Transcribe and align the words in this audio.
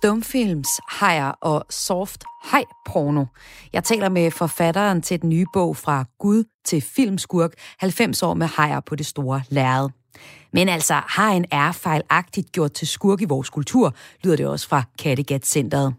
Stumfilms, 0.00 0.68
hajer 0.88 1.32
og 1.40 1.64
soft 1.70 2.24
hej 2.50 2.64
porno. 2.86 3.24
Jeg 3.72 3.84
taler 3.84 4.08
med 4.08 4.30
forfatteren 4.30 5.02
til 5.02 5.22
den 5.22 5.28
nye 5.28 5.46
bog 5.52 5.76
fra 5.76 6.04
Gud 6.18 6.44
til 6.64 6.80
filmskurk, 6.80 7.52
90 7.78 8.22
år 8.22 8.34
med 8.34 8.46
hajer 8.46 8.80
på 8.80 8.96
det 8.96 9.06
store 9.06 9.42
lærred. 9.48 9.88
Men 10.52 10.68
altså, 10.68 10.94
hajen 10.94 11.44
er 11.50 11.72
fejlagtigt 11.72 12.52
gjort 12.52 12.72
til 12.72 12.88
skurk 12.88 13.20
i 13.22 13.24
vores 13.24 13.50
kultur, 13.50 13.94
lyder 14.24 14.36
det 14.36 14.46
også 14.46 14.68
fra 14.68 14.82
Kattegat 14.98 15.46
Centeret. 15.46 15.94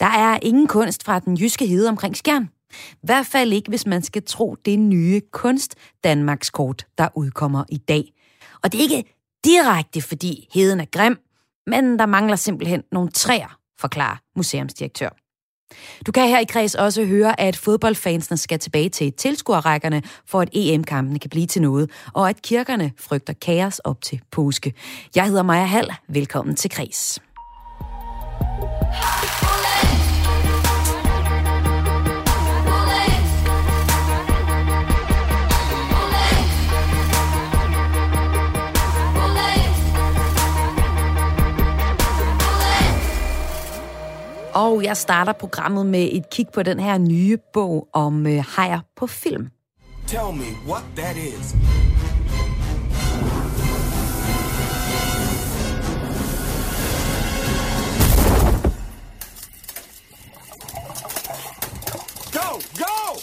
Der 0.00 0.06
er 0.06 0.38
ingen 0.42 0.66
kunst 0.66 1.04
fra 1.04 1.18
den 1.18 1.36
jyske 1.36 1.66
hede 1.66 1.88
omkring 1.88 2.16
Skjern. 2.16 2.48
I 2.92 3.06
hvert 3.06 3.26
fald 3.26 3.52
ikke, 3.52 3.68
hvis 3.68 3.86
man 3.86 4.02
skal 4.02 4.22
tro 4.26 4.56
det 4.64 4.78
nye 4.78 5.20
kunst 5.32 5.74
Danmarks 6.04 6.50
kort, 6.50 6.86
der 6.98 7.08
udkommer 7.14 7.64
i 7.68 7.76
dag. 7.76 8.12
Og 8.62 8.72
det 8.72 8.78
er 8.78 8.82
ikke 8.82 9.14
direkte, 9.44 10.02
fordi 10.02 10.48
heden 10.52 10.80
er 10.80 10.86
grim, 10.92 11.18
men 11.66 11.98
der 11.98 12.06
mangler 12.06 12.36
simpelthen 12.36 12.82
nogle 12.92 13.10
træer, 13.10 13.58
forklarer 13.80 14.16
museumsdirektør. 14.36 15.10
Du 16.06 16.12
kan 16.12 16.28
her 16.28 16.38
i 16.38 16.44
kreds 16.44 16.74
også 16.74 17.04
høre, 17.04 17.40
at 17.40 17.56
fodboldfansene 17.56 18.36
skal 18.36 18.58
tilbage 18.58 18.88
til 18.88 19.12
tilskuerrækkerne, 19.12 20.02
for 20.26 20.40
at 20.40 20.48
EM-kampene 20.52 21.18
kan 21.18 21.30
blive 21.30 21.46
til 21.46 21.62
noget, 21.62 21.90
og 22.14 22.28
at 22.28 22.42
kirkerne 22.42 22.92
frygter 22.98 23.32
kaos 23.32 23.78
op 23.78 24.02
til 24.02 24.20
påske. 24.32 24.72
Jeg 25.14 25.26
hedder 25.26 25.42
Maja 25.42 25.64
Hall. 25.64 25.92
Velkommen 26.08 26.56
til 26.56 26.70
kreds. 26.70 27.20
Og 44.56 44.84
jeg 44.84 44.96
starter 44.96 45.32
programmet 45.32 45.86
med 45.86 46.08
et 46.12 46.30
kig 46.30 46.46
på 46.54 46.62
den 46.62 46.80
her 46.80 46.98
nye 46.98 47.38
bog 47.52 47.88
om 47.92 48.26
øh, 48.26 48.44
hajer 48.48 48.80
på 48.96 49.06
film. 49.06 49.48
Tell 50.06 50.32
me 50.32 50.44
what 50.68 50.82
that 50.96 51.16
is. 51.16 51.54
Go, 62.32 62.48
go! 62.78 63.20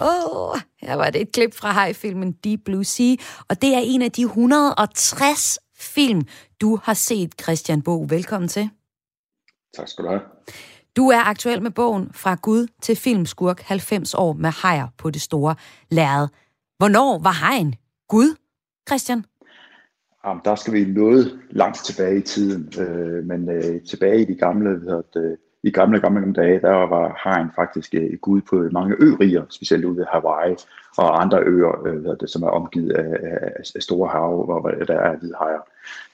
Åh, 0.00 0.50
oh, 0.50 0.60
her 0.82 0.94
var 0.94 1.10
det 1.10 1.20
et 1.20 1.32
klip 1.32 1.54
fra 1.54 1.72
hajfilmen 1.72 2.32
Deep 2.32 2.60
Blue 2.64 2.84
Sea, 2.84 3.16
og 3.48 3.62
det 3.62 3.74
er 3.74 3.80
en 3.84 4.02
af 4.02 4.12
de 4.12 4.22
160 4.22 5.58
film, 5.78 6.22
du 6.60 6.78
har 6.82 6.94
set, 6.94 7.34
Christian 7.42 7.82
Bo. 7.82 8.06
Velkommen 8.08 8.48
til. 8.48 8.70
Tak 9.76 9.88
skal 9.88 10.04
du 10.04 10.08
have. 10.10 10.20
Du 10.96 11.08
er 11.08 11.18
aktuel 11.18 11.62
med 11.62 11.70
bogen 11.70 12.10
Fra 12.12 12.34
Gud 12.42 12.66
til 12.82 12.96
Filmskurk 12.96 13.60
90 13.60 14.14
år 14.14 14.32
med 14.32 14.50
hajer 14.50 14.88
på 14.98 15.10
det 15.10 15.22
store 15.22 15.54
lærred. 15.90 16.28
Hvornår 16.78 17.18
var 17.22 17.30
hajen 17.30 17.74
Gud, 18.08 18.36
Christian? 18.88 19.24
Jamen, 20.24 20.40
der 20.44 20.54
skal 20.54 20.72
vi 20.72 20.84
noget 20.84 21.40
langt 21.50 21.84
tilbage 21.84 22.18
i 22.18 22.22
tiden, 22.22 22.72
øh, 22.80 23.24
men 23.24 23.50
øh, 23.50 23.82
tilbage 23.82 24.22
i 24.22 24.24
de 24.24 24.34
gamle, 24.34 24.70
ved, 24.70 25.36
i 25.62 25.70
gamle, 25.70 26.00
gamle, 26.00 26.20
gamle 26.20 26.34
dage, 26.34 26.60
der 26.60 26.70
var 26.70 27.14
hajen 27.24 27.50
faktisk 27.54 27.94
øh, 27.94 28.02
et 28.02 28.20
Gud 28.20 28.40
på 28.40 28.68
mange 28.72 28.96
øriger, 29.00 29.44
specielt 29.50 29.84
ude 29.84 29.96
ved 29.96 30.04
Hawaii 30.12 30.56
og 30.98 31.22
andre 31.22 31.38
øer, 31.42 31.86
øh, 31.86 32.16
det, 32.20 32.30
som 32.30 32.42
er 32.42 32.48
omgivet 32.48 32.92
af, 32.92 33.16
af, 33.22 33.62
af 33.74 33.82
store 33.82 34.08
hav, 34.08 34.44
hvor 34.44 34.70
der 34.70 34.98
er 34.98 35.16
hvide 35.16 35.34
hajer. 35.38 35.60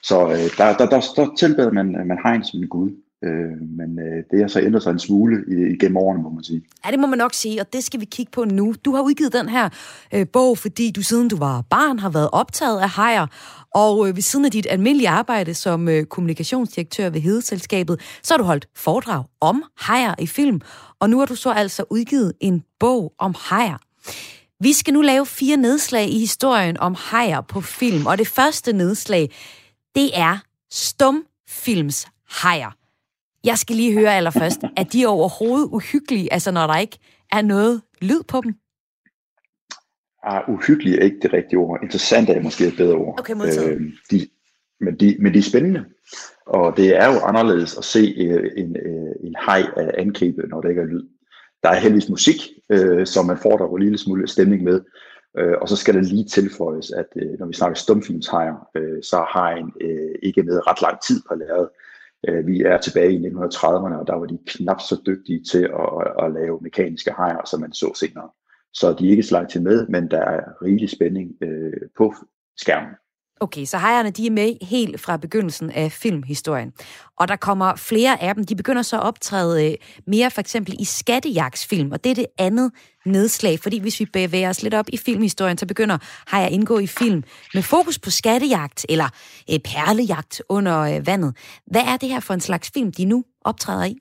Så 0.01 0.21
øh, 0.23 0.49
der, 0.57 0.77
der, 0.77 0.85
der, 0.85 1.01
der 1.15 1.35
tilbeder 1.37 1.71
man, 1.71 1.95
øh, 1.95 2.05
man 2.05 2.19
hajen 2.25 2.43
som 2.43 2.59
en 2.59 2.67
Gud. 2.67 2.91
Øh, 3.25 3.69
men 3.77 3.99
øh, 3.99 4.23
det 4.31 4.39
har 4.41 4.47
så 4.47 4.59
ændret 4.59 4.83
sig 4.83 4.91
en 4.91 4.99
smule 4.99 5.43
igennem 5.73 5.97
årene, 5.97 6.23
må 6.23 6.29
man 6.29 6.43
sige. 6.43 6.61
Ja, 6.85 6.91
det 6.91 6.99
må 6.99 7.07
man 7.07 7.17
nok 7.17 7.33
sige, 7.33 7.61
og 7.61 7.73
det 7.73 7.83
skal 7.83 7.99
vi 7.99 8.05
kigge 8.05 8.31
på 8.31 8.43
nu. 8.43 8.73
Du 8.85 8.95
har 8.95 9.01
udgivet 9.01 9.33
den 9.33 9.49
her 9.49 9.69
øh, 10.13 10.27
bog, 10.33 10.57
fordi 10.57 10.91
du 10.91 11.01
siden 11.01 11.27
du 11.27 11.37
var 11.37 11.61
barn 11.69 11.99
har 11.99 12.09
været 12.09 12.29
optaget 12.31 12.79
af 12.79 12.89
hajer, 12.89 13.27
og 13.75 14.07
øh, 14.07 14.15
ved 14.15 14.21
siden 14.21 14.45
af 14.45 14.51
dit 14.51 14.67
almindelige 14.69 15.09
arbejde 15.09 15.53
som 15.53 15.89
øh, 15.89 16.05
kommunikationsdirektør 16.05 17.09
ved 17.09 17.21
Hedeselskabet, 17.21 17.99
så 18.23 18.33
har 18.33 18.37
du 18.37 18.43
holdt 18.43 18.67
foredrag 18.75 19.23
om 19.41 19.63
hajer 19.77 20.13
i 20.19 20.27
film, 20.27 20.61
og 20.99 21.09
nu 21.09 21.19
har 21.19 21.25
du 21.25 21.35
så 21.35 21.51
altså 21.51 21.83
udgivet 21.89 22.33
en 22.39 22.63
bog 22.79 23.13
om 23.19 23.35
hajer. 23.37 23.77
Vi 24.59 24.73
skal 24.73 24.93
nu 24.93 25.01
lave 25.01 25.25
fire 25.25 25.57
nedslag 25.57 26.09
i 26.09 26.19
historien 26.19 26.79
om 26.79 26.95
hajer 26.97 27.41
på 27.41 27.61
film, 27.61 28.05
og 28.05 28.17
det 28.17 28.27
første 28.27 28.73
nedslag, 28.73 29.31
det 29.95 30.19
er 30.19 30.37
stumfilms 30.71 32.07
hajer. 32.29 32.84
Jeg 33.45 33.57
skal 33.57 33.75
lige 33.75 33.93
høre 33.99 34.15
allerførst, 34.17 34.61
er 34.77 34.83
de 34.83 35.05
overhovedet 35.05 35.69
uhyggelige, 35.71 36.33
altså 36.33 36.51
når 36.51 36.67
der 36.67 36.77
ikke 36.77 36.99
er 37.31 37.41
noget 37.41 37.81
lyd 38.01 38.23
på 38.27 38.41
dem? 38.41 38.53
Ah, 40.23 40.49
uhyggelig 40.49 40.93
er 40.99 41.03
ikke 41.03 41.19
det 41.21 41.33
rigtige 41.33 41.59
ord. 41.59 41.79
Interessant 41.83 42.29
er 42.29 42.41
måske 42.41 42.67
et 42.67 42.77
bedre 42.77 42.95
ord. 42.95 43.19
Okay, 43.19 43.35
øh, 43.35 43.81
de, 44.11 44.27
men, 44.79 44.99
de, 44.99 45.17
men 45.19 45.33
de 45.33 45.39
er 45.39 45.43
spændende. 45.43 45.85
Og 46.45 46.77
det 46.77 46.97
er 46.97 47.13
jo 47.13 47.19
anderledes 47.19 47.77
at 47.77 47.83
se 47.83 48.15
øh, 48.17 48.51
en, 48.57 48.77
øh, 48.77 49.15
en 49.23 49.35
hej 49.45 49.63
angribe, 49.97 50.47
når 50.47 50.61
der 50.61 50.69
ikke 50.69 50.81
er 50.81 50.85
lyd. 50.85 51.03
Der 51.63 51.69
er 51.69 51.75
heldigvis 51.75 52.09
musik, 52.09 52.41
øh, 52.69 53.05
som 53.05 53.25
man 53.25 53.37
får 53.37 53.57
der 53.57 53.75
en 53.75 53.81
lille 53.81 53.97
smule 53.97 54.27
stemning 54.27 54.63
med. 54.63 54.81
Øh, 55.37 55.53
og 55.61 55.69
så 55.69 55.75
skal 55.75 55.93
det 55.93 56.05
lige 56.05 56.25
tilføjes, 56.25 56.91
at 56.91 57.05
øh, 57.15 57.39
når 57.39 57.45
vi 57.45 57.53
snakker 57.53 57.75
stumfilmshajer, 57.75 58.67
øh, 58.75 59.03
så 59.03 59.17
har 59.17 59.39
hajen 59.39 59.71
øh, 59.81 60.15
ikke 60.23 60.43
med 60.43 60.67
ret 60.67 60.81
lang 60.81 61.01
tid 61.01 61.21
på 61.27 61.35
lærret. 61.35 61.69
Øh, 62.27 62.47
vi 62.47 62.61
er 62.61 62.77
tilbage 62.77 63.13
i 63.13 63.27
1930'erne, 63.27 63.95
og 63.95 64.07
der 64.07 64.15
var 64.15 64.25
de 64.25 64.39
knap 64.47 64.81
så 64.81 65.01
dygtige 65.05 65.43
til 65.51 65.63
at, 65.63 65.89
at, 66.01 66.25
at 66.25 66.33
lave 66.33 66.59
mekaniske 66.61 67.11
hajer, 67.11 67.45
som 67.45 67.61
man 67.61 67.73
så 67.73 67.93
senere. 67.95 68.29
Så 68.73 68.95
de 68.99 69.07
er 69.07 69.11
ikke 69.11 69.23
slagt 69.23 69.51
til 69.51 69.61
med, 69.61 69.87
men 69.87 70.11
der 70.11 70.21
er 70.21 70.63
rigelig 70.63 70.89
spænding 70.89 71.31
øh, 71.41 71.73
på 71.97 72.13
skærmen. 72.57 72.93
Okay, 73.41 73.65
så 73.65 73.77
hejerne 73.77 74.11
de 74.11 74.27
er 74.27 74.31
med 74.31 74.65
helt 74.65 75.01
fra 75.01 75.17
begyndelsen 75.17 75.71
af 75.71 75.91
filmhistorien. 75.91 76.71
Og 77.19 77.27
der 77.27 77.35
kommer 77.35 77.75
flere 77.75 78.23
af 78.23 78.35
dem. 78.35 78.43
De 78.43 78.55
begynder 78.55 78.81
så 78.81 78.95
at 78.95 79.03
optræde 79.03 79.71
øh, 79.71 79.77
mere 80.07 80.31
for 80.31 80.41
eksempel 80.41 80.75
i 80.79 80.83
skattejagtsfilm, 80.83 81.91
og 81.91 82.03
det 82.03 82.09
er 82.09 82.15
det 82.15 82.25
andet 82.37 82.71
nedslag. 83.05 83.59
Fordi 83.59 83.79
hvis 83.79 83.99
vi 83.99 84.05
bevæger 84.05 84.49
os 84.49 84.63
lidt 84.63 84.73
op 84.73 84.85
i 84.89 84.97
filmhistorien, 84.97 85.57
så 85.57 85.65
begynder 85.65 85.97
hajer 86.27 86.45
at 86.45 86.51
indgå 86.51 86.79
i 86.79 86.87
film 86.87 87.23
med 87.53 87.63
fokus 87.63 87.99
på 87.99 88.09
skattejagt 88.09 88.85
eller 88.89 89.09
øh, 89.51 89.59
perlejagt 89.59 90.41
under 90.49 90.79
øh, 90.79 91.07
vandet. 91.07 91.37
Hvad 91.67 91.81
er 91.81 91.97
det 91.97 92.09
her 92.09 92.19
for 92.19 92.33
en 92.33 92.41
slags 92.41 92.71
film, 92.73 92.91
de 92.91 93.05
nu 93.05 93.23
optræder 93.41 93.85
i? 93.85 93.95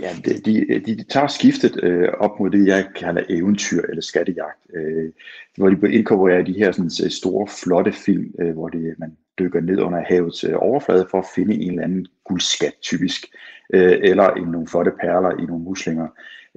Ja, 0.00 0.10
de, 0.24 0.40
de, 0.40 0.80
de 0.86 1.02
tager 1.02 1.26
skiftet 1.26 1.84
øh, 1.84 2.08
op 2.18 2.40
mod 2.40 2.50
det, 2.50 2.66
jeg 2.66 2.86
kalder 2.96 3.22
eventyr 3.28 3.82
eller 3.82 4.02
skattejagt, 4.02 4.66
øh, 4.74 5.12
hvor 5.56 5.68
de 5.68 5.92
inkorporerer 5.92 6.42
de 6.42 6.52
her 6.52 6.72
sådan, 6.72 6.90
øh, 7.04 7.10
store, 7.10 7.46
flotte 7.62 7.92
film, 7.92 8.34
øh, 8.40 8.52
hvor 8.52 8.68
de, 8.68 8.94
man 8.98 9.16
dykker 9.38 9.60
ned 9.60 9.80
under 9.80 10.04
havets 10.06 10.44
øh, 10.44 10.54
overflade 10.56 11.06
for 11.10 11.18
at 11.18 11.26
finde 11.34 11.54
en 11.54 11.70
eller 11.70 11.84
anden 11.84 12.06
guldskat, 12.24 12.74
typisk, 12.82 13.26
øh, 13.74 13.98
eller 14.02 14.36
i 14.36 14.40
nogle 14.40 14.68
flotte 14.68 14.90
perler 15.00 15.30
i 15.30 15.46
nogle 15.46 15.64
muslinger 15.64 16.08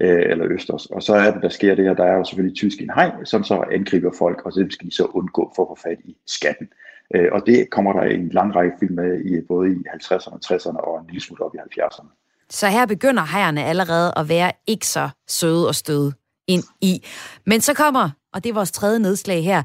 øh, 0.01 0.23
eller 0.31 0.45
østers. 0.49 0.85
Og 0.85 1.03
så 1.03 1.15
er 1.15 1.31
det, 1.31 1.41
der 1.41 1.49
sker 1.49 1.75
det 1.75 1.85
her, 1.85 1.93
der 1.93 2.05
er 2.05 2.17
jo 2.17 2.23
selvfølgelig 2.23 2.57
typisk 2.57 2.81
en 2.81 2.91
hej, 2.95 3.23
som 3.23 3.43
så 3.43 3.63
angriber 3.71 4.11
folk, 4.17 4.45
og 4.45 4.53
så 4.53 4.67
skal 4.69 4.87
de 4.87 4.95
så 4.95 5.05
undgå 5.05 5.53
for 5.55 5.63
at 5.63 5.77
få 5.77 5.89
fat 5.89 5.99
i 6.03 6.17
skatten. 6.27 6.67
Øh, 7.15 7.29
og 7.31 7.45
det 7.45 7.69
kommer 7.69 7.93
der 7.93 8.01
en 8.01 8.29
lang 8.29 8.55
række 8.55 8.75
film 8.79 8.95
med, 8.95 9.25
i, 9.25 9.41
både 9.41 9.71
i 9.71 9.75
50'erne, 9.75 10.37
60'erne 10.45 10.77
og 10.77 10.99
en 10.99 11.07
lille 11.07 11.21
smule 11.21 11.45
op 11.45 11.55
i 11.55 11.57
70'erne. 11.57 12.20
Så 12.51 12.67
her 12.67 12.85
begynder 12.85 13.25
hejerne 13.25 13.63
allerede 13.63 14.13
at 14.17 14.29
være 14.29 14.51
ikke 14.67 14.87
så 14.87 15.09
søde 15.29 15.67
og 15.67 15.75
støde 15.75 16.13
ind 16.47 16.63
i. 16.81 17.05
Men 17.45 17.61
så 17.61 17.73
kommer, 17.73 18.09
og 18.33 18.43
det 18.43 18.49
er 18.49 18.53
vores 18.53 18.71
tredje 18.71 18.99
nedslag 18.99 19.43
her, 19.43 19.63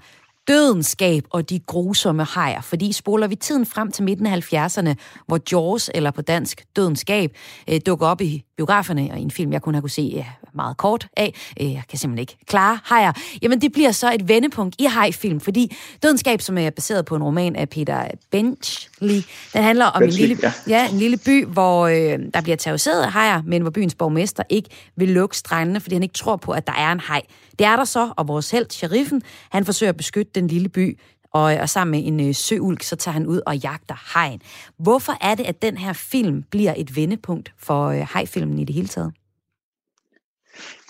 dødenskab 0.48 1.24
og 1.30 1.50
de 1.50 1.60
grusomme 1.60 2.24
hajer. 2.24 2.60
Fordi 2.60 2.92
spoler 2.92 3.26
vi 3.26 3.34
tiden 3.34 3.66
frem 3.66 3.92
til 3.92 4.04
midten 4.04 4.26
af 4.26 4.52
70'erne, 4.52 4.94
hvor 5.26 5.40
Jaws, 5.52 5.90
eller 5.94 6.10
på 6.10 6.22
dansk 6.22 6.64
dødenskab, 6.76 7.36
øh, 7.70 7.80
dukker 7.86 8.06
op 8.06 8.20
i 8.20 8.45
biograferne, 8.56 9.08
og 9.12 9.20
en 9.20 9.30
film, 9.30 9.52
jeg 9.52 9.62
kun 9.62 9.74
har 9.74 9.80
kunne 9.80 9.90
se 9.90 10.24
meget 10.52 10.76
kort 10.76 11.08
af, 11.16 11.34
øh, 11.60 11.72
jeg 11.72 11.82
kan 11.88 11.98
simpelthen 11.98 12.18
ikke 12.18 12.36
klare 12.46 12.78
hajer, 12.84 13.12
jamen 13.42 13.60
det 13.60 13.72
bliver 13.72 13.92
så 13.92 14.12
et 14.12 14.28
vendepunkt 14.28 14.76
i 14.78 14.84
hajfilm, 14.84 15.40
fordi 15.40 15.76
Dødenskab, 16.02 16.40
som 16.40 16.58
er 16.58 16.70
baseret 16.70 17.04
på 17.04 17.16
en 17.16 17.22
roman 17.22 17.56
af 17.56 17.68
Peter 17.68 18.08
Benchley, 18.30 19.22
den 19.52 19.62
handler 19.62 19.84
om 19.86 20.00
Benchley, 20.00 20.22
en, 20.22 20.28
lille, 20.28 20.52
ja. 20.68 20.78
Ja, 20.78 20.90
en 20.90 20.98
lille 20.98 21.16
by, 21.16 21.46
hvor 21.46 21.86
øh, 21.86 22.18
der 22.34 22.40
bliver 22.40 22.56
terroriseret 22.56 23.02
af 23.02 23.12
hajer, 23.12 23.42
men 23.44 23.62
hvor 23.62 23.70
byens 23.70 23.94
borgmester 23.94 24.42
ikke 24.48 24.68
vil 24.96 25.08
lukke 25.08 25.36
strandene, 25.36 25.80
fordi 25.80 25.94
han 25.94 26.02
ikke 26.02 26.14
tror 26.14 26.36
på, 26.36 26.52
at 26.52 26.66
der 26.66 26.72
er 26.72 26.92
en 26.92 27.00
haj. 27.00 27.22
Det 27.58 27.66
er 27.66 27.76
der 27.76 27.84
så, 27.84 28.12
og 28.16 28.28
vores 28.28 28.50
held, 28.50 28.66
sheriffen, 28.70 29.22
han 29.50 29.64
forsøger 29.64 29.90
at 29.90 29.96
beskytte 29.96 30.32
den 30.34 30.46
lille 30.46 30.68
by, 30.68 30.98
og, 31.36 31.56
og 31.62 31.68
sammen 31.68 31.90
med 31.90 32.08
en 32.08 32.28
øh, 32.28 32.34
søulk, 32.34 32.82
så 32.82 32.96
tager 32.96 33.12
han 33.12 33.26
ud 33.26 33.40
og 33.46 33.56
jagter 33.56 33.94
hajen. 33.94 34.40
Hvorfor 34.78 35.12
er 35.20 35.34
det, 35.34 35.46
at 35.46 35.62
den 35.62 35.76
her 35.76 35.92
film 35.92 36.42
bliver 36.50 36.74
et 36.76 36.96
vendepunkt 36.96 37.52
for 37.58 37.86
øh, 37.86 38.06
hajfilmen 38.10 38.58
i 38.58 38.64
det 38.64 38.74
hele 38.74 38.88
taget? 38.88 39.12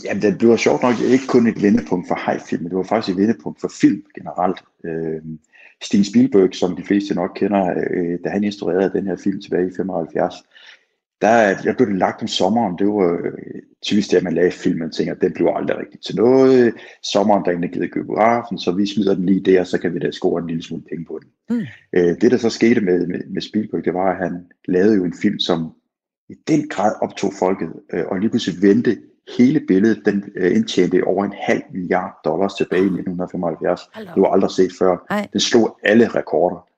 Jamen, 0.04 0.22
det 0.22 0.48
var 0.48 0.56
sjovt 0.56 0.82
nok 0.82 1.00
ikke 1.00 1.26
kun 1.26 1.46
et 1.46 1.62
vendepunkt 1.62 2.08
for 2.08 2.14
hajfilm, 2.14 2.64
det 2.64 2.76
var 2.76 2.82
faktisk 2.82 3.14
et 3.14 3.20
vendepunkt 3.20 3.60
for 3.60 3.70
film 3.80 4.02
generelt. 4.14 4.64
Øh, 4.84 5.22
Steven 5.82 6.04
Spielberg, 6.04 6.54
som 6.54 6.76
de 6.76 6.84
fleste 6.84 7.14
nok 7.14 7.30
kender, 7.34 7.74
øh, 7.90 8.18
da 8.24 8.28
han 8.28 8.44
instruerede 8.44 8.92
den 8.92 9.06
her 9.06 9.16
film 9.16 9.40
tilbage 9.40 9.66
i 9.66 9.76
75, 9.76 10.34
der, 11.20 11.38
jeg 11.64 11.74
blev 11.76 11.88
det 11.88 11.98
lagt 11.98 12.22
om 12.22 12.28
sommeren. 12.28 12.78
Det 12.78 12.86
var 12.86 13.12
øh, 13.24 13.62
typisk 13.82 14.10
det, 14.10 14.16
at 14.16 14.22
man 14.22 14.32
lagde 14.32 14.50
filmen 14.50 14.88
og 14.88 14.92
tænker, 14.92 15.14
at 15.14 15.20
den 15.20 15.32
blev 15.32 15.48
aldrig 15.54 15.78
rigtigt 15.78 16.04
til 16.04 16.16
noget. 16.16 16.74
Sommeren, 17.02 17.44
der 17.44 17.50
ikke 17.50 17.68
givet 17.68 17.90
biografen, 17.92 18.58
så 18.58 18.72
vi 18.72 18.86
smider 18.86 19.14
den 19.14 19.26
lige 19.26 19.40
der, 19.40 19.64
så 19.64 19.78
kan 19.78 19.94
vi 19.94 19.98
da 19.98 20.10
score 20.10 20.40
en 20.40 20.46
lille 20.46 20.62
smule 20.62 20.82
penge 20.90 21.04
på 21.04 21.20
den. 21.22 21.56
Mm. 21.56 21.66
Øh, 21.92 22.20
det, 22.20 22.30
der 22.30 22.36
så 22.36 22.50
skete 22.50 22.80
med, 22.80 23.06
med, 23.06 23.20
med 23.28 23.42
Spielberg, 23.42 23.84
det 23.84 23.94
var, 23.94 24.10
at 24.12 24.16
han 24.16 24.46
lavede 24.68 24.96
jo 24.96 25.04
en 25.04 25.14
film, 25.22 25.38
som 25.38 25.72
i 26.28 26.34
den 26.48 26.68
grad 26.68 26.92
optog 27.02 27.32
folket, 27.38 27.72
øh, 27.92 28.04
og 28.06 28.18
lige 28.18 28.30
pludselig 28.30 28.62
vendte 28.62 28.98
hele 29.36 29.60
billedet, 29.60 30.02
den 30.04 30.24
øh, 30.36 30.56
indtjente 30.56 31.04
over 31.04 31.24
en 31.24 31.34
halv 31.42 31.62
milliard 31.72 32.20
dollars 32.24 32.54
tilbage 32.54 32.82
i 32.82 32.84
1975. 32.84 33.80
Hello. 33.94 34.12
Det 34.14 34.22
var 34.22 34.28
aldrig 34.28 34.50
set 34.50 34.72
før. 34.78 35.06
Ej. 35.10 35.26
Den 35.32 35.40
slog 35.40 35.78
alle 35.82 36.08
rekorder. 36.08 36.68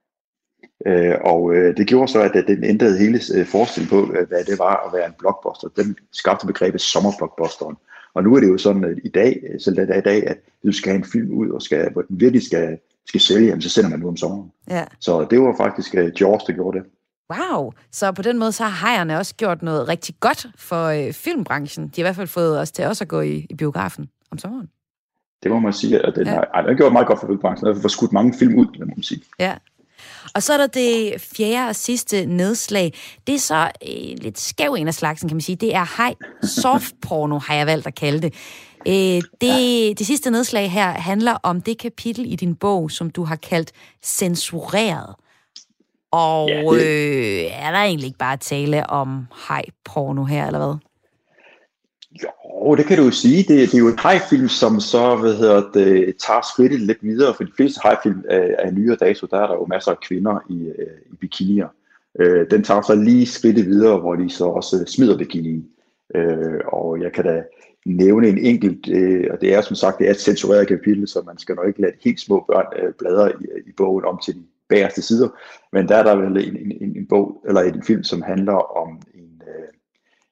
Øh, 0.87 1.15
og 1.25 1.55
øh, 1.55 1.77
det 1.77 1.87
gjorde 1.87 2.13
så, 2.13 2.21
at 2.21 2.45
den 2.47 2.65
ændrede 2.65 2.99
hele 2.99 3.21
øh, 3.35 3.47
på, 3.89 4.13
øh, 4.15 4.29
hvad 4.29 4.45
det 4.45 4.59
var 4.59 4.87
at 4.87 4.93
være 4.93 5.07
en 5.07 5.15
blockbuster. 5.19 5.69
Den 5.77 5.97
skabte 6.13 6.47
begrebet 6.47 6.81
sommerblockbusteren. 6.81 7.77
Og 8.15 8.23
nu 8.23 8.35
er 8.37 8.41
det 8.41 8.49
jo 8.49 8.59
sådan 8.59 8.85
at 8.85 8.99
i 9.05 9.09
dag, 9.09 9.43
øh, 9.51 9.61
selv 9.61 9.77
det 9.77 9.91
er 9.91 9.99
i 9.99 10.01
dag, 10.01 10.27
at 10.27 10.39
du 10.67 10.73
skal 10.73 10.91
have 10.91 10.99
en 10.99 11.11
film 11.13 11.31
ud, 11.31 11.51
og 11.51 11.63
skal, 11.63 11.93
hvor 11.93 12.03
den 12.03 12.21
virkelig 12.21 12.43
skal, 12.43 12.79
skal 13.09 13.21
sælge, 13.21 13.47
jamen, 13.47 13.63
så 13.63 13.71
sender 13.71 13.91
man 13.91 14.01
nu 14.01 14.09
om 14.09 14.17
sommeren. 14.17 14.53
Ja. 14.71 14.85
Så 15.01 15.27
det 15.31 15.41
var 15.41 15.55
faktisk 15.57 15.95
uh, 15.95 16.21
Jaws, 16.21 16.45
der 16.45 16.53
gjorde 16.53 16.79
det. 16.79 16.87
Wow, 17.33 17.73
så 17.93 18.13
på 18.13 18.23
den 18.23 18.39
måde 18.39 18.53
så 18.53 18.65
har 18.65 18.87
hejerne 18.87 19.19
også 19.19 19.35
gjort 19.35 19.63
noget 19.63 19.89
rigtig 19.89 20.15
godt 20.21 20.47
for 20.57 20.85
øh, 20.85 21.13
filmbranchen. 21.13 21.85
De 21.85 21.93
har 21.95 21.99
i 21.99 22.07
hvert 22.07 22.17
fald 22.17 22.27
fået 22.27 22.61
os 22.61 22.71
til 22.73 22.87
også 22.87 23.05
at 23.05 23.09
gå 23.09 23.21
i, 23.21 23.47
i 23.51 23.55
biografen 23.55 24.09
om 24.31 24.39
sommeren. 24.39 24.69
Det 25.43 25.51
må 25.51 25.59
man 25.59 25.73
sige, 25.73 26.07
at 26.07 26.17
den, 26.17 26.27
ja. 26.27 26.33
har, 26.33 26.51
ej, 26.55 26.61
den 26.61 26.71
har 26.71 26.77
gjort 26.77 26.93
meget 26.93 27.07
godt 27.07 27.21
for 27.21 27.27
filmbranchen. 27.27 27.67
Den 27.67 27.75
har 27.75 27.83
fået 27.83 27.93
skudt 27.93 28.13
mange 28.13 28.35
film 28.39 28.59
ud, 28.59 28.67
må 28.79 28.87
man 28.87 29.03
sige. 29.03 29.23
Ja, 29.39 29.55
og 30.35 30.43
så 30.43 30.53
er 30.53 30.57
der 30.57 30.67
det 30.67 31.21
fjerde 31.37 31.69
og 31.69 31.77
sidste 31.77 32.27
nedslag. 32.27 32.95
Det 33.27 33.35
er 33.35 33.39
så 33.39 33.71
øh, 33.89 34.17
lidt 34.23 34.39
skæv 34.39 34.73
en 34.73 34.89
af 34.89 34.95
slagsen, 34.95 35.29
kan 35.29 35.37
man 35.37 35.41
sige. 35.41 35.57
Det 35.57 35.75
er 35.75 36.03
high 36.03 36.17
soft 36.43 36.95
porno, 37.03 37.39
har 37.39 37.55
jeg 37.55 37.67
valgt 37.67 37.87
at 37.87 37.95
kalde 37.95 38.23
det. 38.23 38.35
Øh, 38.89 39.23
det, 39.41 39.99
det 39.99 40.07
sidste 40.07 40.31
nedslag 40.31 40.73
her 40.73 40.91
handler 40.91 41.33
om 41.43 41.61
det 41.61 41.79
kapitel 41.79 42.33
i 42.33 42.37
din 42.37 42.55
bog, 42.55 42.91
som 42.91 43.11
du 43.11 43.25
har 43.25 43.37
kaldt 43.37 43.73
censureret. 44.05 45.15
Og 46.13 46.49
ja, 46.49 46.63
det... 46.63 47.45
øh, 47.45 47.45
er 47.53 47.71
der 47.71 47.79
egentlig 47.79 48.07
ikke 48.07 48.19
bare 48.19 48.37
tale 48.37 48.91
om 48.91 49.27
high 49.49 49.69
porno 49.85 50.25
her, 50.25 50.47
eller 50.47 50.59
hvad? 50.59 50.88
Jo, 52.69 52.75
det 52.75 52.87
kan 52.87 52.99
du 52.99 53.05
jo 53.05 53.11
sige. 53.11 53.39
Det, 53.39 53.49
det 53.49 53.75
er 53.75 53.79
jo 53.79 53.89
en 53.89 53.99
high-film, 54.03 54.49
som 54.49 54.81
så 54.81 55.17
hvad 55.17 55.35
hedder 55.35 55.71
det, 55.75 56.17
tager 56.17 56.41
skridtet 56.53 56.81
lidt 56.81 56.99
videre, 57.03 57.35
for 57.35 57.45
de 57.45 57.53
fleste 57.57 57.81
high-film 57.85 58.25
af, 58.31 58.55
af 58.59 58.75
nyere 58.75 58.97
dato, 58.97 59.27
der 59.27 59.39
er 59.39 59.47
der 59.47 59.55
jo 59.55 59.67
masser 59.67 59.91
af 59.91 60.01
kvinder 60.01 60.39
i, 60.51 60.67
øh, 60.79 61.13
i 61.13 61.17
bikinier. 61.21 61.69
Øh, 62.21 62.51
den 62.51 62.63
tager 62.63 62.83
så 62.83 62.95
lige 62.95 63.27
skridtet 63.27 63.67
videre, 63.67 63.99
hvor 63.99 64.15
de 64.15 64.31
så 64.31 64.45
også 64.45 64.85
smider 64.87 65.19
bikinien. 65.19 65.67
Øh, 66.15 66.61
og 66.67 67.01
jeg 67.01 67.13
kan 67.13 67.25
da 67.25 67.43
nævne 67.87 68.29
en 68.29 68.39
enkelt, 68.39 68.89
øh, 68.89 69.27
og 69.31 69.41
det 69.41 69.55
er 69.55 69.61
som 69.61 69.77
sagt 69.77 69.99
det 69.99 70.07
er 70.07 70.11
et 70.11 70.21
censureret 70.21 70.69
kapitel, 70.69 71.09
så 71.09 71.23
man 71.27 71.39
skal 71.39 71.55
nok 71.55 71.69
ikke 71.69 71.81
lade 71.81 71.93
helt 72.05 72.21
små 72.21 72.45
børn 72.49 72.67
øh, 72.83 72.93
bladre 72.99 73.33
i, 73.33 73.45
i 73.67 73.73
bogen 73.77 74.05
om 74.05 74.19
til 74.25 74.35
de 74.35 74.43
bagerste 74.69 75.03
sider, 75.03 75.29
men 75.73 75.89
der 75.89 75.97
er 75.97 76.03
der 76.03 76.17
vel 76.17 76.49
en, 76.49 76.57
en, 76.81 76.97
en 76.97 77.07
bog, 77.09 77.45
eller 77.49 77.61
en 77.61 77.83
film, 77.83 78.05
som 78.05 78.23
handler 78.23 78.77
om 78.77 79.01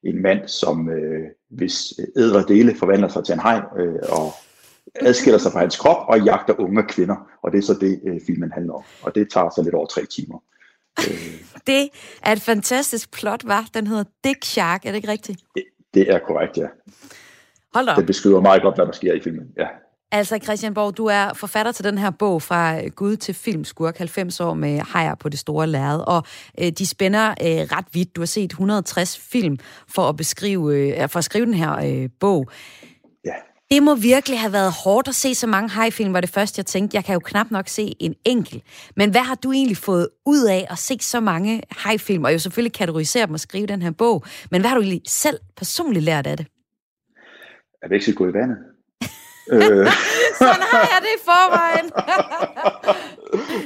en 0.04 0.22
mand, 0.22 0.48
som 0.48 0.88
øh, 0.90 1.26
hvis 1.50 1.93
ædre 2.16 2.44
dele 2.48 2.75
forvandler 2.75 3.08
sig 3.08 3.25
til 3.25 3.32
en 3.32 3.40
hej 3.40 3.62
øh, 3.78 3.98
og 4.08 4.32
adskiller 4.94 5.38
sig 5.38 5.52
fra 5.52 5.60
hans 5.60 5.76
krop 5.76 6.08
og 6.08 6.20
jagter 6.20 6.60
unge 6.60 6.82
kvinder. 6.82 7.16
Og 7.43 7.52
det 7.52 7.58
er 7.58 7.62
så 7.62 7.75
det, 7.75 8.00
øh, 8.06 8.20
filmen 8.26 8.52
handler 8.52 8.72
om. 8.72 8.82
Og 9.02 9.14
det 9.14 9.31
tager 9.31 9.50
så 9.50 9.62
lidt 9.62 9.75
over 9.75 9.87
tre 9.87 10.06
timer. 10.06 10.43
Øh. 10.98 11.43
det 11.66 11.88
er 12.22 12.32
et 12.32 12.43
fantastisk 12.43 13.12
plot, 13.12 13.46
var. 13.46 13.69
Den 13.75 13.87
hedder 13.87 14.04
Dick 14.25 14.44
Shark, 14.44 14.87
er 14.87 14.90
det 14.90 14.96
ikke 14.96 15.08
rigtigt? 15.08 15.40
Det, 15.54 15.64
det 15.94 16.10
er 16.10 16.19
korrekt, 16.19 16.56
ja. 16.56 16.66
Hold 17.75 17.88
op. 17.88 17.96
Det 17.96 18.06
beskriver 18.06 18.40
meget 18.40 18.62
godt, 18.62 18.75
hvad 18.75 18.87
der 18.87 18.93
sker 18.93 19.12
i 19.12 19.20
filmen, 19.20 19.48
ja. 19.56 19.66
Altså 20.12 20.38
Christian 20.43 20.75
Borg, 20.75 20.97
du 20.97 21.06
er 21.06 21.32
forfatter 21.35 21.73
til 21.73 21.85
den 21.85 21.99
her 21.99 22.11
bog 22.11 22.43
fra 22.43 22.88
Gud 22.88 23.17
til 23.17 23.35
filmskurk, 23.35 23.99
90 23.99 24.41
år 24.41 24.55
med 24.55 24.79
hajer 24.79 25.14
på 25.14 25.29
det 25.29 25.38
store 25.38 25.67
lærred, 25.67 26.00
og 26.06 26.23
øh, 26.61 26.73
de 26.73 26.87
spænder 26.87 27.31
øh, 27.31 27.47
ret 27.47 27.85
vidt. 27.93 28.17
Du 28.17 28.20
har 28.20 28.26
set 28.26 28.50
160 28.50 29.19
film 29.19 29.58
for 29.88 30.08
at 30.08 30.17
beskrive, 30.17 30.76
øh, 30.76 31.08
for 31.08 31.19
at 31.19 31.25
skrive 31.25 31.47
den 31.47 31.55
her 31.55 31.73
øh, 31.73 32.08
bog. 32.20 32.50
Ja. 33.25 33.32
Det 33.70 33.82
må 33.82 33.94
virkelig 33.94 34.41
have 34.41 34.53
været 34.53 34.73
hårdt 34.85 35.08
at 35.08 35.14
se 35.14 35.35
så 35.35 35.47
mange 35.47 35.69
hajfilm, 35.69 36.12
var 36.12 36.20
det 36.20 36.31
første, 36.31 36.58
jeg 36.58 36.67
tænkte. 36.67 36.97
Jeg 36.97 37.05
kan 37.05 37.12
jo 37.12 37.20
knap 37.20 37.50
nok 37.50 37.69
se 37.69 37.94
en 38.00 38.14
enkelt. 38.25 38.64
Men 38.97 39.11
hvad 39.11 39.20
har 39.20 39.35
du 39.35 39.53
egentlig 39.53 39.76
fået 39.76 40.08
ud 40.26 40.44
af 40.44 40.67
at 40.70 40.79
se 40.79 40.99
så 41.00 41.20
mange 41.20 41.62
hajfilm, 41.70 42.25
og 42.25 42.32
jo 42.32 42.38
selvfølgelig 42.38 42.73
kategorisere 42.73 43.26
dem 43.26 43.35
og 43.35 43.41
skrive 43.41 43.67
den 43.67 43.82
her 43.82 43.91
bog, 43.91 44.25
men 44.50 44.61
hvad 44.61 44.69
har 44.69 44.76
du 44.76 44.82
egentlig 44.82 45.03
selv 45.06 45.38
personligt 45.56 46.05
lært 46.05 46.26
af 46.26 46.37
det? 46.37 46.47
At 47.82 47.93
ikke 47.93 48.12
gå 48.12 48.29
i 48.29 48.32
vandet. 48.32 48.56
Øh. 49.52 49.87
Sådan 50.43 50.64
har 50.72 50.84
jeg 50.93 51.00
det 51.06 51.12
i 51.19 51.22
forvejen. 51.31 51.87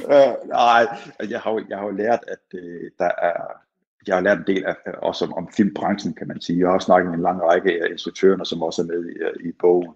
uh, 0.15 0.49
nej, 0.49 0.87
jeg 1.29 1.39
har, 1.39 1.65
jeg 1.69 1.77
har 1.77 1.85
jo 1.85 1.91
lært, 1.91 2.19
at 2.27 2.45
uh, 2.53 2.85
der 2.99 3.11
er 3.21 3.61
jeg 4.07 4.15
har 4.15 4.21
lært 4.21 4.37
en 4.37 4.55
del 4.55 4.65
af, 4.65 4.75
også 4.97 5.25
om, 5.25 5.33
om 5.33 5.49
filmbranchen, 5.57 6.13
kan 6.13 6.27
man 6.27 6.41
sige. 6.41 6.59
Jeg 6.59 6.67
har 6.67 6.73
også 6.73 6.85
snakket 6.85 7.09
med 7.09 7.17
en 7.17 7.23
lang 7.23 7.41
række 7.41 7.83
af 7.83 7.87
instruktørerne, 7.91 8.45
som 8.45 8.63
også 8.63 8.81
er 8.81 8.85
med 8.85 9.09
i, 9.09 9.47
i 9.47 9.51
bogen. 9.59 9.95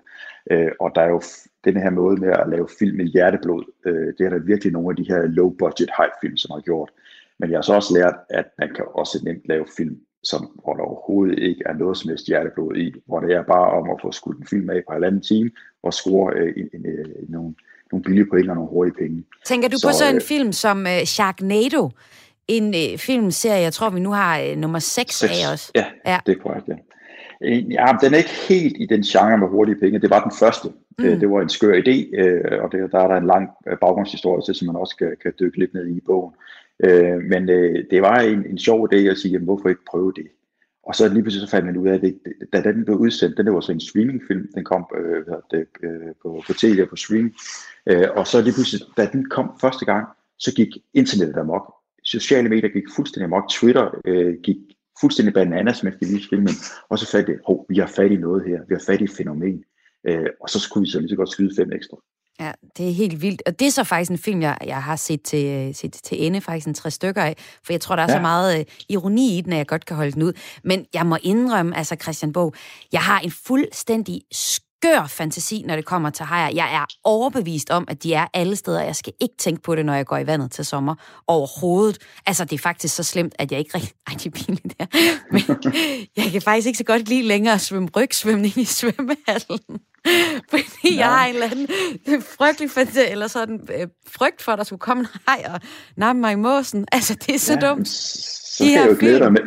Uh, 0.54 0.72
og 0.80 0.92
der 0.96 1.02
er 1.02 1.10
jo 1.10 1.22
den 1.64 1.78
her 1.78 1.90
måde 1.90 2.18
med 2.22 2.30
at 2.30 2.50
lave 2.50 2.68
film 2.80 2.98
med 2.98 3.06
hjerteblod. 3.06 3.64
Uh, 3.86 4.08
det 4.18 4.22
er 4.22 4.30
der 4.30 4.40
virkelig 4.40 4.74
nogle 4.74 4.90
af 4.90 4.96
de 4.96 5.08
her 5.08 5.22
low-budget 5.28 5.90
high-film, 5.98 6.38
som 6.38 6.52
har 6.52 6.62
gjort. 6.62 6.90
Men 7.40 7.52
jeg 7.52 7.58
har 7.58 7.62
så 7.62 7.74
også 7.74 7.94
lært, 7.94 8.16
at 8.30 8.46
man 8.60 8.74
kan 8.76 8.86
også 8.94 9.20
nemt 9.24 9.42
lave 9.46 9.66
film 9.78 10.00
som, 10.26 10.60
hvor 10.64 10.74
der 10.74 10.84
overhovedet 10.84 11.40
ikke 11.40 11.64
er 11.66 11.74
noget 11.74 11.98
som 11.98 12.10
helst 12.10 12.28
hjerteblod 12.28 12.76
i, 12.76 12.94
hvor 13.06 13.20
det 13.20 13.36
er 13.36 13.44
bare 13.44 13.70
om 13.80 13.90
at 13.90 13.98
få 14.02 14.12
skudt 14.12 14.38
en 14.38 14.48
film 14.48 14.70
af 14.70 14.82
på 14.88 14.94
halvanden 14.94 15.22
time 15.22 15.52
og 15.84 15.94
score 15.94 16.34
øh, 16.36 16.54
en, 16.58 16.70
en, 16.74 16.86
en, 16.86 17.08
nogle, 17.30 17.54
nogle 17.92 18.04
billige 18.04 18.26
point 18.26 18.50
og 18.50 18.56
nogle 18.56 18.70
hurtige 18.70 18.96
penge. 18.96 19.24
Tænker 19.46 19.70
du 19.70 19.78
så, 19.78 19.88
på 19.88 19.94
så 19.94 20.10
en 20.10 20.16
øh, 20.16 20.22
film 20.22 20.52
som 20.52 20.88
øh, 20.88 21.04
Sharknado? 21.06 21.90
En 22.48 22.74
øh, 22.74 22.98
filmserie, 22.98 23.62
jeg 23.62 23.74
tror 23.74 23.90
vi 23.90 24.00
nu 24.00 24.12
har 24.12 24.40
øh, 24.40 24.58
nummer 24.58 24.80
6, 24.80 25.16
6 25.16 25.32
af 25.32 25.54
os. 25.54 25.72
Ja, 25.76 25.86
ja, 26.06 26.20
det 26.26 26.38
er 26.38 26.42
korrekt, 26.42 26.68
ja. 26.68 26.76
Ja, 27.42 27.86
den 28.02 28.14
er 28.14 28.18
ikke 28.18 28.38
helt 28.50 28.76
i 28.80 28.86
den 28.86 29.02
genre 29.02 29.38
med 29.38 29.48
hurtige 29.48 29.80
penge. 29.80 30.00
Det 30.00 30.10
var 30.10 30.24
den 30.24 30.32
første. 30.40 30.68
Mm. 31.00 31.20
Det, 31.20 31.30
var 31.30 31.42
en 31.42 31.50
skør 31.50 31.74
idé, 31.74 32.20
øh, 32.20 32.64
og 32.64 32.72
det, 32.72 32.92
der 32.92 33.00
er 33.00 33.08
der 33.08 33.18
en 33.18 33.28
lang 33.28 33.50
øh, 33.68 33.78
baggrundshistorie 33.78 34.42
til, 34.46 34.56
som 34.56 34.66
man 34.66 34.76
også 34.76 34.96
kan, 34.96 35.16
kan 35.22 35.34
dykke 35.40 35.60
lidt 35.60 35.74
ned 35.74 35.88
i 35.88 35.98
i 35.98 36.02
bogen. 36.06 36.34
Øh, 36.84 37.18
men 37.24 37.50
øh, 37.50 37.86
det 37.92 38.02
var 38.02 38.20
en, 38.20 38.46
en 38.46 38.58
sjov 38.58 38.90
idé 38.94 38.98
at 38.98 39.18
sige, 39.18 39.32
jamen, 39.32 39.46
hvorfor 39.46 39.70
ikke 39.70 39.86
prøve 39.92 40.14
det? 40.16 40.28
Og 40.84 40.96
så 40.96 41.08
lige 41.10 41.24
pludselig 41.24 41.48
så 41.48 41.52
fandt 41.52 41.66
man 41.66 41.78
ud 41.78 41.88
af, 41.88 41.94
at 41.94 42.02
det, 42.02 42.20
da 42.54 42.62
den 42.62 42.86
blev 42.86 42.98
udsendt, 42.98 43.38
den 43.38 43.54
var 43.54 43.60
så 43.60 43.72
en 43.72 43.80
streamingfilm, 43.80 44.48
den 44.56 44.64
kom 44.64 44.86
øh, 44.98 45.26
det, 45.52 45.68
øh, 45.84 46.14
på, 46.22 46.44
på 46.48 46.54
tv 46.54 46.80
og 46.82 46.90
på 46.90 46.96
stream, 46.96 47.34
øh, 47.90 48.08
og 48.16 48.28
så 48.28 48.42
lige 48.42 48.54
pludselig, 48.54 48.88
da 48.98 49.10
den 49.14 49.30
kom 49.30 49.52
første 49.62 49.86
gang, 49.86 50.08
så 50.38 50.54
gik 50.56 50.68
internettet 50.94 51.38
amok. 51.38 51.74
Sociale 52.04 52.50
medier 52.50 52.70
gik 52.70 52.84
fuldstændig 52.96 53.26
amok. 53.26 53.50
Twitter 53.50 54.02
øh, 54.06 54.36
gik 54.44 54.58
fuldstændig 55.02 55.34
bananas 55.34 55.84
med 55.84 55.92
at 55.92 56.08
vise 56.08 56.30
filmen, 56.30 56.54
og 56.90 57.00
så 57.00 57.12
fandt 57.12 57.28
det, 57.28 57.40
hov, 57.46 57.66
vi 57.70 57.78
har 57.78 57.88
fat 57.88 58.12
i 58.12 58.18
noget 58.18 58.44
her, 58.48 58.60
vi 58.68 58.76
har 58.76 58.84
fat 58.86 59.02
i 59.02 59.04
et 59.04 59.10
fænomen, 59.18 59.64
øh, 60.08 60.30
og 60.42 60.50
så 60.50 60.60
skulle 60.60 60.86
vi 60.86 60.92
så 60.92 61.00
lige 61.00 61.10
så 61.10 61.16
godt 61.16 61.30
skyde 61.30 61.56
fem 61.56 61.72
ekstra. 61.72 61.98
Ja, 62.40 62.52
det 62.78 62.90
er 62.90 62.94
helt 62.94 63.22
vildt. 63.22 63.42
Og 63.46 63.60
det 63.60 63.68
er 63.68 63.72
så 63.72 63.84
faktisk 63.84 64.12
en 64.12 64.18
film, 64.18 64.42
jeg, 64.42 64.58
jeg 64.66 64.84
har 64.84 64.96
set 64.96 65.22
til, 65.22 65.76
set 65.76 65.94
til 65.94 66.26
ende, 66.26 66.42
faktisk 66.42 66.68
en 66.68 66.74
tre 66.74 66.92
stykker 66.92 67.24
af, 67.24 67.36
for 67.64 67.74
jeg 67.74 67.82
tror, 67.82 67.96
der 67.96 68.04
er 68.04 68.12
ja. 68.12 68.18
så 68.18 68.22
meget 68.22 68.60
uh, 68.60 68.66
ironi 68.90 69.38
i 69.38 69.42
den, 69.42 69.52
at 69.52 69.58
jeg 69.58 69.68
godt 69.68 69.86
kan 69.86 69.96
holde 69.96 70.12
den 70.12 70.24
ud. 70.24 70.34
Men 70.64 70.86
jeg 70.94 71.06
må 71.06 71.18
indrømme, 71.24 71.78
altså 71.78 71.96
Christian 72.02 72.34
Bog, 72.34 72.54
jeg 72.92 73.02
har 73.02 73.20
en 73.20 73.32
fuldstændig 73.32 74.22
skør 74.80 75.08
fantasi, 75.08 75.64
når 75.68 75.76
det 75.76 75.86
kommer 75.86 76.10
til 76.10 76.26
hajer. 76.26 76.50
Jeg 76.56 76.76
er 76.76 76.86
overbevist 77.04 77.70
om, 77.70 77.86
at 77.88 78.04
de 78.04 78.14
er 78.14 78.28
alle 78.34 78.56
steder. 78.56 78.82
Jeg 78.82 78.96
skal 78.96 79.14
ikke 79.22 79.36
tænke 79.38 79.62
på 79.62 79.76
det, 79.76 79.86
når 79.86 79.94
jeg 79.94 80.06
går 80.06 80.18
i 80.18 80.28
vandet 80.28 80.52
til 80.52 80.66
sommer 80.66 80.96
overhovedet. 81.28 81.98
Altså, 82.26 82.46
det 82.46 82.54
er 82.54 82.60
faktisk 82.60 82.96
så 82.96 83.04
slemt, 83.04 83.36
at 83.40 83.52
jeg 83.52 83.60
ikke 83.60 83.72
rigtig... 83.76 83.92
Ej, 84.08 84.14
det 84.14 84.26
er 84.26 84.46
pinligt, 84.46 84.80
der. 84.80 84.86
Men 85.32 85.42
jeg 86.18 86.32
kan 86.32 86.42
faktisk 86.42 86.68
ikke 86.68 86.78
så 86.78 86.84
godt 86.84 87.10
lide 87.10 87.24
længere 87.24 87.54
at 87.54 87.62
svømme 87.62 87.90
rygsvømning 87.96 88.58
i 88.58 88.66
svømmehallen. 88.80 89.80
Fordi 90.50 90.96
ja. 90.96 90.98
jeg 90.98 91.08
har 91.08 91.26
en 91.26 91.34
eller 91.34 91.50
anden 91.52 91.68
frygtelig 92.22 92.72
fantasi, 92.72 93.12
eller 93.12 93.28
sådan 93.28 93.68
øh, 93.80 93.88
frygt 94.08 94.42
for, 94.42 94.52
at 94.52 94.58
der 94.58 94.64
skulle 94.64 94.80
komme 94.80 95.02
en 95.02 95.08
haj 95.28 95.54
og 95.54 95.60
namme 95.98 96.20
mig 96.20 96.32
i 96.32 96.36
måsen. 96.36 96.88
Altså, 96.92 97.14
det 97.14 97.36
er 97.36 97.40
så 97.40 97.54
ja, 97.54 97.70
dumt. 97.70 97.88
Så 97.88 98.64
kan 98.64 98.74
jeg 98.74 98.88
jo 98.90 98.96
glæde 99.00 99.20
dig 99.20 99.32
med, 99.32 99.42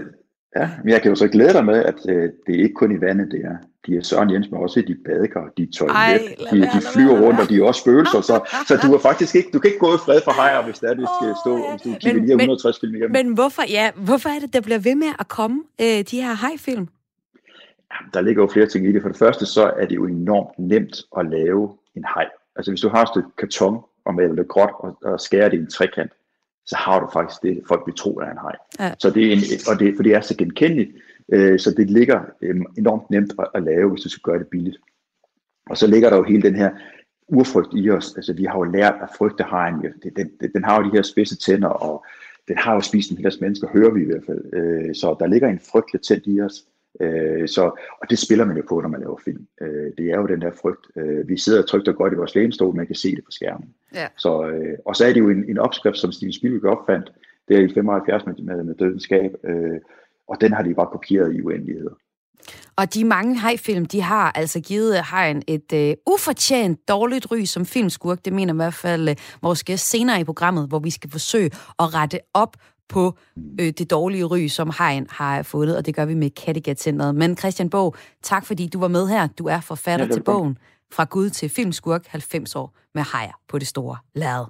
Ja, 0.57 0.71
men 0.85 0.93
jeg 0.93 1.03
kan 1.03 1.09
jo 1.09 1.15
så 1.15 1.29
glæde 1.29 1.53
dig 1.53 1.65
med, 1.65 1.85
at 1.85 1.95
øh, 2.09 2.23
det 2.47 2.55
er 2.55 2.63
ikke 2.63 2.75
kun 2.75 2.93
i 2.93 3.01
vandet, 3.01 3.29
det 3.31 3.41
er. 3.45 3.57
De 3.89 3.97
er 3.97 4.03
Søren 4.03 4.31
Jens, 4.31 4.51
men 4.51 4.61
også 4.61 4.81
i 4.81 4.83
de 4.83 4.97
badekar, 5.05 5.53
de 5.57 5.67
toilet, 5.67 5.97
Ej, 5.97 6.37
de, 6.51 6.61
være, 6.61 6.71
de 6.75 6.81
flyver 6.95 7.15
være, 7.15 7.27
rundt, 7.27 7.41
og 7.41 7.49
de 7.49 7.57
er 7.59 7.65
også 7.65 7.81
spøgelser, 7.81 8.21
så, 8.21 8.41
så 8.69 8.79
du 8.83 8.95
er 8.95 8.99
faktisk 8.99 9.35
ikke, 9.35 9.51
du 9.53 9.59
kan 9.59 9.69
ikke 9.71 9.87
gå 9.87 9.95
i 9.95 9.99
fred 9.99 10.21
for 10.25 10.31
hajer, 10.31 10.63
hvis 10.65 10.79
det 10.79 10.91
er, 10.91 10.95
du 10.95 11.07
skal 11.21 11.35
stå, 11.45 11.53
oh, 11.55 11.71
hvis 11.71 11.83
du 11.83 11.91
kigger 12.01 12.21
men, 12.21 12.31
160 12.31 12.81
film 12.81 12.95
igennem. 12.95 13.13
Men 13.13 13.35
hvorfor, 13.35 13.63
ja, 13.69 13.91
hvorfor 13.97 14.29
er 14.29 14.39
det, 14.39 14.53
der 14.53 14.61
bliver 14.61 14.79
ved 14.79 14.95
med 14.95 15.13
at 15.19 15.29
komme 15.29 15.63
øh, 15.81 16.01
de 16.11 16.17
her 16.23 16.33
hajfilm? 16.33 16.89
Ja, 17.93 17.99
der 18.15 18.21
ligger 18.21 18.43
jo 18.43 18.49
flere 18.53 18.67
ting 18.67 18.89
i 18.89 18.93
det. 18.93 19.03
For 19.03 19.09
det 19.09 19.19
første, 19.19 19.47
så 19.47 19.73
er 19.81 19.87
det 19.87 19.97
jo 19.97 20.07
enormt 20.07 20.59
nemt 20.59 20.97
at 21.19 21.27
lave 21.31 21.63
en 21.97 22.05
haj. 22.05 22.27
Altså 22.57 22.71
hvis 22.71 22.81
du 22.81 22.89
har 22.89 23.03
et 23.03 23.09
stykke 23.09 23.29
karton 23.39 23.85
og 24.05 24.15
maler 24.15 24.35
det 24.35 24.49
gråt 24.49 24.71
og, 24.79 24.99
og 25.03 25.21
skærer 25.21 25.49
det 25.49 25.57
i 25.57 25.61
en 25.61 25.71
trekant, 25.71 26.13
så 26.67 26.77
har 26.77 27.01
du 27.01 27.09
faktisk 27.13 27.43
det, 27.43 27.61
folk 27.69 27.83
vil 27.87 27.95
tro 27.95 28.11
er 28.17 28.31
en 28.31 28.39
hej. 28.43 28.57
Ja. 28.81 28.93
Så 28.99 29.11
det 29.11 29.27
er 29.27 29.33
en, 29.33 29.43
og 29.71 29.81
det, 29.81 29.97
for 29.97 30.03
det 30.03 30.15
er 30.15 30.21
så 30.21 30.37
genkendeligt, 30.37 30.91
øh, 31.33 31.59
så 31.59 31.71
det 31.71 31.91
ligger 31.91 32.21
øh, 32.43 32.57
enormt 32.79 33.11
nemt 33.11 33.33
at, 33.39 33.49
at 33.55 33.63
lave, 33.63 33.91
hvis 33.91 34.03
du 34.03 34.09
skal 34.09 34.23
gøre 34.23 34.39
det 34.39 34.49
billigt. 34.49 34.77
Og 35.71 35.77
så 35.77 35.87
ligger 35.87 36.11
der 36.11 36.17
jo 36.17 36.23
hele 36.23 36.43
den 36.43 36.55
her 36.55 36.71
urfrygt 37.29 37.69
i 37.77 37.91
os. 37.91 38.17
Altså 38.17 38.33
vi 38.33 38.45
har 38.45 38.59
jo 38.59 38.63
lært 38.63 38.95
at 39.03 39.09
frygte 39.19 39.45
hajen. 39.45 39.83
Den, 40.03 40.13
den, 40.41 40.53
den 40.55 40.65
har 40.65 40.81
jo 40.81 40.91
de 40.91 40.97
her 40.97 41.03
spidse 41.03 41.37
tænder, 41.37 41.69
og 41.69 42.05
den 42.49 42.57
har 42.57 42.75
jo 42.75 42.81
spist 42.81 43.11
en 43.11 43.17
hel 43.17 43.25
masse 43.25 43.41
mennesker, 43.41 43.69
hører 43.73 43.91
vi 43.91 44.03
i 44.03 44.05
hvert 44.05 44.25
fald. 44.27 44.53
Øh, 44.53 44.95
så 44.95 45.17
der 45.21 45.27
ligger 45.27 45.49
en 45.49 45.61
frygt 45.73 45.93
latent 45.95 46.23
i 46.27 46.41
os. 46.41 46.65
Øh, 47.01 47.49
så, 47.49 47.63
og 48.03 48.11
det 48.11 48.19
spiller 48.19 48.45
man 48.45 48.57
jo 48.57 48.63
på, 48.69 48.81
når 48.81 48.89
man 48.89 49.01
laver 49.01 49.21
film. 49.25 49.47
Øh, 49.61 49.93
det 49.99 50.11
er 50.11 50.17
jo 50.17 50.27
den 50.27 50.41
der 50.41 50.51
frygt. 50.51 50.87
Øh, 50.97 51.29
vi 51.29 51.39
sidder 51.39 51.63
trygt 51.63 51.89
og 51.89 51.95
godt 51.95 52.13
i 52.13 52.17
vores 52.17 52.35
lænestol, 52.35 52.77
man 52.77 52.87
kan 52.87 52.95
se 52.95 53.17
det 53.17 53.25
på 53.25 53.31
skærmen. 53.31 53.75
Ja. 53.95 54.07
Så, 54.17 54.49
øh, 54.49 54.79
og 54.85 54.97
så 54.97 55.05
er 55.05 55.13
det 55.13 55.21
jo 55.21 55.31
en, 55.31 55.51
en 55.51 55.59
opskrift, 55.59 55.99
som 55.99 56.13
Steven 56.13 56.33
Spielberg 56.33 56.79
opfandt, 56.79 57.13
der 57.49 57.59
i 57.59 57.73
75 57.75 58.27
med, 58.27 58.35
med, 58.35 58.65
med 58.65 58.75
dødenskab, 58.75 59.37
øh, 59.45 59.81
og 60.29 60.41
den 60.41 60.53
har 60.53 60.63
de 60.63 60.75
bare 60.75 60.87
kopieret 60.93 61.37
i 61.37 61.43
uendeligheder. 61.43 61.95
Og 62.77 62.95
de 62.95 63.05
mange 63.05 63.39
hajfilm, 63.39 63.87
de 63.87 64.01
har 64.01 64.33
altså 64.33 64.61
givet 64.61 64.97
hajen 64.97 65.43
et 65.47 65.73
øh, 65.73 65.95
ufortjent 66.07 66.89
dårligt 66.89 67.31
ry 67.31 67.45
som 67.45 67.67
filmskurk. 67.67 68.25
Det 68.25 68.33
mener 68.33 68.55
i 68.55 68.57
hvert 68.57 68.75
fald 68.75 69.09
øh, 69.09 69.17
vores 69.43 69.65
gæst 69.65 69.91
senere 69.91 70.21
i 70.21 70.25
programmet, 70.25 70.69
hvor 70.69 70.79
vi 70.79 70.91
skal 70.91 71.11
forsøge 71.11 71.51
at 71.79 71.95
rette 71.95 72.19
op 72.35 72.57
på 72.89 73.19
øh, 73.61 73.73
det 73.79 73.91
dårlige 73.91 74.25
ry, 74.25 74.47
som 74.47 74.71
Hein 74.79 75.07
har 75.11 75.43
fundet, 75.43 75.77
og 75.77 75.87
det 75.87 75.95
gør 75.95 76.05
vi 76.05 76.15
med 76.15 76.31
kattegat 76.31 76.89
Men 77.15 77.37
Christian 77.37 77.71
Bog, 77.71 77.97
tak 78.23 78.47
fordi 78.47 78.67
du 78.67 78.81
var 78.81 78.89
med 78.89 79.09
her. 79.09 79.27
Du 79.27 79.47
er 79.47 79.61
forfatter 79.61 80.07
ja, 80.07 80.13
til 80.13 80.23
bogen 80.23 80.59
Fra 80.93 81.05
Gud 81.05 81.31
til 81.31 81.49
Filmskurk, 81.49 82.07
90 82.07 82.57
år 82.57 82.75
med 82.95 83.03
hajer 83.03 83.41
på 83.49 83.59
det 83.59 83.69
store 83.69 83.97
lade. 84.15 84.47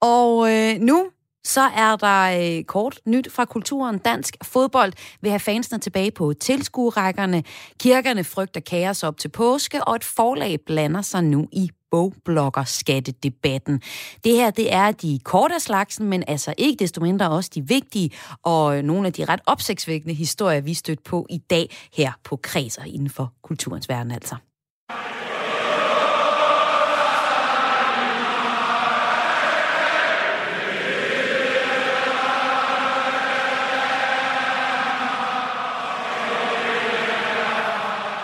Og 0.00 0.52
øh, 0.52 0.80
nu 0.80 1.10
så 1.48 1.60
er 1.60 1.96
der 1.96 2.58
øh, 2.58 2.64
kort 2.64 3.00
nyt 3.06 3.32
fra 3.32 3.44
kulturen. 3.44 3.98
Dansk 3.98 4.36
fodbold 4.42 4.92
vil 5.20 5.30
have 5.30 5.40
fansene 5.40 5.78
tilbage 5.78 6.10
på 6.10 6.32
tilskuerækkerne. 6.40 7.42
Kirkerne 7.80 8.24
frygter 8.24 8.60
kaos 8.60 9.02
op 9.02 9.18
til 9.18 9.28
påske, 9.28 9.84
og 9.84 9.96
et 9.96 10.04
forlag 10.04 10.58
blander 10.66 11.02
sig 11.02 11.24
nu 11.24 11.48
i 11.52 11.70
bogblogger-skattedebatten. 11.90 13.80
Det 14.24 14.32
her, 14.32 14.50
det 14.50 14.72
er 14.72 14.92
de 14.92 15.18
korte 15.24 15.54
af 15.54 15.60
slagsen, 15.60 16.06
men 16.06 16.24
altså 16.26 16.54
ikke 16.58 16.78
desto 16.78 17.00
mindre 17.00 17.30
også 17.30 17.50
de 17.54 17.68
vigtige 17.68 18.10
og 18.42 18.84
nogle 18.84 19.06
af 19.06 19.12
de 19.12 19.24
ret 19.24 19.40
opsigtsvækkende 19.46 20.14
historier, 20.14 20.60
vi 20.60 20.74
stødt 20.74 21.04
på 21.04 21.26
i 21.30 21.38
dag 21.38 21.76
her 21.92 22.12
på 22.24 22.36
Kredser 22.36 22.84
inden 22.84 23.10
for 23.10 23.32
kulturens 23.42 23.88
verden 23.88 24.12
altså. 24.12 24.36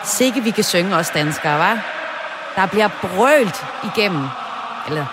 Sikke 0.04 0.40
vi 0.40 0.50
kan 0.50 0.64
synge 0.64 0.96
os 0.96 1.11
danskere, 1.11 1.58
var? 1.58 1.78
Der 2.56 2.66
bliver 2.66 2.88
brølt 3.02 3.66
igennem, 3.84 4.28
eller 4.88 5.06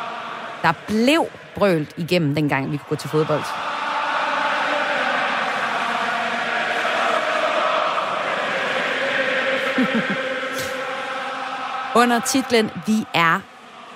der 0.62 0.74
blev 0.88 1.28
brølt 1.56 1.94
igennem, 1.98 2.36
dengang 2.36 2.72
vi 2.72 2.78
kunne 2.78 2.86
gå 2.90 2.96
til 2.96 3.10
fodbold. 3.10 3.44
Under 12.02 12.20
titlen 12.20 12.72
Vi 12.88 13.06
er 13.14 13.40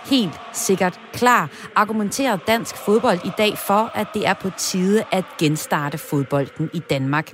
helt 0.06 0.42
sikkert 0.52 1.00
klar, 1.16 1.50
argumenterer 1.76 2.38
dansk 2.48 2.76
fodbold 2.78 3.20
i 3.26 3.32
dag 3.38 3.58
for, 3.58 3.92
at 3.96 4.08
det 4.14 4.28
er 4.28 4.34
på 4.34 4.50
tide 4.58 5.04
at 5.12 5.26
genstarte 5.40 5.98
fodbolden 5.98 6.70
i 6.74 6.80
Danmark. 6.80 7.34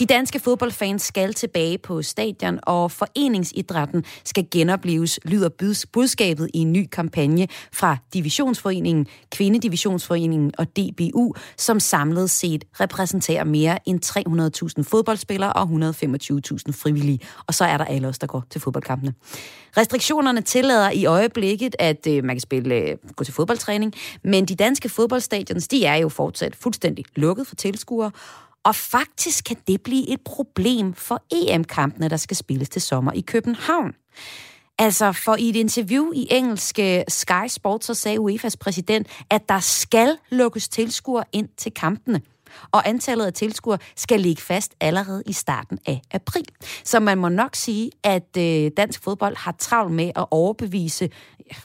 De 0.00 0.06
danske 0.06 0.40
fodboldfans 0.40 1.02
skal 1.02 1.34
tilbage 1.34 1.78
på 1.78 2.02
stadion, 2.02 2.58
og 2.62 2.90
foreningsidrætten 2.90 4.04
skal 4.24 4.46
genopleves, 4.50 5.20
lyder 5.24 5.48
budskabet 5.92 6.50
i 6.54 6.58
en 6.58 6.72
ny 6.72 6.86
kampagne 6.92 7.48
fra 7.72 7.96
Divisionsforeningen, 8.14 9.06
Kvindedivisionsforeningen 9.32 10.52
og 10.58 10.66
DBU, 10.76 11.34
som 11.56 11.80
samlet 11.80 12.30
set 12.30 12.64
repræsenterer 12.80 13.44
mere 13.44 13.88
end 13.88 14.04
300.000 14.78 14.90
fodboldspillere 14.90 15.52
og 15.52 15.62
125.000 15.62 15.70
frivillige. 16.72 17.20
Og 17.46 17.54
så 17.54 17.64
er 17.64 17.76
der 17.76 17.84
alle 17.84 18.08
os, 18.08 18.18
der 18.18 18.26
går 18.26 18.44
til 18.50 18.60
fodboldkampene. 18.60 19.14
Restriktionerne 19.76 20.40
tillader 20.40 20.90
i 20.90 21.06
øjeblikket, 21.06 21.76
at 21.78 22.06
øh, 22.08 22.24
man 22.24 22.36
kan 22.36 22.40
spille, 22.40 22.74
øh, 22.74 22.96
gå 23.16 23.24
til 23.24 23.34
fodboldtræning, 23.34 23.94
men 24.24 24.44
de 24.44 24.54
danske 24.54 24.88
fodboldstadions, 24.88 25.68
de 25.68 25.84
er 25.84 25.96
jo 25.96 26.08
fortsat 26.08 26.56
fuldstændig 26.56 27.04
lukket 27.16 27.46
for 27.46 27.54
tilskuere, 27.54 28.10
og 28.64 28.74
faktisk 28.74 29.44
kan 29.44 29.56
det 29.66 29.82
blive 29.82 30.08
et 30.10 30.20
problem 30.20 30.94
for 30.94 31.22
EM-kampene, 31.32 32.08
der 32.08 32.16
skal 32.16 32.36
spilles 32.36 32.68
til 32.68 32.82
sommer 32.82 33.12
i 33.12 33.20
København. 33.20 33.94
Altså, 34.78 35.12
for 35.12 35.36
i 35.36 35.48
et 35.48 35.56
interview 35.56 36.12
i 36.14 36.26
engelske 36.30 37.04
Sky 37.08 37.48
Sports, 37.48 37.86
så 37.86 37.94
sagde 37.94 38.18
UEFA's 38.18 38.56
præsident, 38.60 39.06
at 39.30 39.48
der 39.48 39.60
skal 39.60 40.16
lukkes 40.30 40.68
tilskuere 40.68 41.24
ind 41.32 41.48
til 41.56 41.72
kampene. 41.72 42.20
Og 42.72 42.88
antallet 42.88 43.26
af 43.26 43.32
tilskuere 43.32 43.78
skal 43.96 44.20
ligge 44.20 44.42
fast 44.42 44.74
allerede 44.80 45.22
i 45.26 45.32
starten 45.32 45.78
af 45.86 46.02
april. 46.10 46.44
Så 46.84 47.00
man 47.00 47.18
må 47.18 47.28
nok 47.28 47.56
sige, 47.56 47.90
at 48.02 48.36
øh, 48.38 48.70
dansk 48.76 49.02
fodbold 49.02 49.36
har 49.36 49.54
travlt 49.58 49.92
med 49.92 50.10
at 50.16 50.26
overbevise 50.30 51.10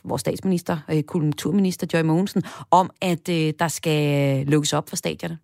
vores 0.04 0.20
statsminister, 0.20 0.78
øh, 0.92 1.04
kulturminister 1.04 1.88
Joy 1.94 2.02
Mogensen, 2.02 2.44
om, 2.72 2.90
at 3.02 3.30
øh, 3.30 3.54
der 3.60 3.68
skal 3.68 4.46
lukkes 4.48 4.74
op 4.74 4.90
for 4.90 4.96
stadierne. 4.96 5.38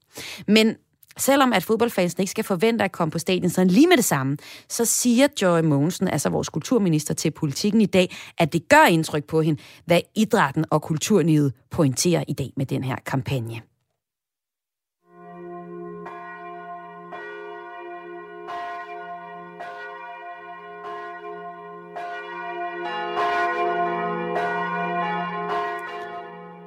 Men 0.48 0.76
Selvom 1.18 1.54
at 1.54 1.64
fodboldfansen 1.64 2.22
ikke 2.22 2.32
skal 2.32 2.44
forvente 2.44 2.84
at 2.84 2.92
komme 2.92 3.12
på 3.12 3.20
stadion 3.20 3.50
sådan 3.50 3.68
lige 3.68 3.88
med 3.88 3.98
det 3.98 4.06
samme, 4.06 4.38
så 4.70 4.86
siger 4.86 5.28
Joy 5.42 5.62
Mogensen, 5.62 6.08
altså 6.08 6.30
vores 6.30 6.50
kulturminister 6.50 7.14
til 7.14 7.32
politikken 7.32 7.82
i 7.82 7.86
dag, 7.86 8.16
at 8.38 8.54
det 8.54 8.70
gør 8.70 8.86
indtryk 8.90 9.24
på 9.24 9.42
hende, 9.42 9.62
hvad 9.86 10.02
idrætten 10.16 10.66
og 10.70 10.82
kulturlivet 10.82 11.54
pointerer 11.72 12.24
i 12.28 12.34
dag 12.34 12.52
med 12.58 12.66
den 12.66 12.84
her 12.84 12.96
kampagne. 13.06 13.62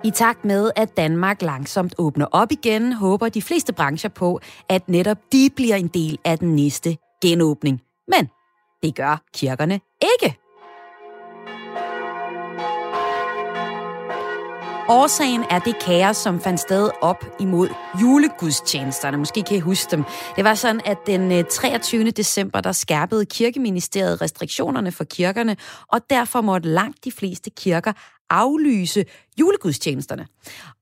I 0.05 0.11
takt 0.11 0.45
med, 0.45 0.71
at 0.77 0.97
Danmark 0.97 1.43
langsomt 1.43 1.95
åbner 1.99 2.27
op 2.33 2.53
igen, 2.53 2.93
håber 2.93 3.29
de 3.29 3.43
fleste 3.43 3.73
brancher 3.73 4.11
på, 4.11 4.41
at 4.69 4.89
netop 4.89 5.19
de 5.33 5.51
bliver 5.57 5.77
en 5.77 5.89
del 5.89 6.19
af 6.25 6.39
den 6.39 6.57
næste 6.57 6.97
genåbning. 7.23 7.81
Men 8.09 8.29
det 8.83 8.95
gør 8.95 9.23
kirkerne 9.35 9.81
ikke. 10.03 10.39
Årsagen 14.89 15.45
er 15.51 15.59
det 15.59 15.75
kaos, 15.87 16.17
som 16.17 16.41
fandt 16.41 16.61
sted 16.61 16.91
op 17.01 17.25
imod 17.41 17.69
julegudstjenesterne. 18.03 19.17
Måske 19.17 19.43
kan 19.43 19.57
I 19.57 19.61
huske 19.61 19.91
dem. 19.91 20.05
Det 20.37 20.45
var 20.45 20.55
sådan, 20.55 20.81
at 20.85 20.99
den 21.07 21.33
øh, 21.33 21.45
23. 21.45 22.11
December, 22.11 22.61
der 22.61 22.73
skærpede 22.73 23.27
kirkeministeriet 23.27 24.21
restriktionerne 24.23 24.93
for 24.93 25.05
kirkerne, 25.05 25.57
og 25.89 26.01
derfor 26.11 26.41
måtte 26.41 26.69
langt 26.69 27.05
de 27.05 27.13
fleste 27.13 27.51
kirker 27.51 27.93
aflyse 28.33 29.05
julegudstjenesterne. 29.41 30.27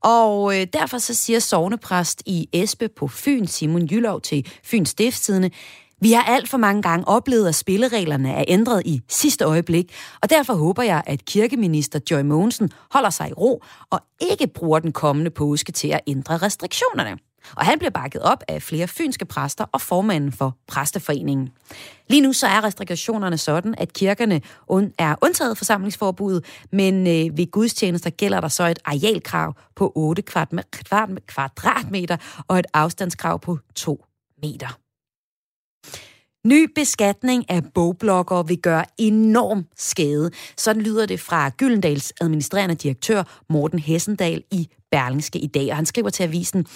Og 0.04 0.60
øh, 0.60 0.66
derfor 0.72 0.98
så 0.98 1.14
siger 1.14 1.38
sovnepræst 1.38 2.22
i 2.26 2.48
Espe 2.52 2.88
på 2.88 3.08
Fyn, 3.08 3.46
Simon 3.46 3.86
Jylov 3.86 4.20
til 4.20 4.46
Fyns 4.64 4.88
Stiftstidende, 4.88 5.50
Vi 6.02 6.12
har 6.12 6.22
alt 6.22 6.48
for 6.48 6.58
mange 6.58 6.82
gange 6.82 7.08
oplevet, 7.08 7.48
at 7.48 7.54
spillereglerne 7.54 8.32
er 8.32 8.44
ændret 8.48 8.82
i 8.86 9.00
sidste 9.08 9.44
øjeblik, 9.44 9.94
og 10.22 10.30
derfor 10.30 10.54
håber 10.54 10.82
jeg, 10.82 11.02
at 11.06 11.24
kirkeminister 11.24 12.00
Joy 12.10 12.20
Mogensen 12.20 12.72
holder 12.90 13.10
sig 13.10 13.30
i 13.30 13.32
ro 13.32 13.62
og 13.90 14.00
ikke 14.20 14.46
bruger 14.46 14.78
den 14.78 14.92
kommende 14.92 15.30
påske 15.30 15.72
til 15.72 15.88
at 15.88 16.00
ændre 16.06 16.36
restriktionerne. 16.36 17.18
Og 17.56 17.64
han 17.64 17.78
bliver 17.78 17.90
bakket 17.90 18.22
op 18.22 18.44
af 18.48 18.62
flere 18.62 18.88
fynske 18.88 19.24
præster 19.24 19.64
og 19.72 19.80
formanden 19.80 20.32
for 20.32 20.56
Præsteforeningen. 20.66 21.50
Lige 22.08 22.20
nu 22.20 22.32
så 22.32 22.46
er 22.46 22.64
restriktionerne 22.64 23.38
sådan, 23.38 23.74
at 23.78 23.92
kirkerne 23.92 24.40
er 24.98 25.14
undtaget 25.22 25.58
forsamlingsforbuddet, 25.58 26.44
men 26.72 27.06
øh, 27.06 27.38
ved 27.38 27.50
gudstjenester 27.50 28.10
gælder 28.10 28.40
der 28.40 28.48
så 28.48 28.66
et 28.66 28.78
arealkrav 28.84 29.54
på 29.76 29.92
8 29.94 30.22
kvadratmeter 31.26 32.16
og 32.48 32.58
et 32.58 32.66
afstandskrav 32.74 33.40
på 33.40 33.58
2 33.74 34.04
meter. 34.42 34.78
Ny 36.46 36.70
beskatning 36.74 37.50
af 37.50 37.62
bogbloggere 37.74 38.46
vil 38.48 38.58
gøre 38.58 38.84
enorm 38.98 39.66
skade. 39.76 40.30
Sådan 40.56 40.82
lyder 40.82 41.06
det 41.06 41.20
fra 41.20 41.48
Gyldendals 41.48 42.12
administrerende 42.20 42.74
direktør 42.74 43.42
Morten 43.48 43.78
Hessendal 43.78 44.42
i 44.50 44.68
Berlingske 44.90 45.38
i 45.38 45.46
dag. 45.46 45.70
Og 45.70 45.76
han 45.76 45.86
skriver 45.86 46.10
til 46.10 46.22
avisen, 46.22 46.66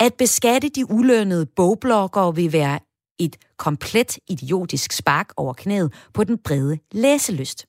at 0.00 0.14
beskatte 0.14 0.68
de 0.68 0.90
ulønnede 0.90 1.46
bogbloggere 1.46 2.34
vil 2.34 2.52
være 2.52 2.78
et 3.18 3.36
komplet 3.56 4.18
idiotisk 4.28 4.92
spark 4.92 5.32
over 5.36 5.54
knæet 5.54 5.92
på 6.14 6.24
den 6.24 6.38
brede 6.38 6.78
læselyst. 6.92 7.66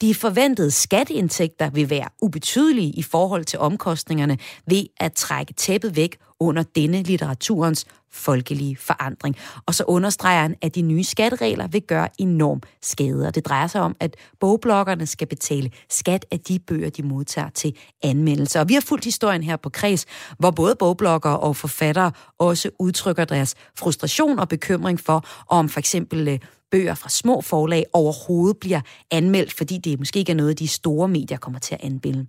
De 0.00 0.14
forventede 0.14 0.70
skatteindtægter 0.70 1.70
vil 1.70 1.90
være 1.90 2.08
ubetydelige 2.22 2.90
i 2.90 3.02
forhold 3.02 3.44
til 3.44 3.58
omkostningerne 3.58 4.38
ved 4.66 4.86
at 4.96 5.12
trække 5.12 5.52
tæppet 5.52 5.96
væk 5.96 6.16
under 6.40 6.62
denne 6.62 7.02
litteraturens 7.02 7.86
folkelige 8.12 8.76
forandring. 8.76 9.36
Og 9.66 9.74
så 9.74 9.84
understreger 9.84 10.42
han, 10.42 10.56
at 10.62 10.74
de 10.74 10.82
nye 10.82 11.04
skatteregler 11.04 11.68
vil 11.68 11.82
gøre 11.82 12.08
enorm 12.18 12.62
skade. 12.82 13.26
Og 13.26 13.34
det 13.34 13.46
drejer 13.46 13.66
sig 13.66 13.80
om, 13.80 13.96
at 14.00 14.16
bogbloggerne 14.40 15.06
skal 15.06 15.26
betale 15.26 15.70
skat 15.90 16.26
af 16.30 16.40
de 16.40 16.58
bøger, 16.58 16.90
de 16.90 17.02
modtager 17.02 17.50
til 17.50 17.76
anmeldelse. 18.02 18.60
Og 18.60 18.68
vi 18.68 18.74
har 18.74 18.80
fulgt 18.80 19.04
historien 19.04 19.42
her 19.42 19.56
på 19.56 19.70
Kreds, 19.70 20.06
hvor 20.38 20.50
både 20.50 20.74
bogbloggere 20.78 21.38
og 21.38 21.56
forfattere 21.56 22.12
også 22.38 22.70
udtrykker 22.78 23.24
deres 23.24 23.54
frustration 23.78 24.38
og 24.38 24.48
bekymring 24.48 25.00
for, 25.00 25.24
om 25.48 25.68
for 25.68 25.78
eksempel 25.78 26.28
øh, 26.28 26.38
bøger 26.70 26.94
fra 26.94 27.08
små 27.08 27.40
forlag 27.40 27.84
overhovedet 27.92 28.56
bliver 28.56 28.80
anmeldt, 29.10 29.52
fordi 29.52 29.78
det 29.78 29.98
måske 29.98 30.18
ikke 30.18 30.32
er 30.32 30.36
noget, 30.36 30.58
de 30.58 30.68
store 30.68 31.08
medier 31.08 31.38
kommer 31.38 31.60
til 31.60 31.74
at 31.74 31.80
anmelde. 31.84 32.26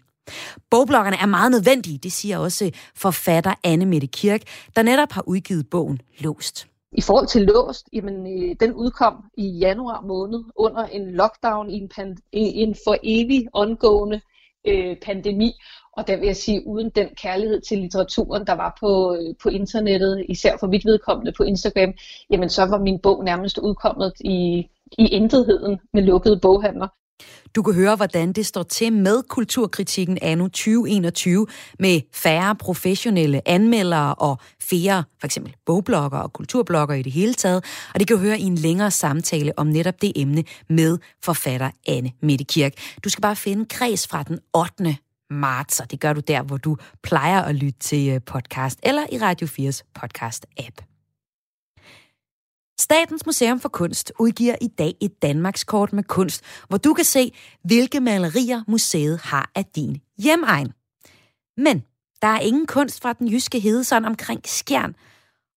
Bogbloggerne 0.71 1.17
er 1.21 1.25
meget 1.25 1.51
nødvendige, 1.51 1.97
det 1.97 2.11
siger 2.11 2.37
også 2.37 2.65
øh, 2.65 2.71
forfatter 2.95 3.53
Anne 3.63 3.85
Mette 3.85 4.07
Kirk, 4.07 4.41
der 4.75 4.81
netop 4.81 5.11
har 5.11 5.23
udgivet 5.27 5.69
bogen 5.69 6.01
Låst. 6.19 6.67
I 6.91 7.01
forhold 7.01 7.27
til 7.27 7.41
Låst, 7.41 7.89
jamen, 7.93 8.27
øh, 8.27 8.55
den 8.59 8.73
udkom 8.73 9.13
i 9.37 9.47
januar 9.47 10.01
måned 10.01 10.43
under 10.55 10.85
en 10.85 11.11
lockdown 11.11 11.69
i 11.69 11.73
en, 11.73 11.89
pan- 11.93 12.29
en 12.31 12.75
for 12.85 12.97
evig 13.03 13.47
ongående 13.53 14.21
øh, 14.67 14.95
pandemi. 15.05 15.51
Og 15.97 16.07
der 16.07 16.17
vil 16.17 16.25
jeg 16.25 16.35
sige, 16.35 16.67
uden 16.67 16.89
den 16.89 17.07
kærlighed 17.15 17.61
til 17.61 17.77
litteraturen, 17.77 18.47
der 18.47 18.53
var 18.53 18.77
på, 18.79 19.15
øh, 19.15 19.35
på 19.43 19.49
internettet, 19.49 20.25
især 20.29 20.57
for 20.59 20.67
mit 20.67 20.85
vedkommende 20.85 21.31
på 21.37 21.43
Instagram, 21.43 21.93
jamen 22.29 22.49
så 22.49 22.65
var 22.65 22.79
min 22.79 22.99
bog 22.99 23.23
nærmest 23.23 23.57
udkommet 23.57 24.13
i, 24.19 24.67
i 24.97 25.07
intetheden 25.07 25.79
med 25.93 26.03
lukkede 26.03 26.39
boghandler. 26.41 26.87
Du 27.55 27.61
kan 27.61 27.73
høre, 27.73 27.95
hvordan 27.95 28.33
det 28.33 28.45
står 28.45 28.63
til 28.63 28.93
med 28.93 29.23
kulturkritikken 29.29 30.17
anno 30.21 30.47
2021 30.47 31.47
med 31.79 32.01
færre 32.13 32.55
professionelle 32.55 33.47
anmeldere 33.47 34.15
og 34.15 34.37
flere 34.61 35.03
for 35.19 35.25
eksempel 35.25 35.55
bogblogger 35.65 36.19
og 36.19 36.33
kulturblogger 36.33 36.95
i 36.95 37.01
det 37.01 37.11
hele 37.11 37.33
taget. 37.33 37.65
Og 37.93 37.99
det 37.99 38.07
kan 38.07 38.17
du 38.17 38.21
høre 38.21 38.39
i 38.39 38.43
en 38.43 38.55
længere 38.55 38.91
samtale 38.91 39.59
om 39.59 39.67
netop 39.67 40.01
det 40.01 40.11
emne 40.15 40.43
med 40.69 40.97
forfatter 41.23 41.71
Anne 41.87 42.11
Mette 42.21 42.45
Kirk. 42.45 42.73
Du 43.03 43.09
skal 43.09 43.21
bare 43.21 43.35
finde 43.35 43.65
kreds 43.65 44.07
fra 44.07 44.23
den 44.23 44.39
8 44.53 44.97
marts, 45.29 45.79
og 45.79 45.91
det 45.91 45.99
gør 45.99 46.13
du 46.13 46.19
der, 46.19 46.41
hvor 46.41 46.57
du 46.57 46.77
plejer 47.03 47.41
at 47.41 47.55
lytte 47.55 47.79
til 47.79 48.09
øh, 48.09 48.21
podcast, 48.25 48.79
eller 48.83 49.05
i 49.11 49.17
Radio 49.17 49.47
4's 49.47 49.81
podcast-app. 49.99 50.86
Statens 52.79 53.25
Museum 53.25 53.59
for 53.59 53.69
Kunst 53.69 54.13
udgiver 54.19 54.55
i 54.61 54.67
dag 54.67 54.93
et 55.01 55.21
Danmarkskort 55.21 55.93
med 55.93 56.03
kunst, 56.03 56.43
hvor 56.67 56.77
du 56.77 56.93
kan 56.93 57.05
se, 57.05 57.31
hvilke 57.63 57.99
malerier 57.99 58.63
museet 58.67 59.19
har 59.19 59.51
af 59.55 59.65
din 59.65 60.01
hjemegn. 60.17 60.71
Men 61.57 61.83
der 62.21 62.27
er 62.27 62.39
ingen 62.39 62.67
kunst 62.67 63.01
fra 63.01 63.13
den 63.13 63.27
jyske 63.27 63.59
hede 63.59 63.83
sådan 63.83 64.05
omkring 64.05 64.41
Skjern, 64.45 64.95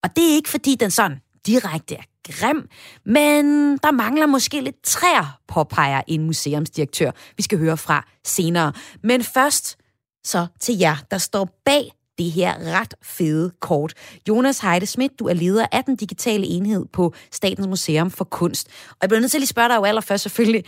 og 0.02 0.16
det 0.16 0.30
er 0.30 0.34
ikke 0.34 0.48
fordi 0.48 0.74
den 0.74 0.90
sådan 0.90 1.20
direkte 1.46 1.94
er 1.94 2.02
grim, 2.28 2.68
men 3.04 3.44
der 3.78 3.90
mangler 3.90 4.26
måske 4.26 4.60
lidt 4.60 4.82
træer, 4.82 5.40
påpeger 5.48 6.02
en 6.06 6.24
museumsdirektør, 6.24 7.10
vi 7.36 7.42
skal 7.42 7.58
høre 7.58 7.76
fra 7.76 8.06
senere. 8.24 8.72
Men 9.02 9.22
først 9.22 9.78
så 10.24 10.46
til 10.60 10.78
jer, 10.78 10.96
der 11.10 11.18
står 11.18 11.60
bag 11.64 11.92
det 12.20 12.30
her 12.38 12.52
ret 12.76 12.94
fede 13.16 13.46
kort. 13.68 13.92
Jonas 14.28 14.58
Heide 14.64 14.86
Schmidt, 14.92 15.12
du 15.20 15.24
er 15.32 15.36
leder 15.44 15.66
af 15.76 15.82
den 15.88 15.96
digitale 15.96 16.46
enhed 16.56 16.84
på 16.96 17.04
Statens 17.38 17.68
Museum 17.74 18.10
for 18.18 18.26
Kunst. 18.38 18.64
Og 18.96 19.00
jeg 19.02 19.08
bliver 19.08 19.22
nødt 19.22 19.30
til 19.32 19.38
at 19.38 19.44
lige 19.44 19.54
spørge 19.56 19.70
dig 19.70 19.76
jo 19.80 19.84
allerførst 19.90 20.22
selvfølgelig, 20.26 20.62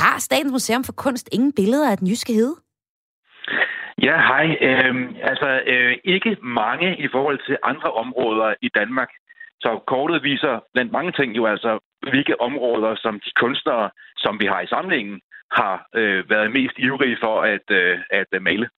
har 0.00 0.16
Statens 0.18 0.52
Museum 0.56 0.84
for 0.84 0.96
Kunst 1.04 1.26
ingen 1.36 1.52
billeder 1.60 1.90
af 1.90 1.96
den 1.98 2.06
jyske 2.12 2.32
hede? 2.32 2.54
Ja, 4.06 4.16
hej. 4.30 4.46
Øhm, 4.68 5.06
altså, 5.30 5.48
øh, 5.72 5.92
ikke 6.04 6.36
mange 6.42 6.88
i 7.04 7.08
forhold 7.14 7.38
til 7.46 7.56
andre 7.62 7.90
områder 8.02 8.54
i 8.62 8.68
Danmark. 8.78 9.10
Så 9.60 9.70
kortet 9.86 10.22
viser 10.22 10.54
blandt 10.74 10.92
mange 10.92 11.12
ting 11.12 11.36
jo 11.36 11.46
altså, 11.46 11.78
hvilke 12.10 12.40
områder, 12.40 12.96
som 12.96 13.14
de 13.24 13.30
kunstnere, 13.42 13.90
som 14.16 14.40
vi 14.40 14.46
har 14.46 14.60
i 14.60 14.66
samlingen, 14.66 15.20
har 15.52 15.74
øh, 15.94 16.30
været 16.30 16.50
mest 16.50 16.76
ivrige 16.78 17.18
for 17.24 17.42
at, 17.42 17.66
øh, 17.70 17.98
at 18.10 18.30
øh, 18.32 18.42
male. 18.42 18.68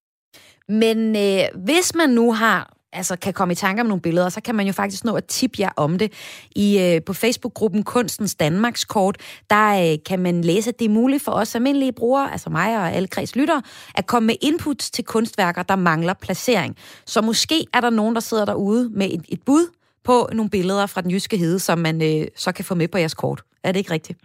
Men 0.69 1.17
øh, 1.17 1.65
hvis 1.65 1.95
man 1.95 2.11
nu 2.11 2.33
har 2.33 2.73
altså 2.93 3.17
kan 3.17 3.33
komme 3.33 3.53
i 3.53 3.55
tanke 3.55 3.81
om 3.81 3.87
nogle 3.87 4.01
billeder, 4.01 4.29
så 4.29 4.41
kan 4.41 4.55
man 4.55 4.67
jo 4.67 4.73
faktisk 4.73 5.05
nå 5.05 5.15
at 5.15 5.25
tippe 5.25 5.57
jer 5.61 5.71
om 5.77 5.99
det. 5.99 6.13
I, 6.57 6.79
øh, 6.79 7.03
på 7.07 7.13
Facebook-gruppen 7.13 7.83
Kunstens 7.83 8.35
Danmarks 8.35 8.85
Kort, 8.85 9.17
der 9.51 9.93
øh, 9.93 9.99
kan 10.07 10.19
man 10.19 10.41
læse, 10.41 10.69
at 10.69 10.79
det 10.79 10.85
er 10.85 10.89
muligt 10.89 11.23
for 11.23 11.33
os 11.33 11.55
almindelige 11.55 11.93
brugere, 11.93 12.33
altså 12.33 12.51
mig 12.51 12.77
og 12.77 12.93
alle 12.93 13.09
kreds 13.09 13.37
lytter, 13.37 13.61
at 13.95 14.07
komme 14.07 14.27
med 14.27 14.35
inputs 14.41 14.91
til 14.91 15.05
kunstværker, 15.05 15.63
der 15.63 15.77
mangler 15.77 16.15
placering. 16.15 16.77
Så 17.07 17.21
måske 17.21 17.67
er 17.75 17.81
der 17.81 17.91
nogen, 17.91 18.15
der 18.15 18.21
sidder 18.21 18.45
derude 18.45 18.91
med 18.95 19.07
et, 19.11 19.25
et 19.29 19.43
bud 19.47 19.67
på 20.05 20.29
nogle 20.33 20.51
billeder 20.51 20.87
fra 20.87 21.01
den 21.01 21.11
jyske 21.11 21.37
hede, 21.37 21.59
som 21.59 21.79
man 21.79 22.03
øh, 22.03 22.27
så 22.37 22.53
kan 22.53 22.65
få 22.65 22.75
med 22.75 22.89
på 22.89 22.99
jeres 22.99 23.15
kort. 23.15 23.43
Er 23.65 23.73
det 23.73 23.79
ikke 23.79 23.93
rigtigt? 23.93 24.19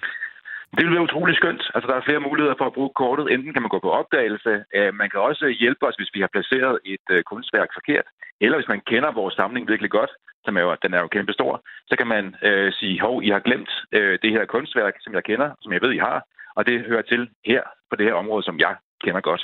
Det 0.76 0.84
vil 0.86 0.96
være 0.96 1.08
utrolig 1.10 1.36
skønt. 1.36 1.64
Altså, 1.76 1.88
der 1.90 1.96
er 1.98 2.08
flere 2.08 2.26
muligheder 2.28 2.58
for 2.58 2.68
at 2.68 2.74
bruge 2.78 2.92
kortet. 3.02 3.26
Enten 3.34 3.54
kan 3.54 3.62
man 3.62 3.74
gå 3.76 3.80
på 3.84 3.92
opdagelse. 3.92 4.54
Øh, 4.76 4.94
man 5.02 5.10
kan 5.10 5.20
også 5.30 5.46
hjælpe 5.62 5.84
os, 5.88 5.96
hvis 6.00 6.14
vi 6.16 6.20
har 6.24 6.32
placeret 6.36 6.80
et 6.94 7.08
øh, 7.16 7.24
kunstværk 7.24 7.70
forkert. 7.78 8.08
Eller 8.44 8.58
hvis 8.58 8.72
man 8.74 8.82
kender 8.92 9.12
vores 9.12 9.36
samling 9.36 9.68
virkelig 9.68 9.92
godt, 9.92 10.12
som 10.46 10.58
er 10.58 10.62
jo, 10.62 10.76
den 10.84 10.94
er 10.94 11.02
jo 11.02 11.08
kæmpe 11.08 11.34
stor, 11.34 11.54
så 11.90 11.94
kan 12.00 12.08
man 12.08 12.36
øh, 12.48 12.74
sige, 12.80 13.02
hov, 13.02 13.24
I 13.24 13.30
har 13.30 13.40
glemt 13.40 13.72
øh, 13.92 14.20
det 14.24 14.32
her 14.32 14.46
kunstværk, 14.46 14.94
som 15.00 15.14
jeg 15.14 15.24
kender, 15.24 15.50
som 15.62 15.74
jeg 15.74 15.82
ved, 15.82 15.92
I 15.94 16.06
har. 16.08 16.18
Og 16.58 16.66
det 16.68 16.86
hører 16.90 17.02
til 17.02 17.30
her 17.46 17.62
på 17.90 17.96
det 17.96 18.06
her 18.06 18.14
område, 18.14 18.44
som 18.44 18.60
jeg 18.60 18.76
kender 19.04 19.22
godt. 19.22 19.44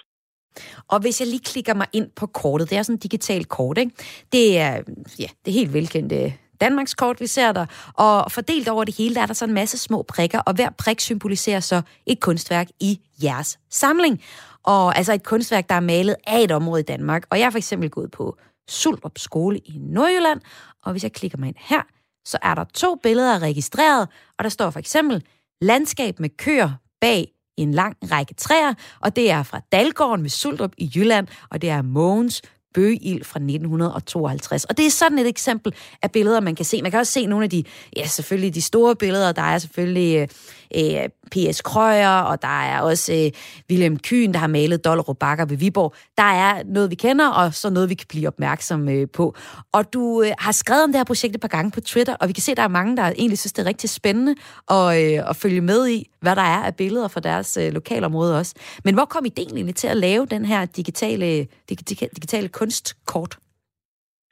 Og 0.87 1.01
hvis 1.01 1.21
jeg 1.21 1.27
lige 1.27 1.49
klikker 1.51 1.73
mig 1.73 1.87
ind 1.93 2.07
på 2.19 2.25
kortet, 2.25 2.69
det 2.69 2.77
er 2.77 2.83
sådan 2.83 2.95
et 2.95 3.03
digitalt 3.03 3.49
kort, 3.49 3.77
ikke? 3.77 3.91
Det 4.31 4.59
er, 4.59 4.73
ja, 5.23 5.29
det 5.41 5.47
er 5.51 5.59
helt 5.61 5.73
velkendte 5.73 6.15
øh, 6.15 6.31
Danmarks 6.63 6.93
kort, 6.93 7.19
vi 7.19 7.27
ser 7.27 7.51
der. 7.51 7.65
Og 7.93 8.31
fordelt 8.31 8.67
over 8.67 8.83
det 8.83 8.95
hele, 8.97 9.15
der 9.15 9.21
er 9.21 9.25
der 9.25 9.33
så 9.33 9.45
en 9.45 9.53
masse 9.53 9.77
små 9.77 10.01
prikker, 10.01 10.39
og 10.39 10.53
hver 10.53 10.69
prik 10.69 10.99
symboliserer 10.99 11.59
så 11.59 11.81
et 12.05 12.19
kunstværk 12.19 12.67
i 12.79 12.99
jeres 13.23 13.59
samling. 13.69 14.21
Og 14.63 14.97
altså 14.97 15.13
et 15.13 15.23
kunstværk, 15.23 15.69
der 15.69 15.75
er 15.75 15.79
malet 15.79 16.15
af 16.27 16.39
et 16.39 16.51
område 16.51 16.79
i 16.79 16.83
Danmark. 16.83 17.23
Og 17.29 17.39
jeg 17.39 17.45
er 17.45 17.49
for 17.49 17.57
eksempel 17.57 17.89
gået 17.89 18.11
på 18.11 18.37
Suldrup 18.69 19.17
Skole 19.17 19.57
i 19.57 19.77
Nordjylland, 19.79 20.41
og 20.83 20.91
hvis 20.91 21.03
jeg 21.03 21.11
klikker 21.11 21.37
mig 21.37 21.47
ind 21.47 21.55
her, 21.59 21.81
så 22.25 22.37
er 22.41 22.55
der 22.55 22.63
to 22.63 22.95
billeder 22.95 23.39
registreret, 23.39 24.07
og 24.37 24.43
der 24.43 24.49
står 24.49 24.69
for 24.69 24.79
eksempel 24.79 25.23
landskab 25.61 26.19
med 26.19 26.29
køer 26.37 26.71
bag 27.01 27.27
en 27.57 27.71
lang 27.71 27.97
række 28.11 28.33
træer, 28.33 28.73
og 28.99 29.15
det 29.15 29.31
er 29.31 29.43
fra 29.43 29.61
Dalgården 29.71 30.23
ved 30.23 30.29
Suldrup 30.29 30.71
i 30.77 30.91
Jylland, 30.95 31.27
og 31.49 31.61
det 31.61 31.69
er 31.69 31.81
Mogens 31.81 32.41
bøgeild 32.73 33.23
fra 33.23 33.39
1952. 33.39 34.63
Og 34.65 34.77
det 34.77 34.85
er 34.85 34.89
sådan 34.89 35.19
et 35.19 35.27
eksempel 35.27 35.73
af 36.01 36.11
billeder, 36.11 36.39
man 36.39 36.55
kan 36.55 36.65
se. 36.65 36.81
Man 36.81 36.91
kan 36.91 36.99
også 36.99 37.13
se 37.13 37.25
nogle 37.25 37.43
af 37.43 37.49
de, 37.49 37.63
ja 37.95 38.07
selvfølgelig 38.07 38.55
de 38.55 38.61
store 38.61 38.95
billeder. 38.95 39.31
Der 39.31 39.41
er 39.41 39.57
selvfølgelig 39.57 40.29
øh, 40.75 41.03
øh 41.03 41.09
P.S. 41.31 41.61
Krøyer, 41.61 42.19
og 42.21 42.41
der 42.41 42.61
er 42.71 42.81
også 42.81 43.13
øh, 43.13 43.31
William 43.69 43.97
Kyn, 43.99 44.31
der 44.33 44.39
har 44.39 44.47
malet 44.47 44.85
Dollerup 44.85 45.17
Bakker 45.19 45.45
ved 45.45 45.57
Viborg. 45.57 45.93
Der 46.17 46.23
er 46.23 46.63
noget, 46.65 46.89
vi 46.89 46.95
kender, 46.95 47.29
og 47.29 47.53
så 47.53 47.69
noget, 47.69 47.89
vi 47.89 47.95
kan 47.95 48.07
blive 48.09 48.27
opmærksomme 48.27 48.91
øh, 48.91 49.07
på. 49.17 49.35
Og 49.73 49.93
du 49.93 50.23
øh, 50.25 50.31
har 50.39 50.51
skrevet 50.51 50.83
om 50.83 50.89
det 50.91 50.99
her 50.99 51.03
projekt 51.03 51.35
et 51.35 51.41
par 51.41 51.47
gange 51.47 51.71
på 51.71 51.81
Twitter, 51.81 52.15
og 52.21 52.27
vi 52.27 52.33
kan 52.33 52.41
se, 52.41 52.51
at 52.51 52.57
der 52.57 52.63
er 52.63 52.77
mange, 52.79 52.97
der 52.97 53.03
egentlig 53.03 53.39
synes, 53.39 53.53
det 53.53 53.61
er 53.63 53.67
rigtig 53.67 53.89
spændende 53.89 54.35
at, 54.77 54.87
øh, 55.01 55.29
at 55.29 55.35
følge 55.35 55.61
med 55.61 55.87
i, 55.87 56.09
hvad 56.21 56.35
der 56.35 56.41
er 56.41 56.61
af 56.63 56.75
billeder 56.75 57.07
fra 57.07 57.19
deres 57.19 57.57
øh, 57.61 57.73
lokalområde 57.73 58.39
også. 58.39 58.79
Men 58.85 58.93
hvor 58.93 59.05
kom 59.05 59.25
ideen 59.25 59.55
egentlig 59.55 59.75
til 59.75 59.87
at 59.87 59.97
lave 59.97 60.25
den 60.25 60.45
her 60.45 60.65
digitale, 60.65 61.47
digitale, 61.69 62.11
digitale 62.15 62.47
kunstkort? 62.47 63.37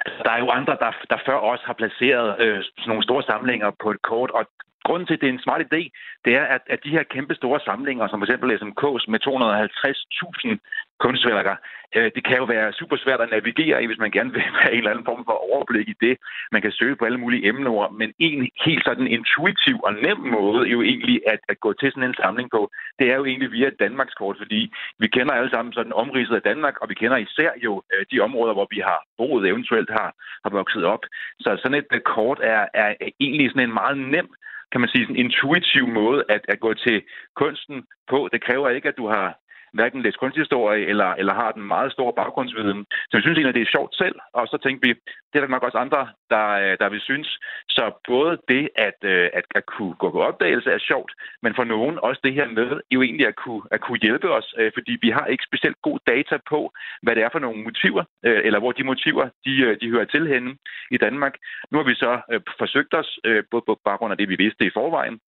Altså, 0.06 0.21
der 0.25 0.32
er 0.32 0.39
jo 0.39 0.49
andre, 0.49 0.73
der, 0.84 0.91
der 1.10 1.17
før 1.25 1.38
også 1.51 1.63
har 1.65 1.73
placeret 1.73 2.27
øh, 2.43 2.58
sådan 2.63 2.89
nogle 2.91 3.04
store 3.04 3.23
samlinger 3.23 3.69
på 3.84 3.91
et 3.91 4.01
kort, 4.01 4.32
og 4.32 4.43
grunden 4.88 5.08
til, 5.08 5.13
at 5.13 5.22
det 5.22 5.30
er 5.30 5.34
en 5.34 5.46
smart 5.46 5.62
idé, 5.62 5.82
det 6.26 6.34
er, 6.36 6.46
at, 6.56 6.62
at 6.74 6.80
de 6.84 6.96
her 6.96 7.04
kæmpe 7.04 7.36
store 7.36 7.60
samlinger, 7.60 8.08
som 8.08 8.22
f.eks. 8.22 8.62
SMK's 8.62 9.06
med 9.12 9.20
250.000 9.28 10.58
kunstværker, 11.04 11.56
øh, 11.96 12.12
det 12.15 12.24
kan 12.28 12.38
jo 12.38 12.46
være 12.56 12.74
super 12.80 12.98
svært 12.98 13.22
at 13.22 13.30
navigere 13.30 13.84
i, 13.84 13.86
hvis 13.86 14.04
man 14.04 14.12
gerne 14.12 14.32
vil 14.34 14.41
have 14.63 14.74
en 14.74 14.78
eller 14.78 14.91
anden 14.91 15.10
form 15.10 15.24
for 15.26 15.38
overblik 15.52 15.88
i 15.89 16.02
det. 16.06 16.17
Man 16.52 16.62
kan 16.62 16.72
søge 16.72 16.96
på 16.96 17.06
alle 17.06 17.22
mulige 17.24 17.48
emneord, 17.50 17.91
men 17.94 18.13
en 18.20 18.50
helt 18.65 18.84
sådan 18.86 19.08
intuitiv 19.08 19.78
og 19.88 19.94
nem 19.94 20.20
måde 20.38 20.62
jo 20.74 20.82
egentlig 20.82 21.22
at, 21.34 21.39
at 21.50 21.60
gå 21.60 21.74
til 21.74 21.91
sådan 21.91 22.10
en 22.10 22.22
samling 22.24 22.50
på, 22.52 22.62
det 23.00 23.08
er 23.12 23.15
jo 23.15 23.26
egentlig 23.26 23.52
via 23.52 23.67
et 23.67 23.80
Danmarkskort, 23.80 24.36
fordi 24.38 24.62
vi 25.00 25.08
kender 25.08 25.34
alle 25.34 25.52
sammen 25.52 25.74
sådan 25.74 25.94
omridset 25.94 26.36
af 26.36 26.41
Danmark, 26.41 26.76
og 26.82 26.89
vi 26.89 26.96
kender 26.96 27.17
især 27.17 27.52
jo 27.63 27.84
øh, 27.94 28.06
de 28.12 28.20
områder, 28.20 28.54
hvor 28.54 28.67
vi 28.72 28.80
har 28.89 29.00
boet, 29.17 29.48
eventuelt 29.48 29.89
har, 29.89 30.10
har 30.44 30.52
vokset 30.60 30.84
op. 30.84 31.04
Så 31.39 31.50
sådan 31.62 31.78
et 31.78 31.88
øh, 31.94 32.02
kort 32.02 32.39
er, 32.44 32.65
er 32.74 32.89
egentlig 33.20 33.50
sådan 33.50 33.67
en 33.70 33.74
meget 33.74 33.98
nem 33.98 34.30
kan 34.71 34.81
man 34.81 34.89
sige, 34.89 35.05
sådan 35.05 35.15
intuitiv 35.15 35.88
måde 35.88 36.23
at, 36.29 36.41
at 36.47 36.60
gå 36.60 36.73
til 36.73 37.03
kunsten 37.36 37.84
på. 38.10 38.29
Det 38.31 38.43
kræver 38.43 38.69
ikke, 38.69 38.88
at 38.88 38.97
du 38.97 39.07
har 39.07 39.40
hverken 39.73 40.01
læst 40.01 40.19
kunsthistorie 40.19 40.86
eller, 40.86 41.10
eller 41.21 41.34
har 41.34 41.51
den 41.51 41.63
meget 41.63 41.91
store 41.91 42.13
baggrundsviden. 42.13 42.86
Så 43.10 43.17
vi 43.17 43.21
synes 43.21 43.38
egentlig, 43.38 43.49
at 43.49 43.60
det 43.60 43.67
er 43.67 43.75
sjovt 43.77 43.95
selv, 43.95 44.15
og 44.34 44.47
så 44.47 44.57
tænkte 44.63 44.88
vi, 44.88 44.93
det 45.29 45.36
er 45.38 45.43
der 45.43 45.55
nok 45.55 45.63
også 45.63 45.77
andre, 45.77 46.01
der, 46.29 46.47
øh, 46.63 46.77
der 46.81 46.89
vil 46.89 47.01
synes. 47.01 47.29
Så 47.69 47.84
både 48.07 48.38
det 48.47 48.69
at, 48.75 48.99
øh, 49.03 49.29
at, 49.34 49.45
at 49.55 49.65
kunne 49.65 49.95
gå 49.95 50.12
på 50.12 50.21
opdagelse 50.29 50.71
er 50.71 50.77
sjovt, 50.89 51.12
men 51.43 51.55
for 51.55 51.63
nogen 51.63 51.99
også 52.07 52.21
det 52.23 52.34
her 52.34 52.47
med 52.47 52.69
jo 52.91 53.01
egentlig 53.01 53.27
at 53.27 53.36
kunne, 53.36 53.62
at 53.71 53.81
kunne 53.81 53.99
hjælpe 54.01 54.29
os, 54.29 54.53
øh, 54.57 54.71
fordi 54.73 54.97
vi 55.01 55.10
har 55.10 55.25
ikke 55.25 55.47
specielt 55.49 55.77
god 55.81 55.99
data 56.07 56.38
på, 56.49 56.71
hvad 57.01 57.15
det 57.15 57.23
er 57.23 57.29
for 57.31 57.39
nogle 57.39 57.63
motiver, 57.63 58.03
eller 58.23 58.60
hvor 58.60 58.71
de 58.71 58.84
motiver, 58.84 59.25
de, 59.45 59.75
de 59.81 59.89
hører 59.89 60.05
til 60.05 60.27
henne 60.27 60.55
i 60.91 60.97
Danmark. 60.97 61.34
Nu 61.71 61.77
har 61.77 61.86
vi 61.86 61.95
så 61.95 62.21
forsøgt 62.57 62.93
os, 62.93 63.19
både 63.51 63.63
på 63.67 63.79
baggrund 63.86 64.12
af 64.12 64.17
det, 64.17 64.29
vi 64.29 64.36
vidste 64.36 64.65
i 64.65 64.71
forvejen, 64.73 65.19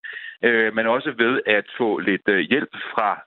men 0.76 0.86
også 0.86 1.10
ved 1.18 1.40
at 1.46 1.64
få 1.78 1.98
lidt 1.98 2.48
hjælp 2.50 2.72
fra 2.94 3.20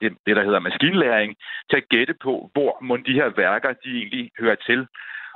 det, 0.00 0.12
det, 0.26 0.36
der 0.36 0.44
hedder 0.44 0.53
maskinlæring, 0.58 1.36
til 1.70 1.76
at 1.76 1.88
gætte 1.88 2.14
på, 2.22 2.50
hvor 2.52 2.78
må 2.82 2.96
de 2.96 3.12
her 3.20 3.28
værker, 3.36 3.72
de 3.72 3.90
egentlig 3.98 4.30
hører 4.40 4.54
til. 4.54 4.86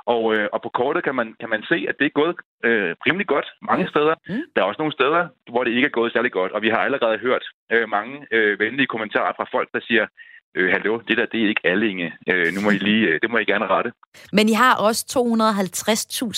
Og, 0.05 0.35
øh, 0.35 0.47
og 0.53 0.61
på 0.61 0.69
kortet 0.69 1.03
kan 1.03 1.15
man, 1.15 1.35
kan 1.39 1.49
man 1.49 1.63
se, 1.63 1.85
at 1.89 1.95
det 1.99 2.05
er 2.05 2.19
gået 2.19 2.35
øh, 2.63 2.95
rimelig 3.07 3.27
godt 3.27 3.47
mange 3.61 3.87
steder. 3.87 4.15
Mm. 4.29 4.43
Der 4.55 4.61
er 4.61 4.65
også 4.65 4.81
nogle 4.81 4.97
steder, 4.99 5.27
hvor 5.51 5.63
det 5.63 5.71
ikke 5.71 5.85
er 5.85 5.97
gået 5.99 6.13
særlig 6.13 6.31
godt, 6.31 6.51
og 6.51 6.61
vi 6.61 6.69
har 6.69 6.77
allerede 6.77 7.17
hørt 7.17 7.45
øh, 7.71 7.89
mange 7.89 8.27
øh, 8.31 8.59
venlige 8.59 8.87
kommentarer 8.93 9.33
fra 9.37 9.49
folk, 9.51 9.69
der 9.73 9.79
siger, 9.87 10.05
øh, 10.55 10.71
hallo, 10.71 10.99
det 11.07 11.17
der, 11.17 11.25
det 11.31 11.43
er 11.43 11.47
ikke 11.49 11.61
Allinge. 11.63 12.13
Øh, 12.29 12.53
nu 12.53 12.61
må 12.61 12.69
I 12.69 12.77
lige, 12.77 13.07
øh, 13.07 13.19
det 13.21 13.31
må 13.31 13.37
I 13.37 13.45
gerne 13.45 13.67
rette. 13.67 13.91
Men 14.33 14.49
I 14.49 14.53
har 14.53 14.75
også 14.75 15.05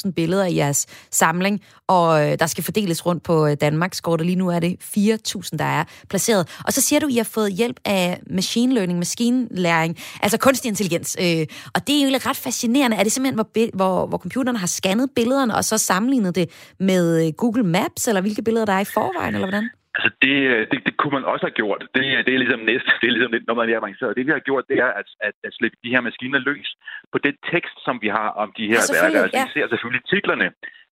250.000 0.05 0.11
billeder 0.11 0.45
i 0.45 0.55
jeres 0.55 1.07
samling, 1.11 1.61
og 1.87 2.31
øh, 2.31 2.39
der 2.39 2.45
skal 2.45 2.63
fordeles 2.63 3.05
rundt 3.05 3.23
på 3.23 3.47
øh, 3.47 3.57
Danmarks 3.61 4.01
kort, 4.01 4.19
og 4.19 4.25
lige 4.25 4.35
nu 4.35 4.47
er 4.49 4.59
det 4.59 4.77
4.000, 4.97 5.57
der 5.57 5.65
er 5.65 5.83
placeret. 6.09 6.61
Og 6.65 6.73
så 6.73 6.81
siger 6.81 6.99
du, 6.99 7.07
I 7.07 7.15
har 7.15 7.29
fået 7.33 7.53
hjælp 7.53 7.79
af 7.85 8.19
machine 8.29 8.73
learning, 8.73 8.99
maskinlæring, 8.99 9.97
altså 10.21 10.37
kunstig 10.37 10.69
intelligens. 10.69 11.17
Øh, 11.19 11.47
og 11.75 11.87
det 11.87 11.95
er 11.95 12.09
jo 12.09 12.17
ret 12.29 12.37
fascinerende. 12.37 12.97
Er 12.97 13.03
det 13.03 13.11
simpelthen, 13.11 13.35
hvor, 13.35 13.75
hvor, 13.75 14.07
hvor 14.07 14.17
computeren 14.17 14.55
har 14.55 14.67
scannet 14.67 15.09
billederne, 15.15 15.55
og 15.55 15.63
så 15.63 15.77
sammenlignet 15.77 16.35
det 16.35 16.73
med 16.79 17.27
øh, 17.27 17.33
Google 17.33 17.63
Maps, 17.63 18.07
eller 18.07 18.21
hvilke 18.21 18.41
billeder 18.41 18.65
der 18.65 18.73
er 18.73 18.79
i 18.79 18.85
forvejen, 18.85 19.35
eller 19.35 19.47
hvordan? 19.47 19.69
Altså, 19.95 20.09
det, 20.23 20.35
det, 20.71 20.79
det 20.87 20.93
kunne 20.97 21.15
man 21.17 21.25
også 21.31 21.45
have 21.45 21.57
gjort. 21.61 21.81
Det, 21.95 22.03
det 22.25 22.33
er 22.33 22.41
ligesom 22.43 22.59
næste, 22.71 22.91
det 23.01 23.07
er 23.07 23.15
ligesom 23.17 23.31
lidt, 23.35 23.47
når 23.47 23.55
man 23.59 23.69
er 23.69 23.77
avanceret. 23.77 24.17
Det, 24.17 24.25
vi 24.27 24.31
har 24.31 24.39
gjort, 24.49 24.65
det 24.69 24.77
er 24.85 24.91
at, 25.01 25.07
at, 25.27 25.35
at 25.43 25.53
slippe 25.53 25.77
de 25.83 25.93
her 25.93 26.01
maskiner 26.01 26.39
løs 26.39 26.69
på 27.11 27.17
det 27.25 27.35
tekst, 27.51 27.75
som 27.85 27.95
vi 28.03 28.07
har 28.07 28.29
om 28.43 28.49
de 28.57 28.65
her 28.71 28.81
værker. 28.95 29.21
Altså, 29.23 29.37
ja. 29.37 29.43
vi 29.45 29.51
ser 29.55 29.67
selvfølgelig 29.67 30.05
titlerne, 30.13 30.47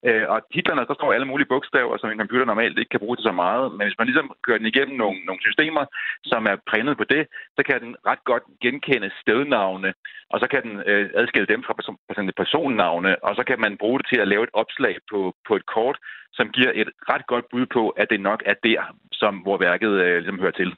øh, 0.07 0.25
og 0.33 0.37
titlerne, 0.53 0.87
der 0.89 0.95
står 0.97 1.13
alle 1.13 1.29
mulige 1.31 1.51
bogstaver, 1.53 1.97
som 1.97 2.09
en 2.09 2.21
computer 2.23 2.45
normalt 2.45 2.77
ikke 2.79 2.93
kan 2.93 3.03
bruge 3.03 3.17
til 3.17 3.29
så 3.29 3.35
meget. 3.43 3.65
Men 3.75 3.83
hvis 3.85 3.99
man 3.99 4.07
ligesom 4.07 4.27
kører 4.45 4.57
den 4.61 4.71
igennem 4.71 4.95
nogle, 4.97 5.17
nogle 5.27 5.41
systemer, 5.47 5.83
som 6.31 6.41
er 6.51 6.55
prænet 6.69 6.97
på 6.97 7.05
det, 7.13 7.23
så 7.57 7.61
kan 7.67 7.77
den 7.85 7.93
ret 8.09 8.23
godt 8.31 8.45
genkende 8.63 9.09
stednavne, 9.21 9.89
og 10.33 10.37
så 10.41 10.47
kan 10.51 10.61
den 10.67 10.75
øh, 10.91 11.09
adskille 11.19 11.51
dem 11.53 11.61
fra 11.65 11.73
person, 11.79 11.97
personnavne, 12.41 13.11
og 13.27 13.31
så 13.37 13.43
kan 13.49 13.59
man 13.65 13.77
bruge 13.81 13.99
det 13.99 14.07
til 14.11 14.19
at 14.21 14.27
lave 14.27 14.43
et 14.43 14.53
opslag 14.61 14.95
på, 15.11 15.19
på 15.47 15.53
et 15.59 15.65
kort, 15.75 15.97
som 16.37 16.49
giver 16.49 16.71
et 16.81 16.89
ret 17.11 17.27
godt 17.27 17.45
bud 17.51 17.65
på, 17.75 17.89
at 17.89 18.07
det 18.09 18.21
nok 18.29 18.43
er 18.45 18.57
der, 18.63 18.81
som 19.11 19.33
hvor 19.43 19.57
værket 19.57 19.91
øh, 20.03 20.17
ligesom 20.17 20.39
hører 20.39 20.57
til. 20.61 20.69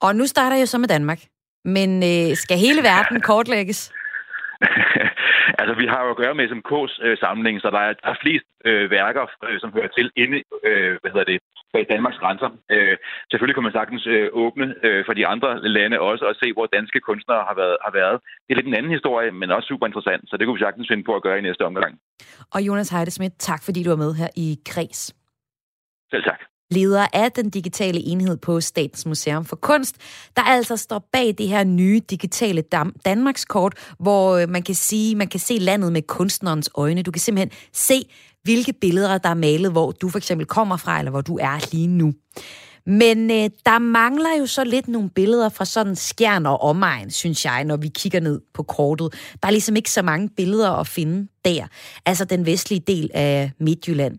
Og 0.00 0.16
nu 0.16 0.26
starter 0.26 0.56
jeg 0.56 0.68
så 0.68 0.78
med 0.78 0.88
Danmark. 0.88 1.20
Men 1.64 1.90
øh, 2.02 2.36
skal 2.36 2.58
hele 2.58 2.82
verden 2.82 3.20
kortlægges? 3.30 3.92
altså, 5.60 5.74
vi 5.80 5.86
har 5.92 6.00
jo 6.04 6.10
at 6.10 6.20
gøre 6.22 6.34
med 6.34 6.48
SMK's 6.50 6.94
øh, 7.06 7.18
samling, 7.18 7.60
så 7.60 7.68
der 7.70 7.82
er, 7.88 7.92
der 8.02 8.08
er 8.10 8.22
flest 8.22 8.46
øh, 8.64 8.90
værker, 8.90 9.24
øh, 9.48 9.60
som 9.60 9.72
hører 9.72 9.90
til 9.96 10.10
inde, 10.16 10.38
øh, 10.68 10.92
hvad 11.00 11.10
hedder 11.12 11.30
det, 11.32 11.38
bag 11.72 11.86
Danmarks 11.90 12.18
grænser. 12.22 12.50
Øh, 12.74 12.96
selvfølgelig 13.30 13.56
kan 13.56 13.66
man 13.66 13.78
sagtens 13.78 14.06
øh, 14.06 14.28
åbne 14.32 14.66
øh, 14.86 15.00
for 15.06 15.12
de 15.18 15.26
andre 15.26 15.50
lande 15.76 16.00
også, 16.00 16.24
og 16.24 16.34
se, 16.42 16.52
hvor 16.52 16.66
danske 16.66 17.00
kunstnere 17.00 17.42
har 17.48 17.54
været, 17.62 17.76
har 17.86 17.92
været. 18.00 18.16
Det 18.44 18.50
er 18.52 18.58
lidt 18.58 18.66
en 18.66 18.78
anden 18.80 18.92
historie, 18.98 19.30
men 19.30 19.50
også 19.50 19.68
super 19.68 19.86
interessant, 19.86 20.22
så 20.30 20.36
det 20.36 20.44
kunne 20.44 20.58
vi 20.58 20.66
sagtens 20.66 20.88
finde 20.90 21.04
på 21.04 21.14
at 21.16 21.22
gøre 21.22 21.38
i 21.38 21.46
næste 21.48 21.64
omgang. 21.70 21.92
Og 22.54 22.60
Jonas 22.68 22.90
Heidesmidt, 22.90 23.34
tak 23.38 23.60
fordi 23.64 23.82
du 23.82 23.90
var 23.90 24.02
med 24.04 24.14
her 24.14 24.30
i 24.36 24.48
Kreds. 24.70 25.14
Selv 26.10 26.24
tak 26.24 26.40
leder 26.70 27.06
af 27.12 27.32
den 27.32 27.50
digitale 27.50 28.00
enhed 28.00 28.36
på 28.36 28.60
Statens 28.60 29.06
Museum 29.06 29.44
for 29.44 29.56
Kunst, 29.56 29.96
der 30.36 30.42
altså 30.42 30.76
står 30.76 31.08
bag 31.12 31.34
det 31.38 31.48
her 31.48 31.64
nye 31.64 32.00
digitale 32.10 32.64
Danmarkskort, 33.04 33.74
hvor 33.98 34.36
øh, 34.36 34.48
man 34.48 34.62
kan 34.62 34.74
sige, 34.74 35.14
man 35.14 35.28
kan 35.28 35.40
se 35.40 35.58
landet 35.58 35.92
med 35.92 36.02
kunstnerens 36.02 36.70
øjne. 36.74 37.02
Du 37.02 37.10
kan 37.10 37.20
simpelthen 37.20 37.58
se, 37.72 38.02
hvilke 38.42 38.72
billeder, 38.72 39.18
der 39.18 39.28
er 39.28 39.34
malet, 39.34 39.72
hvor 39.72 39.90
du 39.90 40.08
for 40.08 40.18
eksempel 40.18 40.46
kommer 40.46 40.76
fra, 40.76 40.98
eller 40.98 41.10
hvor 41.10 41.20
du 41.20 41.38
er 41.40 41.68
lige 41.72 41.86
nu. 41.86 42.12
Men 42.86 43.30
øh, 43.30 43.50
der 43.66 43.78
mangler 43.78 44.36
jo 44.38 44.46
så 44.46 44.64
lidt 44.64 44.88
nogle 44.88 45.10
billeder 45.10 45.48
fra 45.48 45.64
sådan 45.64 45.96
skjern 45.96 46.46
og 46.46 46.62
omegn, 46.62 47.10
synes 47.10 47.44
jeg, 47.44 47.64
når 47.64 47.76
vi 47.76 47.88
kigger 47.88 48.20
ned 48.20 48.40
på 48.54 48.62
kortet. 48.62 49.14
Der 49.42 49.46
er 49.48 49.50
ligesom 49.50 49.76
ikke 49.76 49.90
så 49.90 50.02
mange 50.02 50.28
billeder 50.28 50.70
at 50.70 50.86
finde 50.86 51.28
der, 51.44 51.66
altså 52.06 52.24
den 52.24 52.46
vestlige 52.46 52.80
del 52.80 53.10
af 53.14 53.52
Midtjylland. 53.60 54.18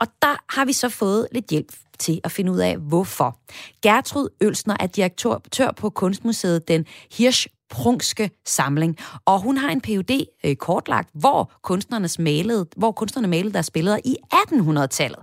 Og 0.00 0.06
der 0.22 0.54
har 0.56 0.64
vi 0.64 0.72
så 0.72 0.88
fået 0.88 1.28
lidt 1.32 1.50
hjælp 1.50 1.72
til 1.98 2.20
at 2.24 2.32
finde 2.32 2.52
ud 2.52 2.58
af, 2.58 2.76
hvorfor. 2.76 3.38
Gertrud 3.82 4.28
Ølsner 4.40 4.76
er 4.80 4.86
direktør 4.86 5.72
på 5.76 5.90
Kunstmuseet 5.90 6.68
Den 6.68 6.86
Hirsch 7.12 7.46
prungske 7.70 8.30
samling. 8.46 8.96
Og 9.24 9.40
hun 9.40 9.56
har 9.56 9.70
en 9.70 9.80
PhD 9.80 10.26
øh, 10.44 10.56
kortlagt, 10.56 11.10
hvor 11.14 11.52
kunstnernes 11.62 12.18
malede, 12.18 12.66
hvor 12.76 12.92
kunstnerne 12.92 13.28
malede 13.28 13.52
deres 13.52 13.70
billeder 13.70 13.98
i 14.04 14.16
1800-tallet. 14.34 15.18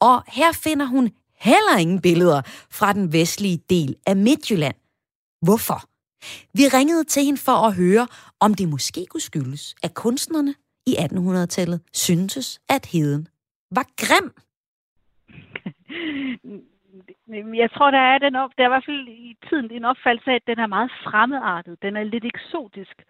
Og 0.00 0.22
her 0.28 0.52
finder 0.52 0.86
hun 0.86 1.10
heller 1.40 1.76
ingen 1.78 2.00
billeder 2.00 2.42
fra 2.70 2.92
den 2.92 3.12
vestlige 3.12 3.60
del 3.70 3.96
af 4.06 4.16
Midtjylland. 4.16 4.74
Hvorfor? 5.42 5.82
Vi 6.52 6.68
ringede 6.68 7.04
til 7.04 7.24
hende 7.24 7.40
for 7.40 7.52
at 7.52 7.74
høre, 7.74 8.08
om 8.40 8.54
det 8.54 8.68
måske 8.68 9.06
kunne 9.06 9.20
skyldes, 9.20 9.74
at 9.82 9.94
kunstnerne 9.94 10.54
i 10.86 10.96
1800-tallet 10.96 11.80
syntes, 11.92 12.60
at 12.68 12.86
heden 12.86 13.28
var 13.70 13.86
grim. 13.96 14.32
Jeg 17.54 17.70
tror, 17.70 17.90
der 17.90 17.98
er, 17.98 18.18
den 18.18 18.36
op, 18.36 18.50
der 18.58 18.64
er 18.64 18.68
i 18.68 18.70
hvert 18.70 18.84
fald 18.84 19.08
i 19.08 19.36
tiden 19.48 19.70
en 19.70 19.84
opfattelse 19.84 20.30
af, 20.30 20.34
at 20.34 20.46
den 20.46 20.58
er 20.58 20.66
meget 20.66 20.90
fremmedartet. 21.04 21.82
Den 21.82 21.96
er 21.96 22.04
lidt 22.04 22.24
eksotisk. 22.24 23.02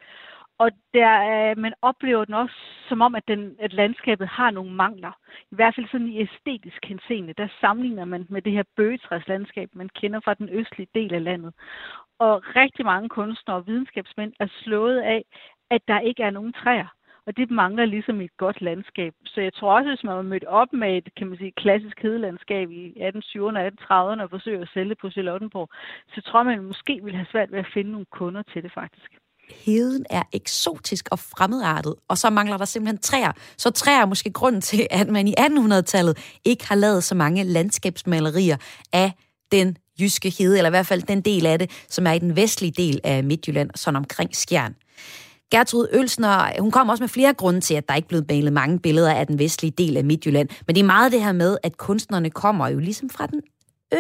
Og 0.59 0.71
der, 0.95 1.13
øh, 1.51 1.59
man 1.59 1.75
oplever 1.83 2.25
den 2.25 2.35
også 2.35 2.55
som 2.89 3.01
om, 3.01 3.15
at, 3.15 3.29
den, 3.29 3.57
at 3.61 3.73
landskabet 3.73 4.29
har 4.29 4.51
nogle 4.51 4.73
mangler. 4.73 5.13
I 5.51 5.55
hvert 5.55 5.75
fald 5.75 5.89
sådan 5.89 6.09
i 6.09 6.21
æstetisk 6.21 6.85
henseende. 6.85 7.33
Der 7.33 7.49
sammenligner 7.61 8.05
man 8.05 8.27
med 8.29 8.43
det 8.43 8.53
her 8.53 8.63
bøgetræslandskab, 8.77 9.69
man 9.73 9.89
kender 9.89 10.21
fra 10.21 10.35
den 10.35 10.49
østlige 10.49 10.89
del 10.95 11.15
af 11.15 11.25
landet. 11.25 11.55
Og 12.19 12.57
rigtig 12.57 12.85
mange 12.85 13.09
kunstnere 13.09 13.57
og 13.57 13.67
videnskabsmænd 13.67 14.33
er 14.41 14.47
slået 14.63 15.01
af, 15.01 15.25
at 15.71 15.81
der 15.89 16.01
ikke 16.01 16.23
er 16.23 16.31
nogen 16.31 16.53
træer. 16.53 16.96
Og 17.27 17.37
det 17.37 17.51
mangler 17.51 17.85
ligesom 17.85 18.21
et 18.21 18.37
godt 18.37 18.61
landskab. 18.61 19.13
Så 19.25 19.41
jeg 19.41 19.55
tror 19.55 19.77
også, 19.77 19.91
hvis 19.91 20.05
man 20.05 20.17
var 20.17 20.23
mødt 20.23 20.45
op 20.45 20.73
med 20.73 20.97
et 20.97 21.09
kan 21.17 21.27
man 21.27 21.39
sige, 21.39 21.53
klassisk 21.63 21.97
hedelandskab 22.03 22.71
i 22.71 22.83
1820'erne 23.09 23.59
og 23.59 23.67
1830'erne 23.67 24.23
og 24.23 24.31
forsøger 24.31 24.63
at 24.63 24.71
sælge 24.75 24.95
på 25.01 25.11
Charlottenborg, 25.11 25.69
så 26.15 26.21
tror 26.27 26.43
man 26.43 26.63
måske 26.63 27.01
ville 27.05 27.19
have 27.19 27.33
svært 27.33 27.53
ved 27.53 27.59
at 27.59 27.73
finde 27.75 27.91
nogle 27.91 28.07
kunder 28.19 28.43
til 28.53 28.63
det 28.63 28.73
faktisk 28.75 29.11
heden 29.67 30.07
er 30.11 30.23
eksotisk 30.33 31.09
og 31.11 31.19
fremmedartet, 31.19 31.95
og 32.09 32.19
så 32.19 32.31
mangler 32.31 32.57
der 32.57 32.65
simpelthen 32.65 32.99
træer. 32.99 33.33
Så 33.57 33.71
træer 33.71 34.01
er 34.01 34.07
måske 34.07 34.33
grunden 34.33 34.61
til, 34.61 34.87
at 34.91 35.09
man 35.09 35.29
i 35.29 35.35
1800-tallet 35.41 36.39
ikke 36.45 36.69
har 36.69 36.75
lavet 36.75 37.05
så 37.05 37.15
mange 37.15 37.45
landskabsmalerier 37.45 38.57
af 38.93 39.13
den 39.53 39.77
jyske 40.01 40.31
hede, 40.39 40.57
eller 40.59 40.69
i 40.69 40.77
hvert 40.77 40.87
fald 40.87 41.03
den 41.03 41.21
del 41.21 41.47
af 41.47 41.59
det, 41.59 41.71
som 41.89 42.07
er 42.07 42.13
i 42.13 42.19
den 42.19 42.37
vestlige 42.37 42.73
del 42.73 43.01
af 43.05 43.25
Midtjylland, 43.25 43.71
sådan 43.75 43.97
omkring 43.97 44.37
Skjern. 44.37 44.75
Gertrud 45.53 45.87
Ølsner, 45.99 46.61
hun 46.61 46.71
kom 46.71 46.89
også 46.89 47.03
med 47.03 47.09
flere 47.09 47.35
grunde 47.35 47.61
til, 47.61 47.75
at 47.75 47.89
der 47.89 47.95
ikke 47.95 48.09
blev 48.09 48.23
malet 48.29 48.53
mange 48.53 48.81
billeder 48.81 49.13
af 49.15 49.27
den 49.27 49.39
vestlige 49.39 49.75
del 49.83 49.97
af 49.97 50.05
Midtjylland. 50.05 50.49
Men 50.67 50.75
det 50.75 50.83
er 50.83 50.93
meget 50.95 51.13
det 51.13 51.25
her 51.27 51.33
med, 51.33 51.59
at 51.63 51.77
kunstnerne 51.77 52.31
kommer 52.31 52.69
jo 52.69 52.79
ligesom 52.79 53.09
fra 53.11 53.27
den 53.27 53.43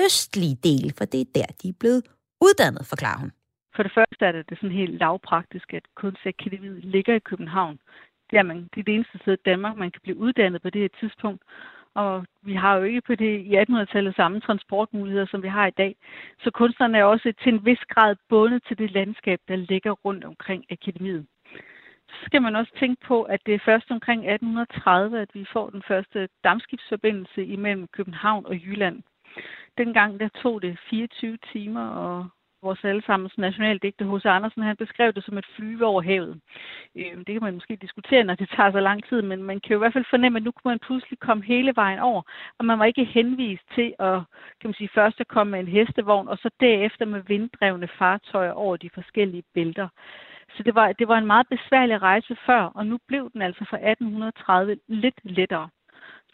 østlige 0.04 0.56
del, 0.68 0.94
for 0.98 1.04
det 1.04 1.20
er 1.20 1.30
der, 1.34 1.48
de 1.62 1.68
er 1.68 1.78
blevet 1.80 2.02
uddannet, 2.40 2.86
forklarer 2.92 3.18
hun. 3.18 3.30
For 3.76 3.82
det 3.82 3.92
første 3.94 4.24
er 4.28 4.32
det, 4.32 4.50
det 4.50 4.58
sådan 4.58 4.76
helt 4.76 4.98
lavpraktisk, 5.00 5.74
at 5.74 5.82
Kunstakademiet 5.94 6.84
ligger 6.84 7.14
i 7.14 7.26
København. 7.30 7.78
jamen, 8.32 8.56
det 8.74 8.80
er 8.80 8.84
det 8.84 8.94
eneste 8.94 9.18
sted 9.18 9.34
i 9.34 9.48
Danmark, 9.50 9.76
man 9.76 9.90
kan 9.90 10.00
blive 10.02 10.18
uddannet 10.18 10.62
på 10.62 10.70
det 10.70 10.80
her 10.80 10.88
tidspunkt. 11.00 11.42
Og 11.94 12.26
vi 12.42 12.54
har 12.54 12.76
jo 12.76 12.82
ikke 12.82 13.02
på 13.06 13.14
det 13.14 13.32
i 13.50 13.56
1800-tallet 13.56 14.14
samme 14.16 14.40
transportmuligheder, 14.40 15.26
som 15.26 15.42
vi 15.42 15.48
har 15.48 15.66
i 15.66 15.78
dag. 15.82 15.96
Så 16.42 16.50
kunstnerne 16.50 16.98
er 16.98 17.04
også 17.04 17.32
til 17.42 17.52
en 17.54 17.64
vis 17.64 17.84
grad 17.94 18.16
bundet 18.28 18.62
til 18.68 18.78
det 18.78 18.90
landskab, 18.90 19.40
der 19.48 19.56
ligger 19.56 19.92
rundt 19.92 20.24
omkring 20.24 20.64
akademiet. 20.70 21.26
Skal 22.26 22.42
man 22.42 22.56
også 22.56 22.72
tænke 22.78 23.06
på, 23.06 23.22
at 23.22 23.40
det 23.46 23.54
er 23.54 23.64
først 23.64 23.90
omkring 23.90 24.20
1830, 24.20 25.20
at 25.20 25.34
vi 25.34 25.46
får 25.52 25.70
den 25.70 25.82
første 25.88 26.28
dammskibsforbindelse 26.44 27.44
imellem 27.44 27.88
København 27.92 28.46
og 28.46 28.54
Jylland. 28.54 29.02
Dengang 29.78 30.20
der 30.20 30.28
tog 30.28 30.62
det 30.62 30.78
24 30.90 31.38
timer 31.52 31.88
og 31.88 32.28
vores 32.62 32.84
allesammens 32.84 33.38
nationaldigte 33.38 34.04
H.C. 34.04 34.26
Andersen, 34.26 34.62
han 34.62 34.76
beskrev 34.76 35.12
det 35.12 35.24
som 35.24 35.38
et 35.38 35.46
flyve 35.56 35.84
over 35.86 36.02
havet. 36.02 36.40
Øh, 36.96 37.16
det 37.26 37.32
kan 37.34 37.42
man 37.42 37.54
måske 37.54 37.76
diskutere, 37.76 38.24
når 38.24 38.34
det 38.34 38.48
tager 38.56 38.72
så 38.72 38.80
lang 38.80 39.08
tid, 39.08 39.22
men 39.22 39.42
man 39.42 39.60
kan 39.60 39.72
jo 39.72 39.78
i 39.78 39.82
hvert 39.82 39.92
fald 39.92 40.10
fornemme, 40.10 40.36
at 40.38 40.42
nu 40.42 40.50
kunne 40.52 40.70
man 40.72 40.86
pludselig 40.86 41.18
komme 41.18 41.42
hele 41.44 41.72
vejen 41.76 41.98
over, 41.98 42.22
og 42.58 42.64
man 42.64 42.78
var 42.78 42.84
ikke 42.84 43.04
henvist 43.04 43.66
til 43.74 43.94
at, 43.98 44.16
kan 44.60 44.68
man 44.68 44.74
sige, 44.74 44.96
først 44.98 45.20
at 45.20 45.28
komme 45.28 45.50
med 45.50 45.60
en 45.60 45.74
hestevogn, 45.76 46.28
og 46.28 46.38
så 46.38 46.50
derefter 46.60 47.04
med 47.04 47.22
vinddrevne 47.26 47.88
fartøjer 47.98 48.52
over 48.52 48.76
de 48.76 48.90
forskellige 48.94 49.44
bælter. 49.54 49.88
Så 50.56 50.62
det 50.62 50.74
var, 50.74 50.92
det 50.92 51.08
var 51.08 51.18
en 51.18 51.26
meget 51.26 51.46
besværlig 51.48 52.02
rejse 52.02 52.36
før, 52.46 52.62
og 52.62 52.86
nu 52.86 52.98
blev 53.08 53.30
den 53.32 53.42
altså 53.42 53.64
fra 53.64 53.76
1830 53.76 54.76
lidt 54.88 55.20
lettere 55.24 55.68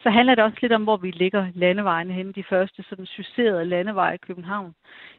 så 0.02 0.11
handler 0.11 0.35
det 0.35 0.44
også 0.44 0.58
lidt 0.62 0.72
om, 0.72 0.82
hvor 0.82 0.96
vi 0.96 1.11
ligger 1.11 1.46
landevejene 1.54 2.12
henne. 2.12 2.32
De 2.32 2.44
første 2.44 2.85
sådan 2.88 3.06
succederede 3.06 3.64
landeveje 3.64 4.14
i 4.14 4.24
København. 4.26 4.74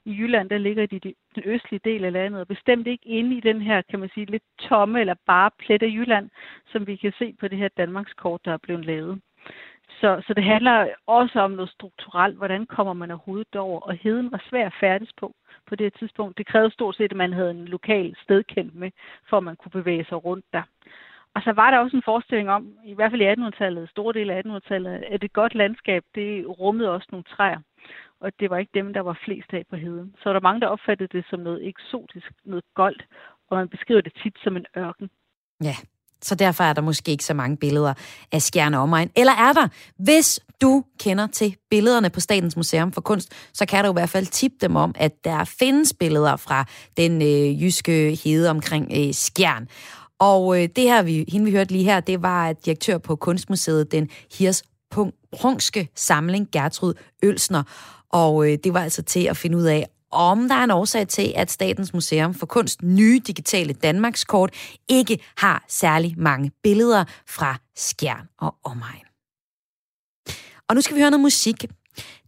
I 0.06 0.12
Jylland, 0.12 0.50
der 0.50 0.58
ligger 0.58 0.86
de 0.86 0.96
i 0.96 1.16
den 1.36 1.44
østlige 1.46 1.82
del 1.84 2.06
af 2.06 2.14
landet, 2.14 2.42
og 2.42 2.48
bestemt 2.48 2.88
ikke 2.88 3.08
inde 3.08 3.38
i 3.38 3.40
den 3.40 3.62
her, 3.62 3.82
kan 3.82 4.00
man 4.00 4.10
sige, 4.14 4.26
lidt 4.26 4.44
tomme 4.60 5.00
eller 5.00 5.16
bare 5.28 5.52
plet 5.60 5.84
af 5.84 5.88
Jylland, 5.88 6.30
som 6.72 6.88
vi 6.88 6.96
kan 6.96 7.14
se 7.20 7.36
på 7.40 7.48
det 7.48 7.58
her 7.58 7.70
Danmarkskort, 7.78 8.46
der 8.46 8.52
er 8.54 8.58
blevet 8.58 8.86
lavet. 8.86 9.22
Så, 10.00 10.24
så 10.28 10.34
det 10.34 10.44
handler 10.44 10.88
også 11.08 11.40
om 11.40 11.52
noget 11.52 11.70
strukturelt. 11.70 12.38
Hvordan 12.38 12.66
kommer 12.66 12.94
man 12.94 13.12
overhovedet 13.12 13.56
over? 13.56 13.80
Og 13.80 13.94
heden 13.94 14.32
var 14.32 14.44
svær 14.50 14.66
at 14.66 14.74
færdes 14.80 15.10
på 15.18 15.36
på 15.68 15.76
det 15.76 15.94
tidspunkt. 16.00 16.38
Det 16.38 16.48
krævede 16.48 16.74
stort 16.74 16.96
set, 16.96 17.12
at 17.12 17.18
man 17.18 17.34
havde 17.34 17.52
en 17.52 17.66
lokal 17.66 18.16
stedkendt 18.24 18.76
med, 18.76 18.92
for 19.30 19.38
at 19.38 19.44
man 19.44 19.56
kunne 19.56 19.72
bevæge 19.72 20.06
sig 20.06 20.26
rundt 20.26 20.46
der. 20.54 20.64
Og 21.36 21.42
så 21.42 21.52
var 21.52 21.72
der 21.72 21.80
også 21.80 21.98
en 21.98 22.04
forestilling 22.06 22.50
om, 22.50 22.78
i 22.86 22.94
hvert 22.94 23.12
fald 23.12 23.22
i 23.22 23.32
1800-tallet, 23.34 23.90
store 23.90 24.14
del 24.14 24.30
af 24.30 24.42
1800-tallet, 24.46 25.04
at 25.10 25.24
et 25.24 25.34
godt 25.34 25.56
landskab, 25.56 26.04
det 26.16 26.60
rummede 26.60 26.92
også 26.92 27.08
nogle 27.12 27.24
træer. 27.24 27.60
Og 28.20 28.32
det 28.40 28.50
var 28.50 28.58
ikke 28.58 28.72
dem, 28.74 28.94
der 28.94 29.02
var 29.02 29.20
flest 29.26 29.54
af 29.54 29.64
på 29.70 29.76
heden. 29.76 30.16
Så 30.18 30.24
var 30.26 30.34
der 30.34 30.40
mange, 30.40 30.62
der 30.62 30.68
opfattede 30.68 31.18
det 31.18 31.26
som 31.30 31.40
noget 31.40 31.68
eksotisk, 31.68 32.32
noget 32.44 32.64
goldt, 32.74 33.06
og 33.50 33.58
man 33.58 33.70
beskriver 33.70 34.02
det 34.02 34.14
tit 34.24 34.38
som 34.44 34.58
en 34.58 34.66
ørken. 34.78 35.10
Ja, 35.64 35.76
så 36.24 36.36
derfor 36.36 36.64
er 36.64 36.74
der 36.74 36.82
måske 36.82 37.12
ikke 37.12 37.26
så 37.26 37.34
mange 37.34 37.58
billeder 37.58 37.94
af 38.32 38.42
Skjern 38.42 38.74
Omegn. 38.74 39.10
Eller 39.16 39.34
er 39.34 39.54
der? 39.54 39.68
Hvis 39.98 40.40
du 40.62 40.84
kender 41.00 41.28
til 41.28 41.56
billederne 41.70 42.10
på 42.10 42.20
Statens 42.20 42.56
Museum 42.56 42.92
for 42.92 43.02
Kunst, 43.02 43.32
så 43.54 43.66
kan 43.66 43.86
du 43.86 43.90
i 43.90 43.94
hvert 43.94 44.10
fald 44.10 44.26
tippe 44.26 44.58
dem 44.62 44.76
om, 44.76 44.96
at 44.96 45.12
der 45.24 45.44
findes 45.44 45.94
billeder 45.94 46.36
fra 46.36 46.66
den 46.98 47.22
øh, 47.22 47.64
jyske 47.64 48.20
hede 48.24 48.50
omkring 48.50 48.92
øh, 48.96 49.14
Skjern. 49.14 49.68
Og 50.20 50.62
øh, 50.62 50.70
det 50.76 50.84
her, 50.84 51.02
vi, 51.02 51.26
hende 51.28 51.46
vi 51.46 51.52
hørte 51.52 51.72
lige 51.72 51.84
her, 51.84 52.00
det 52.00 52.22
var 52.22 52.54
direktør 52.54 52.98
på 52.98 53.16
Kunstmuseet, 53.16 53.92
den 53.92 54.10
Hirs 54.38 54.64
Prungske 55.32 55.90
Samling, 55.96 56.48
Gertrud 56.52 56.94
Ølsner. 57.24 57.64
Og 58.10 58.52
øh, 58.52 58.58
det 58.64 58.74
var 58.74 58.80
altså 58.80 59.02
til 59.02 59.24
at 59.24 59.38
finde 59.38 59.58
ud 59.58 59.64
af, 59.64 59.88
om 60.14 60.48
der 60.48 60.56
er 60.56 60.64
en 60.64 60.72
årsag 60.72 61.08
til, 61.08 61.34
at 61.36 61.52
Statens 61.52 61.94
Museum 61.94 62.34
for 62.34 62.46
Kunst 62.46 62.84
nye 62.84 63.22
digitale 63.28 63.74
Danmarkskort 63.74 64.54
ikke 64.90 65.20
har 65.38 65.66
særlig 65.70 66.16
mange 66.18 66.52
billeder 66.64 67.06
fra 67.28 67.58
Skjern 67.76 68.28
og 68.40 68.56
omegn. 68.64 69.06
Og 70.70 70.76
nu 70.76 70.82
skal 70.82 70.96
vi 70.96 71.02
høre 71.02 71.12
noget 71.12 71.22
musik. 71.22 71.66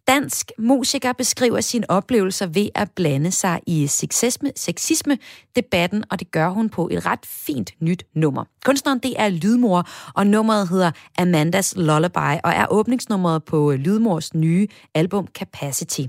Dansk 0.08 0.52
musiker 0.58 1.14
beskriver 1.14 1.62
sine 1.62 1.90
oplevelser 1.90 2.46
ved 2.46 2.70
at 2.76 2.92
blande 2.92 3.32
sig 3.32 3.60
i 3.68 3.88
sexisme, 3.88 4.52
sexisme-debatten, 4.56 6.04
og 6.12 6.20
det 6.20 6.32
gør 6.32 6.50
hun 6.50 6.70
på 6.70 6.90
et 6.92 7.06
ret 7.06 7.26
fint 7.26 7.72
nyt 7.80 8.04
nummer. 8.14 8.44
Kunstneren 8.66 9.00
det 9.00 9.14
er 9.18 9.30
Lydmor, 9.30 9.90
og 10.16 10.28
nummeret 10.28 10.70
hedder 10.70 10.92
Amandas 11.18 11.74
Lullaby, 11.78 12.40
og 12.44 12.52
er 12.52 12.66
åbningsnummeret 12.70 13.44
på 13.44 13.72
Lydmors 13.72 14.34
nye 14.34 14.68
album 14.94 15.28
Capacity. 15.28 16.02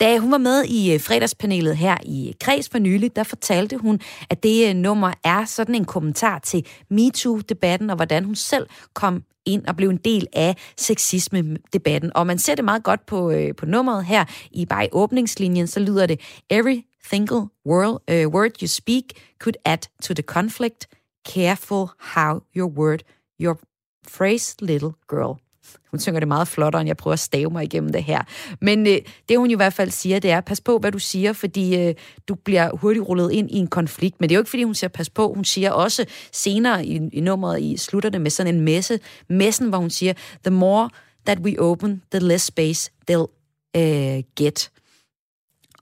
Da 0.00 0.18
hun 0.18 0.30
var 0.30 0.38
med 0.38 0.64
i 0.64 0.94
øh, 0.94 1.00
fredagspanelet 1.00 1.76
her 1.76 1.96
i 2.04 2.28
øh, 2.28 2.34
Kreds 2.40 2.68
for 2.68 2.78
nylig, 2.78 3.16
der 3.16 3.22
fortalte 3.22 3.76
hun, 3.76 4.00
at 4.30 4.42
det 4.42 4.68
øh, 4.68 4.74
nummer 4.74 5.12
er 5.24 5.44
sådan 5.44 5.74
en 5.74 5.84
kommentar 5.84 6.38
til 6.38 6.66
MeToo-debatten, 6.90 7.90
og 7.90 7.96
hvordan 7.96 8.24
hun 8.24 8.34
selv 8.34 8.66
kom 8.94 9.22
ind 9.46 9.66
og 9.66 9.76
blev 9.76 9.88
en 9.88 9.96
del 9.96 10.26
af 10.32 10.56
sexisme-debatten. 10.76 12.10
Og 12.14 12.26
man 12.26 12.38
ser 12.38 12.54
det 12.54 12.64
meget 12.64 12.82
godt 12.82 13.06
på, 13.06 13.30
øh, 13.30 13.54
på 13.54 13.66
nummeret 13.66 14.04
her 14.04 14.24
i 14.50 14.66
bare 14.66 14.84
i 14.84 14.88
åbningslinjen, 14.92 15.66
så 15.66 15.80
lyder 15.80 16.06
det 16.06 16.20
Every 16.50 16.84
single 17.10 17.46
word, 17.66 18.02
uh, 18.10 18.34
word 18.34 18.62
you 18.62 18.68
speak 18.68 19.04
could 19.38 19.54
add 19.64 19.88
to 20.02 20.14
the 20.14 20.22
conflict. 20.22 20.86
Careful 21.28 21.86
how 21.98 22.40
your 22.56 22.68
word, 22.68 22.98
your 23.40 23.58
phrase, 24.08 24.56
little 24.60 24.92
girl. 25.08 25.49
Hun 25.90 26.00
synger 26.00 26.20
det 26.20 26.28
meget 26.28 26.48
flottere, 26.48 26.80
end 26.80 26.88
jeg 26.88 26.96
prøver 26.96 27.12
at 27.12 27.18
stave 27.18 27.50
mig 27.50 27.64
igennem 27.64 27.92
det 27.92 28.04
her. 28.04 28.22
Men 28.60 28.86
øh, 28.86 28.98
det 29.28 29.38
hun 29.38 29.50
i 29.50 29.54
hvert 29.54 29.72
fald 29.72 29.90
siger, 29.90 30.18
det 30.18 30.30
er, 30.30 30.40
pas 30.40 30.60
på, 30.60 30.78
hvad 30.78 30.92
du 30.92 30.98
siger, 30.98 31.32
fordi 31.32 31.78
øh, 31.78 31.94
du 32.28 32.34
bliver 32.34 32.76
hurtigt 32.76 33.08
rullet 33.08 33.32
ind 33.32 33.50
i 33.50 33.56
en 33.56 33.66
konflikt. 33.66 34.20
Men 34.20 34.28
det 34.28 34.34
er 34.34 34.36
jo 34.36 34.40
ikke, 34.40 34.50
fordi 34.50 34.62
hun 34.62 34.74
siger, 34.74 34.88
pas 34.88 35.10
på. 35.10 35.32
Hun 35.32 35.44
siger 35.44 35.70
også 35.70 36.04
senere 36.32 36.86
i, 36.86 37.00
i 37.12 37.20
nummeret, 37.20 37.60
i 37.60 37.76
slutter 37.76 38.10
det 38.10 38.20
med 38.20 38.30
sådan 38.30 38.54
en 38.54 38.60
messe, 38.60 39.00
messen, 39.28 39.68
hvor 39.68 39.78
hun 39.78 39.90
siger, 39.90 40.12
the 40.44 40.50
more 40.50 40.90
that 41.26 41.38
we 41.38 41.60
open, 41.60 42.02
the 42.12 42.20
less 42.20 42.44
space 42.44 42.90
they'll 43.10 43.40
øh, 43.76 44.22
get 44.36 44.70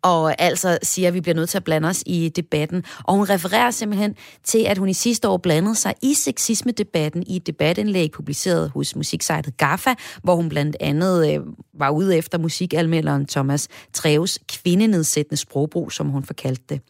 og 0.03 0.41
altså 0.43 0.79
siger, 0.83 1.09
at 1.09 1.15
vi 1.15 1.21
bliver 1.21 1.35
nødt 1.35 1.51
til 1.51 1.57
at 1.57 1.65
blande 1.65 1.89
os 1.89 2.03
i 2.07 2.29
debatten. 2.29 2.85
Og 3.05 3.15
hun 3.15 3.29
refererer 3.29 3.71
simpelthen 3.71 4.15
til, 4.45 4.65
at 4.65 4.79
hun 4.79 4.89
i 4.89 4.93
sidste 4.93 5.29
år 5.29 5.37
blandede 5.37 5.75
sig 5.75 5.95
i 6.03 6.15
sexisme-debatten 6.15 7.23
i 7.27 7.37
et 7.37 7.47
debatindlæg 7.47 8.13
publiceret 8.13 8.71
hos 8.71 8.97
musiksejtet 8.97 9.57
GAFA, 9.57 9.95
hvor 10.23 10.35
hun 10.35 10.49
blandt 10.49 10.77
andet 10.81 11.35
øh, 11.35 11.41
var 11.75 11.91
ude 11.91 12.17
efter 12.17 12.39
musikalmelderen 12.39 13.27
Thomas 13.27 13.69
Treves 13.93 14.39
kvindenedsættende 14.49 15.37
sprogbrug, 15.37 15.93
som 15.93 16.09
hun 16.09 16.25
forkaldte 16.25 16.65
det. 16.69 16.81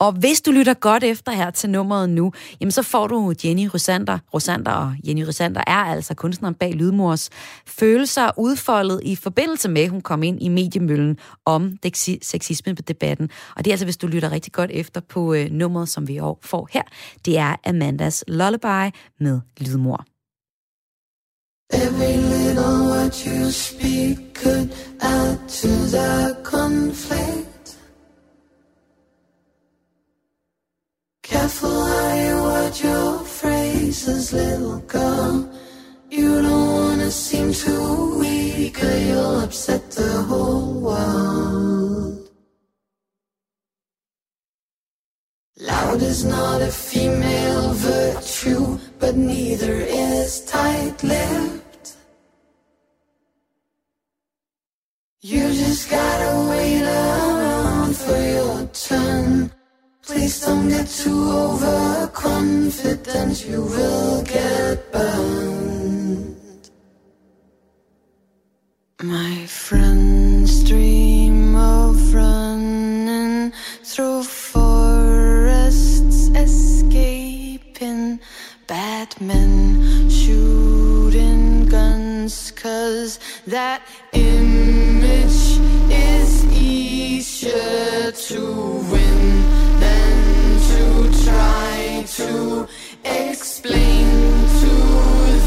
Og 0.00 0.12
hvis 0.12 0.40
du 0.40 0.50
lytter 0.50 0.74
godt 0.74 1.04
efter 1.04 1.32
her 1.32 1.50
til 1.50 1.70
nummeret 1.70 2.10
nu, 2.10 2.32
jamen 2.60 2.72
så 2.72 2.82
får 2.82 3.06
du 3.06 3.34
Jenny 3.44 3.66
Rosander. 3.74 4.18
Rosander 4.34 4.72
og 4.72 4.94
Jenny 5.06 5.22
Rosander 5.22 5.60
er 5.66 5.84
altså 5.84 6.14
kunstneren 6.14 6.54
bag 6.54 6.72
Lydmors 6.72 7.30
følelser 7.66 8.30
udfoldet 8.38 9.00
i 9.04 9.16
forbindelse 9.16 9.68
med, 9.68 9.82
at 9.82 9.88
hun 9.88 10.00
kom 10.00 10.22
ind 10.22 10.42
i 10.42 10.48
mediemøllen 10.48 11.18
om 11.46 11.78
sexisme-debatten. 12.22 13.30
Og 13.56 13.64
det 13.64 13.70
er 13.70 13.72
altså, 13.72 13.86
hvis 13.86 13.96
du 13.96 14.06
lytter 14.06 14.32
rigtig 14.32 14.52
godt 14.52 14.70
efter 14.70 15.00
på 15.00 15.34
øh, 15.34 15.50
nummeret, 15.50 15.88
som 15.88 16.08
vi 16.08 16.20
får 16.42 16.68
her. 16.72 16.82
Det 17.24 17.38
er 17.38 17.56
Amandas 17.64 18.24
Lullaby 18.28 18.90
med 19.20 19.40
Lydmor. 19.60 20.04
Every 21.72 22.16
little 22.16 22.84
word 22.88 23.26
you 23.26 23.50
speak 23.50 24.34
could 24.34 24.68
add 25.00 25.48
to 25.48 25.68
the 25.68 26.36
conflict 26.42 27.53
Careful 31.24 31.86
how 31.86 32.14
you 32.14 32.36
word 32.42 32.80
your 32.80 33.18
phrases, 33.24 34.34
little 34.34 34.80
girl. 34.80 35.48
You 36.10 36.42
don't 36.42 36.68
wanna 36.68 37.10
seem 37.10 37.50
too 37.50 38.18
weak, 38.18 38.84
or 38.84 38.96
you'll 38.98 39.40
upset 39.40 39.90
the 39.90 40.20
whole 40.28 40.80
world. 40.82 42.28
Loud 45.58 46.02
is 46.02 46.26
not 46.26 46.60
a 46.60 46.70
female 46.70 47.72
virtue, 47.72 48.78
but 48.98 49.16
neither 49.16 49.76
is 49.80 50.44
tight 50.44 51.02
lipped. 51.02 51.96
You 55.22 55.48
just 55.54 55.88
gotta 55.88 56.50
wait 56.50 56.82
around 56.82 57.96
for 57.96 58.20
your 58.36 58.66
turn. 58.74 59.50
Please 60.06 60.44
don't 60.44 60.68
get 60.68 60.86
too 60.86 61.30
overconfident, 61.30 63.48
you 63.48 63.62
will 63.62 64.22
get 64.22 64.92
burned. 64.92 66.36
My 69.02 69.46
friends 69.46 70.62
dream 70.62 71.56
of 71.56 72.14
running 72.14 73.54
through 73.82 74.24
forests, 74.24 76.28
escaping 76.36 78.20
bad 78.66 79.18
men, 79.22 80.10
shooting 80.10 81.64
guns, 81.64 82.50
cause 82.50 83.18
that 83.46 83.80
image 84.12 85.58
is 85.90 86.44
easier 86.52 88.12
to 88.12 88.73
to 92.16 92.68
explain 93.04 94.06
to 94.60 94.72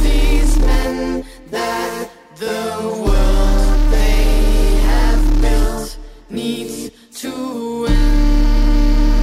these 0.03 0.60
men 0.60 1.25
that 1.49 2.10
the 2.36 2.67
world 3.06 3.80
they 3.89 4.75
have 4.84 5.41
built 5.41 5.97
needs 6.30 6.91
to 7.21 7.86
end. 7.88 9.17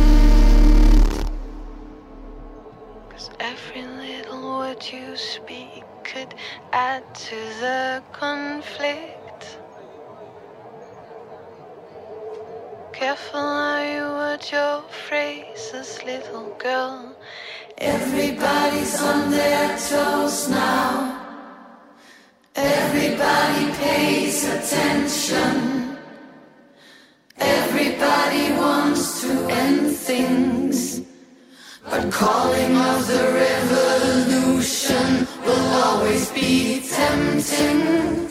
Cause 3.10 3.28
every 3.40 3.82
little 3.82 4.58
word 4.60 4.82
you 4.90 5.14
speak 5.14 5.84
could 6.02 6.34
add 6.72 7.04
to 7.14 7.36
the 7.60 8.02
conflict. 8.12 9.58
Careful 12.92 13.40
how 13.40 13.82
you 13.82 14.02
word 14.02 14.50
your 14.50 14.82
phrases, 14.88 16.02
little 16.04 16.48
girl. 16.58 17.14
Everybody's 17.78 19.00
on 19.02 19.30
their 19.30 19.76
toes 19.78 20.48
now. 20.48 21.20
Everybody 22.54 23.72
pays 23.72 24.44
attention. 24.44 25.98
Everybody 27.36 28.52
wants 28.52 29.22
to 29.22 29.30
end 29.50 29.96
things. 29.96 31.00
But 31.90 32.12
calling 32.12 32.76
of 32.76 33.06
the 33.08 33.22
revolution 33.42 35.26
will 35.44 35.68
always 35.84 36.30
be 36.30 36.80
tempting. 36.88 38.30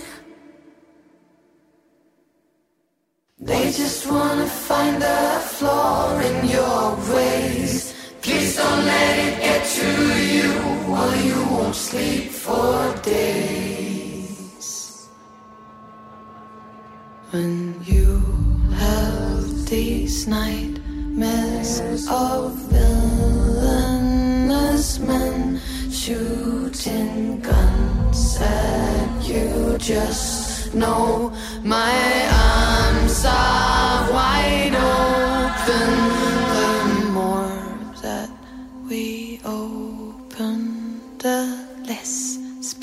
They 3.39 3.71
just 3.71 4.09
wanna 4.09 4.47
find 4.47 5.03
a 5.03 5.39
flaw 5.39 6.17
in 6.19 6.47
your 6.47 6.95
ways. 7.13 7.93
Please 8.33 8.55
don't 8.55 8.83
let 8.85 9.19
it 9.27 9.35
get 9.41 9.63
to 9.77 9.89
you, 10.35 10.49
or 10.89 11.09
you 11.27 11.37
won't 11.51 11.75
sleep 11.75 12.31
for 12.31 12.95
days. 13.03 14.67
When 17.29 17.79
you 17.83 18.23
have 18.73 19.67
these 19.67 20.25
nightmares 20.25 22.07
of 22.09 22.55
villainous 22.73 24.07
men 24.97 25.61
shooting 25.91 27.39
guns 27.39 28.37
at 28.41 29.27
you, 29.29 29.77
just 29.77 30.73
know 30.73 31.31
my 31.63 31.93
arms 32.33 33.25
are 33.25 34.11
wide 34.11 34.32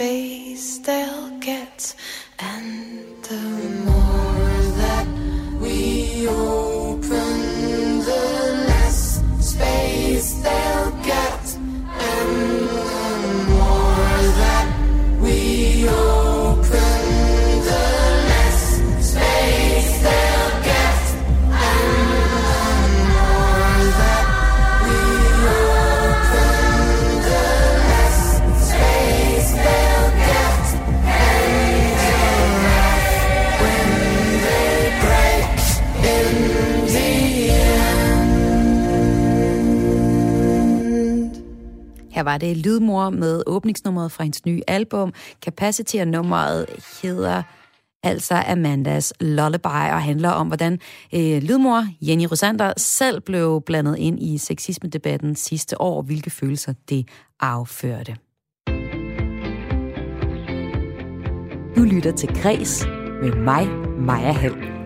less 0.01 0.40
det 42.41 42.57
Lydmor 42.57 43.11
med 43.11 43.43
åbningsnummeret 43.47 44.13
fra 44.13 44.25
hendes 44.25 44.47
nye 44.47 44.61
album. 44.67 45.13
Capacity 45.45 45.97
og 45.97 46.09
nummeret 46.09 46.67
hedder 47.03 47.43
altså 48.03 48.35
Amandas 48.47 49.13
Lullaby 49.21 49.67
og 49.67 50.03
handler 50.03 50.31
om, 50.31 50.47
hvordan 50.47 50.73
øh, 51.15 51.43
lydmor 51.43 51.87
Jenny 52.03 52.25
Rosander 52.25 52.73
selv 52.77 53.21
blev 53.21 53.63
blandet 53.67 53.99
ind 53.99 54.23
i 54.23 54.39
sexisme-debatten 54.39 55.37
sidste 55.37 55.81
år, 55.81 56.03
hvilke 56.03 56.31
følelser 56.31 56.75
det 56.89 57.09
afførte. 57.41 58.17
Du 61.77 61.85
lytter 61.85 62.13
til 62.17 62.29
Græs 62.43 62.87
med 63.23 63.35
mig, 63.35 63.69
Maja 63.99 64.33
Hall. 64.33 64.80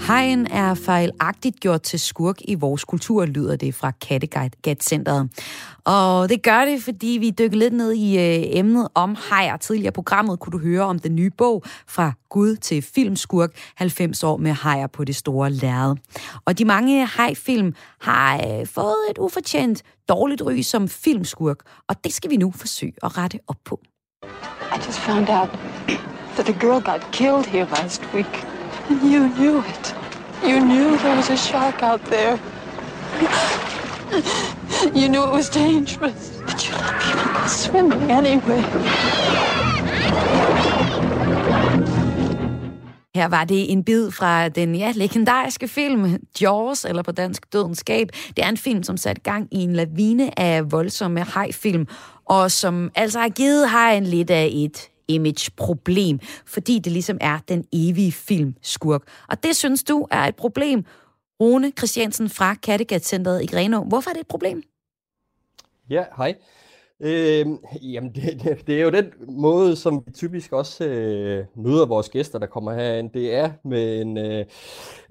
Hajen 0.00 0.46
er 0.46 0.74
fejlagtigt 0.74 1.60
gjort 1.60 1.82
til 1.82 2.00
skurk 2.00 2.36
i 2.40 2.54
vores 2.54 2.84
kultur, 2.84 3.24
lyder 3.24 3.56
det 3.56 3.74
fra 3.74 3.90
Kattegat-centret. 3.90 5.28
Og 5.84 6.28
det 6.28 6.42
gør 6.42 6.64
det, 6.64 6.82
fordi 6.82 7.18
vi 7.20 7.30
dykker 7.30 7.58
lidt 7.58 7.74
ned 7.74 7.92
i 7.92 8.18
øh, 8.18 8.58
emnet 8.58 8.88
om 8.94 9.16
hejer. 9.30 9.56
Tidligere 9.56 9.92
programmet 9.92 10.40
kunne 10.40 10.52
du 10.52 10.58
høre 10.58 10.82
om 10.82 10.98
den 10.98 11.14
nye 11.14 11.30
bog 11.30 11.62
fra 11.88 12.12
Gud 12.28 12.56
til 12.56 12.82
filmskurk, 12.82 13.50
90 13.74 14.24
år 14.24 14.36
med 14.36 14.54
hejer 14.62 14.86
på 14.86 15.04
det 15.04 15.16
store 15.16 15.50
lærred. 15.50 15.96
Og 16.44 16.58
de 16.58 16.64
mange 16.64 17.08
hejfilm 17.16 17.74
har 18.00 18.36
øh, 18.36 18.66
fået 18.66 19.10
et 19.10 19.18
ufortjent 19.18 19.82
dårligt 20.08 20.42
ry 20.42 20.60
som 20.60 20.88
filmskurk, 20.88 21.58
og 21.88 22.04
det 22.04 22.12
skal 22.12 22.30
vi 22.30 22.36
nu 22.36 22.52
forsøge 22.56 22.94
at 23.02 23.18
rette 23.18 23.38
op 23.48 23.56
på. 23.64 23.80
I 24.76 24.78
just 24.86 24.98
found 24.98 25.28
out 25.28 25.48
that 26.34 26.48
a 26.48 26.52
girl 26.52 26.80
got 26.80 27.08
killed 27.12 27.46
here 27.46 27.64
last 27.64 28.02
week. 28.14 28.59
And 28.90 29.02
you 29.02 29.28
knew 29.38 29.58
it. 29.58 29.94
You 30.42 30.60
knew 30.60 30.96
there 30.96 31.16
was 31.16 31.30
a 31.30 31.36
shark 31.36 31.82
out 31.82 32.00
there. 32.00 32.38
You 34.96 35.08
knew 35.08 35.24
it 35.24 35.32
was 35.32 35.48
dangerous. 35.50 36.42
But 36.46 36.68
you 36.68 36.74
let 36.74 37.00
people 37.00 37.32
go 37.32 37.46
swimming 37.46 38.10
anyway. 38.10 38.62
Her 43.14 43.28
var 43.28 43.44
det 43.44 43.72
en 43.72 43.84
bid 43.84 44.10
fra 44.10 44.48
den 44.48 44.74
ja, 44.74 44.92
legendariske 44.96 45.68
film 45.68 46.16
Jaws, 46.40 46.84
eller 46.84 47.02
på 47.02 47.12
dansk 47.12 47.52
Dødenskab. 47.52 48.08
Det 48.36 48.44
er 48.44 48.48
en 48.48 48.56
film, 48.56 48.82
som 48.82 48.96
satte 48.96 49.22
gang 49.22 49.48
i 49.52 49.58
en 49.58 49.72
lavine 49.72 50.38
af 50.40 50.72
voldsomme 50.72 51.20
hajfilm, 51.20 51.86
og 52.24 52.50
som 52.50 52.90
altså 52.94 53.18
har 53.18 53.28
givet 53.28 53.68
hajen 53.68 54.04
lidt 54.04 54.30
af 54.30 54.50
et 54.52 54.88
image-problem, 55.14 56.20
fordi 56.46 56.78
det 56.78 56.92
ligesom 56.92 57.18
er 57.20 57.38
den 57.48 57.64
evige 57.72 58.12
filmskurk. 58.12 59.02
Og 59.28 59.42
det 59.42 59.56
synes 59.56 59.82
du 59.84 60.06
er 60.10 60.22
et 60.22 60.36
problem, 60.36 60.84
Rune 61.40 61.72
Christiansen 61.78 62.28
fra 62.28 62.54
Kattegat-centret 62.54 63.42
i 63.42 63.46
Grenå. 63.46 63.84
Hvorfor 63.84 64.10
er 64.10 64.14
det 64.14 64.20
et 64.20 64.26
problem? 64.26 64.62
Ja, 65.90 66.04
hej. 66.16 66.34
Øh, 67.02 67.46
jamen, 67.82 68.14
det, 68.14 68.40
det, 68.42 68.66
det 68.66 68.78
er 68.78 68.82
jo 68.82 68.90
den 68.90 69.06
måde, 69.28 69.76
som 69.76 70.02
vi 70.06 70.12
typisk 70.12 70.52
også 70.52 70.84
øh, 70.84 71.44
møder 71.56 71.86
vores 71.86 72.08
gæster, 72.08 72.38
der 72.38 72.46
kommer 72.46 72.74
herind. 72.74 73.10
Det 73.10 73.34
er 73.34 73.50
med 73.64 74.00
en, 74.00 74.18
øh, 74.18 74.44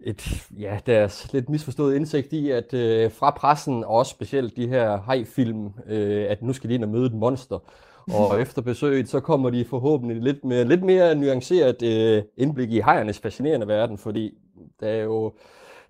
et, 0.03 0.47
ja, 0.59 0.79
deres 0.85 1.33
lidt 1.33 1.49
misforstået 1.49 1.95
indsigt 1.95 2.33
i, 2.33 2.49
at 2.49 2.73
øh, 2.73 3.11
fra 3.11 3.31
pressen, 3.31 3.83
og 3.83 3.89
også 3.89 4.09
specielt 4.09 4.55
de 4.55 4.67
her 4.67 5.01
hejfilm, 5.05 5.69
øh, 5.87 6.25
at 6.29 6.41
nu 6.41 6.53
skal 6.53 6.69
de 6.69 6.75
ind 6.75 6.83
og 6.83 6.89
møde 6.89 7.05
et 7.05 7.13
monster. 7.13 7.59
Og 8.07 8.35
efter 8.41 8.61
besøget, 8.61 9.09
så 9.09 9.19
kommer 9.19 9.49
de 9.49 9.65
forhåbentlig 9.65 10.21
lidt 10.21 10.45
mere, 10.45 10.63
lidt 10.63 10.83
mere 10.83 11.15
nuanceret 11.15 11.81
øh, 11.83 12.23
indblik 12.37 12.71
i 12.71 12.81
hejernes 12.81 13.19
fascinerende 13.19 13.67
verden, 13.67 13.97
fordi 13.97 14.37
der 14.79 14.87
er 14.87 15.03
jo, 15.03 15.33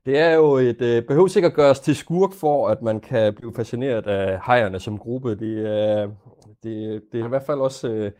det 0.06 0.20
er 0.20 0.34
jo 0.34 0.54
et, 0.58 0.82
øh, 0.82 1.04
behøver 1.04 1.28
sikkert 1.28 1.54
gøres 1.54 1.80
til 1.80 1.96
skurk 1.96 2.34
for, 2.34 2.68
at 2.68 2.82
man 2.82 3.00
kan 3.00 3.34
blive 3.34 3.54
fascineret 3.56 4.08
af 4.08 4.40
hejerne 4.46 4.80
som 4.80 4.98
gruppe. 4.98 5.36
Det, 5.36 5.68
er, 5.68 6.10
det, 6.64 7.02
det 7.12 7.22
er 7.22 7.26
i 7.26 7.30
hvert 7.30 7.46
fald 7.46 7.60
også 7.60 7.88
øh, 7.88 8.12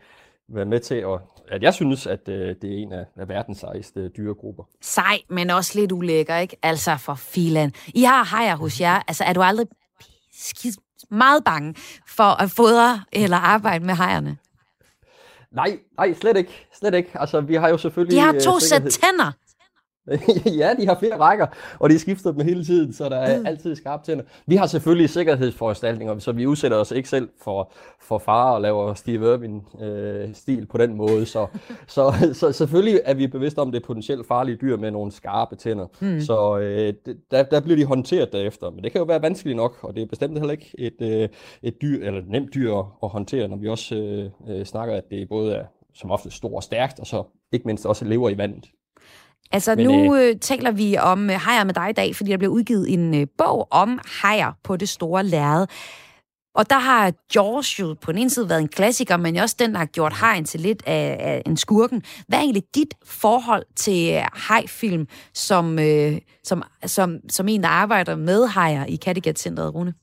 været 0.48 0.68
med 0.68 0.80
til, 0.80 0.94
at, 0.94 1.20
at 1.48 1.62
jeg 1.62 1.74
synes, 1.74 2.06
at 2.06 2.28
øh, 2.28 2.56
det 2.62 2.72
er 2.72 2.82
en 2.82 2.92
af, 2.92 3.04
af 3.16 3.28
verdens 3.28 3.58
sejeste 3.58 4.08
dyregrupper. 4.08 4.64
Sej, 4.80 5.18
men 5.28 5.50
også 5.50 5.78
lidt 5.80 5.92
ulækker, 5.92 6.36
ikke? 6.36 6.56
Altså 6.62 6.96
for 6.96 7.14
filan. 7.14 7.72
I 7.94 8.02
har 8.02 8.24
hajer 8.24 8.56
hos 8.56 8.80
jer. 8.80 9.02
Altså, 9.08 9.24
er 9.24 9.32
du 9.32 9.42
aldrig 9.42 9.66
skidt 10.32 10.78
meget 11.10 11.44
bange 11.44 11.74
for 12.06 12.42
at 12.42 12.50
fodre 12.50 13.02
eller 13.12 13.36
arbejde 13.36 13.84
med 13.84 13.94
hejerne? 13.94 14.36
Nej, 15.52 15.78
nej, 15.96 16.14
slet 16.14 16.36
ikke. 16.36 16.66
Slet 16.78 16.94
ikke. 16.94 17.10
Altså, 17.14 17.40
vi 17.40 17.54
har 17.54 17.68
jo 17.68 17.78
selvfølgelig... 17.78 18.16
De 18.16 18.20
har 18.20 18.34
øh, 18.34 18.40
to 18.40 18.58
sæt 18.60 18.82
tænder. 18.82 19.32
ja, 20.60 20.74
de 20.78 20.86
har 20.86 20.96
flere 20.98 21.18
rækker, 21.18 21.46
og 21.78 21.90
de 21.90 21.98
skifter 21.98 22.32
dem 22.32 22.40
hele 22.40 22.64
tiden, 22.64 22.92
så 22.92 23.08
der 23.08 23.16
er 23.16 23.38
mm. 23.38 23.46
altid 23.46 23.76
skarpt 23.76 24.04
tænder. 24.04 24.24
Vi 24.46 24.56
har 24.56 24.66
selvfølgelig 24.66 25.10
sikkerhedsforanstaltninger, 25.10 26.18
så 26.18 26.32
vi 26.32 26.46
udsætter 26.46 26.76
os 26.76 26.90
ikke 26.90 27.08
selv 27.08 27.28
for, 27.42 27.72
for 28.00 28.18
fare 28.18 28.54
og 28.54 28.60
laver 28.60 28.94
Steve 28.94 29.34
Irwin-stil 29.34 30.60
øh, 30.60 30.68
på 30.68 30.78
den 30.78 30.94
måde. 30.94 31.26
Så, 31.26 31.46
så, 31.86 32.30
så 32.32 32.52
selvfølgelig 32.52 33.00
er 33.04 33.14
vi 33.14 33.26
bevidste 33.26 33.58
om 33.58 33.72
det 33.72 33.82
potentielt 33.82 34.26
farlige 34.26 34.56
dyr 34.56 34.76
med 34.76 34.90
nogle 34.90 35.12
skarpe 35.12 35.56
tænder. 35.56 35.86
Mm. 36.00 36.20
Så 36.20 36.58
øh, 36.58 36.94
der, 37.30 37.42
der 37.42 37.60
bliver 37.60 37.76
de 37.76 37.84
håndteret 37.84 38.32
derefter. 38.32 38.70
Men 38.70 38.84
det 38.84 38.92
kan 38.92 38.98
jo 38.98 39.04
være 39.04 39.22
vanskeligt 39.22 39.56
nok, 39.56 39.78
og 39.82 39.96
det 39.96 40.02
er 40.02 40.06
bestemt 40.06 40.38
heller 40.38 40.52
ikke 40.52 40.74
et, 40.78 40.96
øh, 41.00 41.28
et 41.62 41.82
dyr, 41.82 42.06
eller 42.06 42.20
et 42.20 42.28
nemt 42.28 42.54
dyr 42.54 42.74
at, 43.02 43.08
håndtere, 43.08 43.48
når 43.48 43.56
vi 43.56 43.68
også 43.68 43.94
øh, 43.94 44.30
øh, 44.48 44.66
snakker, 44.66 44.94
at 44.94 45.04
det 45.10 45.28
både 45.28 45.54
er 45.54 45.64
som 45.94 46.10
ofte 46.10 46.30
stort 46.30 46.52
og 46.52 46.62
stærkt, 46.62 47.00
og 47.00 47.06
så 47.06 47.22
ikke 47.52 47.66
mindst 47.66 47.86
også 47.86 48.04
lever 48.04 48.30
i 48.30 48.38
vandet. 48.38 48.64
Altså 49.52 49.74
Men, 49.74 49.86
nu 49.86 50.16
øh, 50.16 50.36
taler 50.40 50.70
vi 50.70 50.96
om 50.96 51.30
øh, 51.30 51.36
hajer 51.36 51.64
med 51.64 51.74
dig 51.74 51.90
i 51.90 51.92
dag, 51.92 52.16
fordi 52.16 52.30
der 52.30 52.36
bliver 52.36 52.52
udgivet 52.52 52.92
en 52.92 53.14
øh, 53.14 53.26
bog 53.38 53.68
om 53.70 54.00
hajer 54.22 54.52
på 54.64 54.76
det 54.76 54.88
store 54.88 55.24
lærred. 55.24 55.66
Og 56.54 56.70
der 56.70 56.78
har 56.78 57.12
Jaws 57.34 57.80
jo 57.80 57.96
på 58.00 58.12
den 58.12 58.20
ene 58.20 58.30
side 58.30 58.48
været 58.48 58.60
en 58.60 58.68
klassiker, 58.68 59.16
men 59.16 59.36
også 59.36 59.56
den, 59.58 59.72
der 59.72 59.78
har 59.78 59.86
gjort 59.86 60.12
hajen 60.12 60.44
til 60.44 60.60
lidt 60.60 60.82
af, 60.86 61.16
af 61.20 61.42
en 61.46 61.56
skurken. 61.56 62.02
Hvad 62.28 62.38
er 62.38 62.42
egentlig 62.42 62.64
dit 62.74 62.94
forhold 63.04 63.66
til 63.76 64.12
øh, 64.14 64.22
hajfilm, 64.32 65.06
som, 65.34 65.78
øh, 65.78 66.18
som, 66.44 66.62
som, 66.86 67.18
som 67.28 67.48
en, 67.48 67.62
der 67.62 67.68
arbejder 67.68 68.16
med 68.16 68.46
hajer 68.46 68.84
i 68.84 68.96
Kattegat 68.96 69.38
Centeret, 69.38 69.74
Rune? 69.74 69.94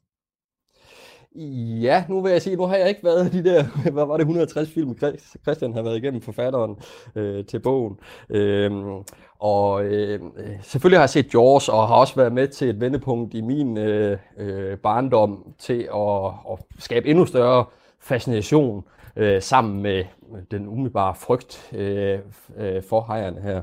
Ja, 1.82 2.06
nu 2.10 2.22
vil 2.22 2.32
jeg 2.32 2.42
sige, 2.42 2.56
nu 2.56 2.66
har 2.66 2.76
jeg 2.76 2.90
ikke 2.90 3.04
været 3.04 3.34
de 3.34 3.44
der, 3.44 3.64
hvad 3.94 4.06
var 4.06 4.18
det, 4.18 4.22
160 4.22 4.70
film, 4.70 4.98
Christian 5.44 5.74
har 5.74 5.82
været 5.82 5.98
igennem 5.98 6.22
forfatteren 6.22 6.76
øh, 7.16 7.46
til 7.46 7.60
bogen. 7.60 8.00
Øhm, 8.30 9.04
og 9.40 9.86
øh, 9.86 10.20
selvfølgelig 10.62 10.98
har 10.98 11.04
jeg 11.04 11.10
set 11.10 11.34
Jaws, 11.34 11.70
og 11.70 11.88
har 11.88 11.96
også 11.96 12.16
været 12.16 12.34
med 12.34 12.48
til 12.48 12.70
et 12.70 12.80
vendepunkt 12.80 13.34
i 13.34 13.42
min 13.42 13.78
øh, 13.78 14.18
øh, 14.38 14.78
barndom 14.78 15.54
til 15.60 15.90
at, 15.96 16.26
at 16.52 16.60
skabe 16.80 17.08
endnu 17.08 17.26
større 17.26 17.66
fascination 18.00 18.84
øh, 19.16 19.42
sammen 19.42 19.82
med 19.82 20.04
den 20.52 20.68
umiddelbare 20.68 21.16
frygt 21.16 21.70
øh, 21.74 22.20
øh, 22.58 22.84
for 22.84 23.06
hejerne 23.08 23.42
her. 23.42 23.62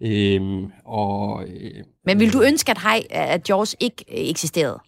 Øhm, 0.00 0.72
og, 0.84 1.42
øh, 1.48 1.84
Men 2.04 2.20
vil 2.20 2.32
du 2.32 2.42
ønske, 2.42 2.70
at, 2.70 2.78
hej, 2.78 3.02
at 3.10 3.48
Jaws 3.48 3.76
ikke 3.80 4.04
eksisterede? 4.08 4.78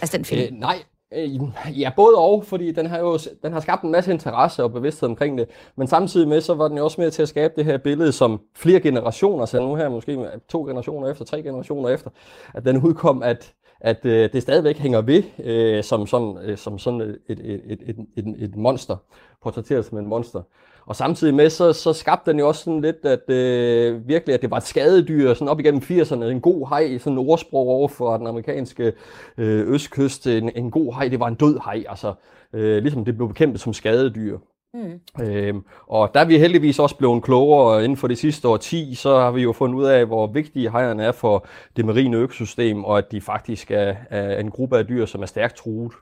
Altså 0.00 0.16
den 0.16 0.24
film? 0.24 0.42
Øh, 0.42 0.60
nej, 0.60 0.76
Øh, 0.76 0.93
Øh, 1.16 1.80
ja, 1.80 1.90
både 1.96 2.16
og, 2.16 2.44
fordi 2.44 2.72
den 2.72 2.86
har 2.86 2.98
jo 2.98 3.18
den 3.42 3.52
har 3.52 3.60
skabt 3.60 3.82
en 3.82 3.90
masse 3.90 4.12
interesse 4.12 4.62
og 4.64 4.72
bevidsthed 4.72 5.08
omkring 5.08 5.38
det, 5.38 5.48
men 5.76 5.86
samtidig 5.86 6.28
med, 6.28 6.40
så 6.40 6.54
var 6.54 6.68
den 6.68 6.76
jo 6.78 6.84
også 6.84 7.00
med 7.00 7.10
til 7.10 7.22
at 7.22 7.28
skabe 7.28 7.54
det 7.56 7.64
her 7.64 7.78
billede, 7.78 8.12
som 8.12 8.40
flere 8.56 8.80
generationer, 8.80 9.44
så 9.44 9.60
nu 9.60 9.74
her 9.74 9.88
måske 9.88 10.26
to 10.48 10.64
generationer 10.64 11.10
efter, 11.10 11.24
tre 11.24 11.42
generationer 11.42 11.88
efter, 11.88 12.10
at 12.54 12.64
den 12.64 12.82
udkom, 12.82 13.22
at, 13.22 13.52
at 13.80 14.04
øh, 14.04 14.32
det 14.32 14.42
stadigvæk 14.42 14.78
hænger 14.78 15.00
ved 15.00 15.22
øh, 15.44 15.84
som 15.84 16.06
sådan, 16.06 16.38
øh, 16.42 16.58
som 16.58 16.78
sådan 16.78 17.00
et, 17.00 17.18
et, 17.28 17.40
et, 17.44 17.78
et, 17.86 17.96
et, 18.16 18.34
et 18.38 18.56
monster, 18.56 18.96
portrætteret 19.42 19.84
som 19.84 19.98
et 19.98 20.04
monster. 20.04 20.42
Og 20.86 20.96
samtidig 20.96 21.34
med, 21.34 21.50
så, 21.50 21.72
så 21.72 21.92
skabte 21.92 22.30
den 22.30 22.38
jo 22.38 22.48
også 22.48 22.64
sådan 22.64 22.80
lidt, 22.80 23.04
at 23.04 23.30
øh, 23.30 24.08
virkelig, 24.08 24.34
at 24.34 24.42
det 24.42 24.50
var 24.50 24.56
et 24.56 24.62
skadedyr, 24.62 25.34
sådan 25.34 25.48
op 25.48 25.60
igennem 25.60 25.82
80'erne, 25.82 26.24
en 26.24 26.40
god 26.40 26.68
hej, 26.68 26.98
sådan 26.98 27.12
en 27.12 27.28
ordsprog 27.28 27.68
over 27.68 27.88
for 27.88 28.16
den 28.16 28.26
amerikanske 28.26 28.92
øh, 29.38 29.68
østkyst, 29.68 30.26
en, 30.26 30.50
en 30.56 30.70
god 30.70 30.94
hej, 30.94 31.08
det 31.08 31.20
var 31.20 31.28
en 31.28 31.34
død 31.34 31.58
hej, 31.64 31.84
altså 31.88 32.14
øh, 32.52 32.82
ligesom 32.82 33.04
det 33.04 33.16
blev 33.16 33.28
bekæmpet 33.28 33.60
som 33.60 33.72
skadedyr. 33.72 34.38
Mm. 34.74 35.24
Øhm, 35.24 35.62
og 35.86 36.10
der 36.14 36.20
er 36.20 36.24
vi 36.24 36.38
heldigvis 36.38 36.78
også 36.78 36.96
blevet 36.96 37.22
klogere 37.22 37.84
inden 37.84 37.96
for 37.96 38.08
de 38.08 38.16
sidste 38.16 38.48
år 38.48 38.56
10, 38.56 38.94
så 38.94 39.18
har 39.18 39.30
vi 39.30 39.42
jo 39.42 39.52
fundet 39.52 39.76
ud 39.78 39.84
af, 39.84 40.06
hvor 40.06 40.26
vigtige 40.26 40.70
hejerne 40.70 41.04
er 41.04 41.12
for 41.12 41.46
det 41.76 41.84
marine 41.84 42.16
økosystem, 42.16 42.84
og 42.84 42.98
at 42.98 43.12
de 43.12 43.20
faktisk 43.20 43.70
er, 43.70 43.94
er 44.10 44.40
en 44.40 44.50
gruppe 44.50 44.78
af 44.78 44.86
dyr, 44.86 45.06
som 45.06 45.22
er 45.22 45.26
stærkt 45.26 45.56
truet. 45.56 45.92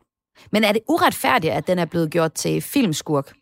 Men 0.51 0.65
er 0.65 0.73
det 0.73 0.83
uretfærdigt, 0.89 1.53
at 1.53 1.67
den 1.67 1.79
er 1.79 1.85
blevet 1.85 2.11
gjort 2.11 2.33
til 2.33 2.63
filmskurk? 2.63 3.33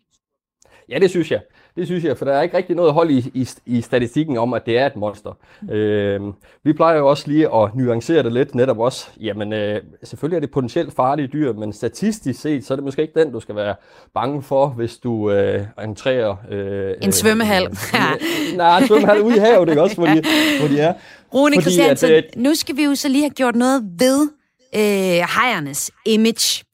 Ja, 0.90 0.98
det 0.98 1.10
synes 1.10 1.30
jeg. 1.30 1.40
Det 1.76 1.86
synes 1.86 2.04
jeg, 2.04 2.18
for 2.18 2.24
der 2.24 2.32
er 2.32 2.42
ikke 2.42 2.56
rigtig 2.56 2.76
noget 2.76 2.92
hold 2.92 3.10
i, 3.10 3.30
i, 3.34 3.48
i 3.66 3.80
statistikken 3.80 4.38
om, 4.38 4.54
at 4.54 4.66
det 4.66 4.78
er 4.78 4.86
et 4.86 4.96
monster. 4.96 5.38
Øh, 5.70 6.20
vi 6.64 6.72
plejer 6.72 6.98
jo 6.98 7.08
også 7.08 7.24
lige 7.26 7.54
at 7.54 7.74
nuancere 7.74 8.22
det 8.22 8.32
lidt, 8.32 8.54
netop 8.54 8.78
også. 8.78 9.06
Jamen, 9.20 9.52
øh, 9.52 9.82
selvfølgelig 10.04 10.36
er 10.36 10.40
det 10.40 10.50
potentielt 10.50 10.94
farlige 10.96 11.28
dyr, 11.28 11.52
men 11.52 11.72
statistisk 11.72 12.40
set, 12.40 12.64
så 12.64 12.74
er 12.74 12.76
det 12.76 12.84
måske 12.84 13.02
ikke 13.02 13.20
den, 13.20 13.32
du 13.32 13.40
skal 13.40 13.54
være 13.54 13.74
bange 14.14 14.42
for, 14.42 14.68
hvis 14.68 14.96
du 14.96 15.30
øh, 15.30 15.64
entrerer... 15.82 16.36
Øh, 16.50 16.94
en 17.02 17.12
svømmehal. 17.12 17.64
Øh, 17.64 18.56
nej, 18.56 18.78
en 18.78 18.86
svømmehal 18.86 19.20
ude 19.20 19.36
i 19.36 19.38
havet, 19.38 19.68
det 19.68 19.76
er 19.76 19.82
også, 19.82 19.96
hvor 19.96 20.06
de, 20.06 20.22
hvor 20.58 20.68
de 20.68 20.80
er. 20.80 20.94
Rune 21.34 21.54
Fordi, 21.54 21.60
Christiansen, 21.60 22.10
at, 22.10 22.24
øh, 22.36 22.42
nu 22.42 22.54
skal 22.54 22.76
vi 22.76 22.84
jo 22.84 22.94
så 22.94 23.08
lige 23.08 23.22
have 23.22 23.30
gjort 23.30 23.56
noget 23.56 23.82
ved 23.98 24.28
øh, 24.74 25.26
hajernes 25.28 25.90
image. 26.06 26.64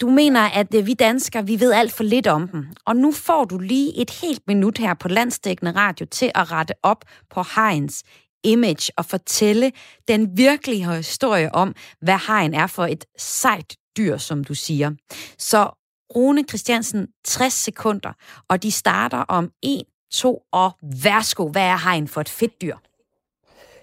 Du 0.00 0.10
mener, 0.10 0.40
at 0.40 0.74
øh, 0.74 0.86
vi 0.86 0.94
danskere, 0.94 1.46
vi 1.46 1.60
ved 1.60 1.72
alt 1.72 1.92
for 1.92 2.04
lidt 2.04 2.26
om 2.26 2.48
dem. 2.48 2.66
Og 2.86 2.96
nu 2.96 3.12
får 3.12 3.44
du 3.44 3.58
lige 3.58 4.00
et 4.00 4.10
helt 4.10 4.42
minut 4.46 4.78
her 4.78 4.94
på 4.94 5.08
Landstækkende 5.08 5.72
Radio 5.72 6.06
til 6.06 6.30
at 6.34 6.52
rette 6.52 6.74
op 6.82 7.04
på 7.30 7.42
Heinz 7.56 8.02
image 8.44 8.92
og 8.96 9.04
fortælle 9.04 9.72
den 10.08 10.36
virkelige 10.36 10.92
historie 10.92 11.54
om, 11.54 11.74
hvad 12.00 12.26
hegn 12.26 12.54
er 12.54 12.66
for 12.66 12.84
et 12.84 13.04
sejt 13.18 13.76
dyr, 13.96 14.16
som 14.16 14.44
du 14.44 14.54
siger. 14.54 14.90
Så 15.38 15.70
Rune 16.16 16.44
Christiansen, 16.48 17.08
60 17.24 17.52
sekunder, 17.52 18.12
og 18.48 18.62
de 18.62 18.70
starter 18.70 19.18
om 19.18 19.50
1, 19.62 19.82
2 20.12 20.42
og 20.52 20.70
værsgo. 21.02 21.48
Hvad 21.48 21.62
er 21.62 21.84
hegn 21.84 22.08
for 22.08 22.20
et 22.20 22.28
fedt 22.28 22.62
dyr? 22.62 22.76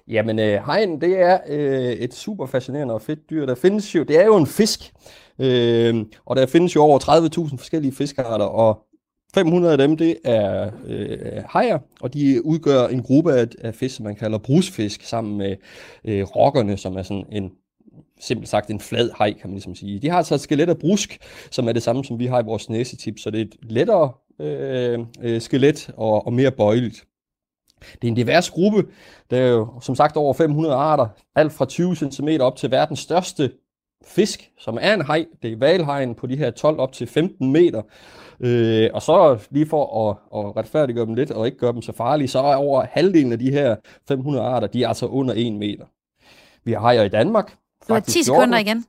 Jamen, 0.07 0.39
øh, 0.39 0.66
hegn, 0.66 1.01
det 1.01 1.22
er 1.22 1.39
øh, 1.47 1.91
et 1.91 2.14
super 2.14 2.45
fascinerende 2.45 2.93
og 2.93 3.01
fedt 3.01 3.30
dyr. 3.30 3.45
Der 3.45 3.55
findes 3.55 3.95
jo, 3.95 4.03
det 4.03 4.20
er 4.20 4.26
jo 4.26 4.38
en 4.38 4.47
fisk, 4.47 4.91
Øh, 5.39 6.05
og 6.25 6.36
der 6.36 6.45
findes 6.45 6.75
jo 6.75 6.82
over 6.82 6.99
30.000 7.49 7.57
forskellige 7.57 7.95
fiskearter, 7.95 8.45
og 8.45 8.86
500 9.34 9.71
af 9.71 9.77
dem, 9.77 9.97
det 9.97 10.17
er 10.23 10.71
øh, 10.88 11.43
hajer, 11.49 11.79
og 12.01 12.13
de 12.13 12.45
udgør 12.45 12.88
en 12.88 13.03
gruppe 13.03 13.34
af, 13.34 13.47
af 13.59 13.75
fisk, 13.75 13.95
som 13.95 14.05
man 14.05 14.15
kalder 14.15 14.38
brusfisk, 14.38 15.03
sammen 15.03 15.38
med 15.38 15.55
øh, 16.05 16.23
rokkerne, 16.23 16.77
som 16.77 16.97
er 16.97 17.03
sådan 17.03 17.25
en 17.32 17.51
simpelt 18.19 18.49
sagt 18.49 18.69
en 18.69 18.79
flad 18.79 19.09
haj, 19.15 19.34
kan 19.34 19.49
man 19.49 19.53
ligesom 19.53 19.75
sige. 19.75 19.99
De 19.99 20.09
har 20.09 20.17
altså 20.17 20.36
et 20.36 20.41
skelet 20.41 20.69
af 20.69 20.77
brusk, 20.77 21.17
som 21.51 21.67
er 21.67 21.71
det 21.71 21.84
samme, 21.84 22.05
som 22.05 22.19
vi 22.19 22.25
har 22.25 22.41
i 22.41 22.45
vores 22.45 22.69
næsetip, 22.69 23.19
så 23.19 23.32
det 23.32 23.41
er 23.41 23.45
et 23.45 23.55
lettere 23.61 24.11
øh, 24.39 24.99
øh, 25.21 25.41
skelet 25.41 25.89
og, 25.97 26.25
og 26.25 26.34
mere 26.34 26.51
bøjeligt. 26.51 27.05
Det 27.79 28.03
er 28.03 28.07
en 28.07 28.15
divers 28.15 28.49
gruppe. 28.49 28.86
Der 29.29 29.38
er 29.38 29.47
jo 29.47 29.67
som 29.82 29.95
sagt 29.95 30.17
over 30.17 30.34
500 30.34 30.73
arter, 30.73 31.07
alt 31.36 31.53
fra 31.53 31.65
20 31.65 31.95
cm 31.95 32.29
op 32.39 32.55
til 32.55 32.71
verdens 32.71 32.99
største 32.99 33.51
fisk, 34.04 34.52
som 34.58 34.78
er 34.82 34.93
en 34.93 35.02
haj. 35.02 35.26
Det 35.41 35.52
er 35.52 35.58
valhajen 35.58 36.16
på 36.16 36.28
de 36.28 36.38
her 36.38 36.52
12 36.52 36.80
op 36.80 36.91
til 36.91 37.08
15 37.08 37.52
meter. 37.52 37.82
Øh, 38.39 38.89
og 38.93 39.02
så 39.02 39.39
lige 39.49 39.66
for 39.66 40.10
at, 40.10 40.18
at 40.39 40.56
retfærdiggøre 40.58 41.06
dem 41.06 41.14
lidt 41.14 41.32
og 41.32 41.45
ikke 41.45 41.58
gøre 41.58 41.74
dem 41.74 41.82
så 41.82 41.91
farlige, 41.91 42.28
så 42.28 42.39
er 42.39 42.56
over 42.56 42.86
halvdelen 42.91 43.32
af 43.32 43.39
de 43.39 43.52
her 43.52 43.76
500 44.08 44.45
arter, 44.45 44.68
de 44.68 44.84
er 44.84 44.88
altså 44.88 45.06
under 45.06 45.34
1 45.38 45.54
meter. 45.54 45.86
Vi 46.64 46.72
har 46.72 46.80
hajer 46.80 47.04
i 47.04 47.10
Danmark. 47.10 47.56
Du 47.88 47.93
har 47.93 47.99
10 47.99 48.24
sekunder 48.24 48.58
igen. 48.58 48.86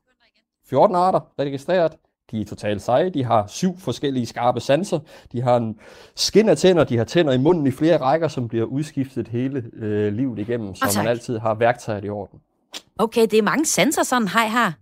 14 0.67 0.97
arter 0.97 1.21
registreret. 1.39 1.93
De 2.31 2.41
er 2.41 2.45
totalt 2.45 2.83
seje. 2.83 3.11
De 3.11 3.25
har 3.25 3.47
syv 3.47 3.79
forskellige 3.79 4.27
skarpe 4.27 4.61
sanser. 4.61 4.99
De 5.33 5.43
har 5.43 5.57
en 5.57 5.79
skin 6.17 6.49
af 6.49 6.57
tænder. 6.57 6.85
De 6.85 6.97
har 6.97 7.05
tænder 7.05 7.33
i 7.33 7.39
munden 7.39 7.67
i 7.67 7.71
flere 7.71 7.97
rækker, 7.97 8.29
som 8.29 8.49
bliver 8.49 8.65
udskiftet 8.65 9.29
hele 9.29 9.65
øh, 9.73 10.13
livet 10.13 10.39
igennem, 10.39 10.75
så 10.75 10.85
man 10.97 11.07
altid 11.07 11.39
har 11.39 11.55
værktøjer 11.55 12.03
i 12.03 12.09
orden. 12.09 12.41
Okay, 12.99 13.23
det 13.23 13.35
er 13.35 13.43
mange 13.43 13.67
sanser, 13.67 14.03
sådan 14.03 14.29
hej 14.29 14.49
her. 14.49 14.73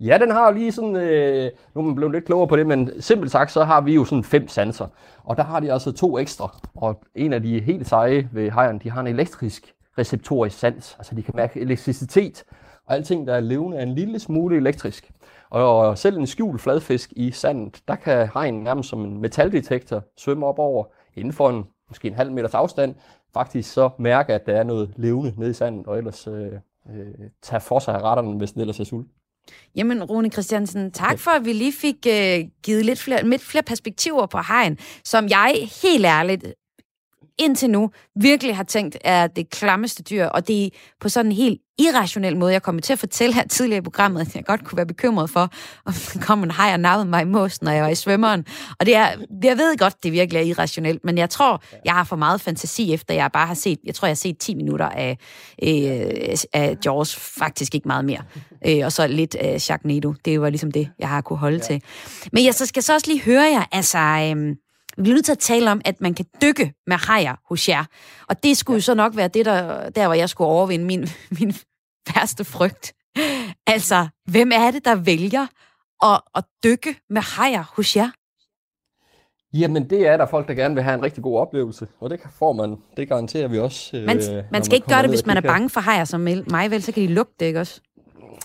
Ja, 0.00 0.18
den 0.18 0.30
har 0.30 0.46
jo 0.46 0.54
lige 0.54 0.72
sådan, 0.72 0.96
øh, 0.96 1.50
nu 1.74 1.80
er 1.80 1.84
man 1.84 1.94
blevet 1.94 2.14
lidt 2.14 2.24
klogere 2.24 2.48
på 2.48 2.56
det, 2.56 2.66
men 2.66 3.02
simpelt 3.02 3.32
sagt, 3.32 3.52
så 3.52 3.64
har 3.64 3.80
vi 3.80 3.94
jo 3.94 4.04
sådan 4.04 4.24
fem 4.24 4.48
sanser. 4.48 4.86
Og 5.24 5.36
der 5.36 5.42
har 5.42 5.60
de 5.60 5.72
altså 5.72 5.92
to 5.92 6.18
ekstra. 6.18 6.56
Og 6.74 7.02
en 7.14 7.32
af 7.32 7.42
de 7.42 7.60
helt 7.60 7.88
seje 7.88 8.28
ved 8.32 8.50
hejren, 8.50 8.78
de 8.78 8.90
har 8.90 9.00
en 9.00 9.06
elektrisk 9.06 9.74
receptorisk 9.98 10.58
sans. 10.58 10.96
Altså 10.98 11.14
de 11.14 11.22
kan 11.22 11.34
mærke 11.36 11.60
elektricitet, 11.60 12.44
og 12.86 12.94
alting, 12.94 13.26
der 13.26 13.34
er 13.34 13.40
levende, 13.40 13.76
er 13.76 13.82
en 13.82 13.94
lille 13.94 14.18
smule 14.18 14.56
elektrisk. 14.56 15.10
Og 15.50 15.98
selv 15.98 16.18
en 16.18 16.26
skjult 16.26 16.60
fladfisk 16.60 17.12
i 17.16 17.30
sandet, 17.30 17.82
der 17.88 17.94
kan 17.94 18.28
hegn 18.34 18.54
nærmest 18.54 18.88
som 18.88 19.04
en 19.04 19.20
metaldetektor 19.20 20.02
svømme 20.16 20.46
op 20.46 20.58
over 20.58 20.84
inden 21.14 21.32
for 21.32 21.50
en, 21.50 21.64
måske 21.88 22.08
en 22.08 22.14
halv 22.14 22.32
meters 22.32 22.54
afstand, 22.54 22.94
faktisk 23.34 23.72
så 23.72 23.90
mærke, 23.98 24.34
at 24.34 24.46
der 24.46 24.56
er 24.56 24.62
noget 24.62 24.92
levende 24.96 25.34
nede 25.36 25.50
i 25.50 25.54
sandet, 25.54 25.86
og 25.86 25.98
ellers 25.98 26.26
øh, 26.26 26.52
øh, 26.90 27.06
tage 27.42 27.60
for 27.60 27.78
sig 27.78 27.94
af 27.94 28.02
retterne, 28.02 28.38
hvis 28.38 28.52
den 28.52 28.60
ellers 28.60 28.80
er 28.80 28.84
sult. 28.84 29.06
Jamen, 29.76 30.04
Rune 30.04 30.30
Christiansen, 30.30 30.92
tak 30.92 31.18
for, 31.18 31.30
at 31.30 31.44
vi 31.44 31.52
lige 31.52 31.72
fik 31.72 31.96
uh, 32.06 32.48
givet 32.62 32.84
lidt 32.84 32.98
flere, 32.98 33.28
lidt 33.28 33.42
flere 33.42 33.62
perspektiver 33.62 34.26
på 34.26 34.38
hegn, 34.48 34.78
som 35.04 35.28
jeg 35.28 35.68
helt 35.82 36.06
ærligt 36.06 36.44
indtil 37.40 37.70
nu 37.70 37.90
virkelig 38.20 38.56
har 38.56 38.62
tænkt, 38.62 38.96
er 39.04 39.26
det 39.26 39.50
klammeste 39.50 40.02
dyr, 40.02 40.24
og 40.24 40.48
det 40.48 40.64
er 40.64 40.68
på 41.00 41.08
sådan 41.08 41.30
en 41.30 41.36
helt 41.36 41.60
irrationel 41.78 42.36
måde. 42.36 42.52
Jeg 42.52 42.62
kommer 42.62 42.82
til 42.82 42.92
at 42.92 42.98
fortælle 42.98 43.34
her 43.34 43.44
tidligere 43.48 43.78
i 43.78 43.82
programmet, 43.82 44.20
at 44.20 44.36
jeg 44.36 44.44
godt 44.44 44.64
kunne 44.64 44.76
være 44.76 44.86
bekymret 44.86 45.30
for, 45.30 45.52
om 45.84 45.92
der 45.92 46.20
kom 46.20 46.42
en 46.42 46.50
hej 46.50 46.70
og 46.72 46.80
nappede 46.80 47.10
mig 47.10 47.22
i 47.22 47.24
måsen, 47.24 47.64
når 47.64 47.72
jeg 47.72 47.82
var 47.82 47.88
i 47.88 47.94
svømmeren. 47.94 48.44
Og 48.80 48.86
det 48.86 48.96
er, 48.96 49.08
jeg 49.42 49.58
ved 49.58 49.78
godt, 49.78 50.02
det 50.02 50.12
virkelig 50.12 50.40
er 50.40 50.44
irrationelt, 50.44 51.04
men 51.04 51.18
jeg 51.18 51.30
tror, 51.30 51.62
jeg 51.84 51.92
har 51.92 52.04
for 52.04 52.16
meget 52.16 52.40
fantasi, 52.40 52.94
efter 52.94 53.14
jeg 53.14 53.30
bare 53.32 53.46
har 53.46 53.54
set, 53.54 53.78
jeg 53.84 53.94
tror, 53.94 54.06
jeg 54.06 54.10
har 54.10 54.14
set 54.16 54.38
10 54.38 54.54
minutter 54.54 54.88
af, 54.88 55.18
øh, 55.62 56.36
af 56.52 56.76
Jaws, 56.84 57.16
faktisk 57.16 57.74
ikke 57.74 57.88
meget 57.88 58.04
mere. 58.04 58.22
Øh, 58.66 58.84
og 58.84 58.92
så 58.92 59.06
lidt 59.06 59.34
af 59.34 59.60
Sharknado. 59.60 60.14
Det 60.24 60.40
var 60.40 60.50
ligesom 60.50 60.70
det, 60.70 60.88
jeg 60.98 61.08
har 61.08 61.20
kunne 61.20 61.38
holde 61.38 61.56
ja. 61.56 61.62
til. 61.62 61.82
Men 62.32 62.44
jeg 62.44 62.54
så 62.54 62.66
skal 62.66 62.82
så 62.82 62.94
også 62.94 63.06
lige 63.10 63.22
høre 63.22 63.48
jer, 63.52 63.64
altså... 63.72 63.98
Øh, 63.98 64.56
vi 64.96 65.02
bliver 65.02 65.14
nødt 65.14 65.24
til 65.24 65.32
at 65.32 65.38
tale 65.38 65.70
om, 65.70 65.80
at 65.84 66.00
man 66.00 66.14
kan 66.14 66.26
dykke 66.42 66.72
med 66.86 66.96
hajer 66.96 67.36
hos 67.48 67.68
jer. 67.68 67.84
Og 68.28 68.42
det 68.42 68.56
skulle 68.56 68.74
ja. 68.74 68.78
jo 68.78 68.82
så 68.82 68.94
nok 68.94 69.16
være 69.16 69.28
det, 69.28 69.46
der, 69.46 69.90
der 69.90 70.06
hvor 70.06 70.14
jeg 70.14 70.28
skulle 70.28 70.48
overvinde 70.48 70.84
min, 70.84 71.08
min 71.40 71.54
værste 72.14 72.44
frygt. 72.44 72.92
Altså, 73.66 74.08
hvem 74.30 74.50
er 74.54 74.70
det, 74.70 74.84
der 74.84 74.94
vælger 74.94 75.46
at, 76.04 76.20
at 76.34 76.44
dykke 76.64 76.96
med 77.10 77.22
hajer 77.22 77.64
hos 77.76 77.96
jer? 77.96 78.10
Jamen, 79.52 79.90
det 79.90 80.06
er 80.06 80.16
der 80.16 80.26
folk, 80.26 80.48
der 80.48 80.54
gerne 80.54 80.74
vil 80.74 80.82
have 80.82 80.94
en 80.94 81.02
rigtig 81.02 81.22
god 81.22 81.38
oplevelse, 81.38 81.86
og 82.00 82.10
det 82.10 82.20
får 82.38 82.52
man, 82.52 82.76
det 82.96 83.08
garanterer 83.08 83.48
vi 83.48 83.58
også. 83.58 83.96
Man, 84.06 84.16
øh, 84.16 84.44
man 84.52 84.64
skal 84.64 84.74
ikke 84.74 84.88
gøre 84.88 85.02
det, 85.02 85.10
hvis 85.10 85.26
man 85.26 85.36
er 85.36 85.40
bange 85.40 85.70
for 85.70 85.80
hajer 85.80 86.04
som 86.04 86.20
mig, 86.20 86.70
vel, 86.70 86.82
så 86.82 86.92
kan 86.92 87.02
de 87.02 87.08
lugte 87.08 87.34
det, 87.40 87.46
ikke 87.46 87.60
også? 87.60 87.80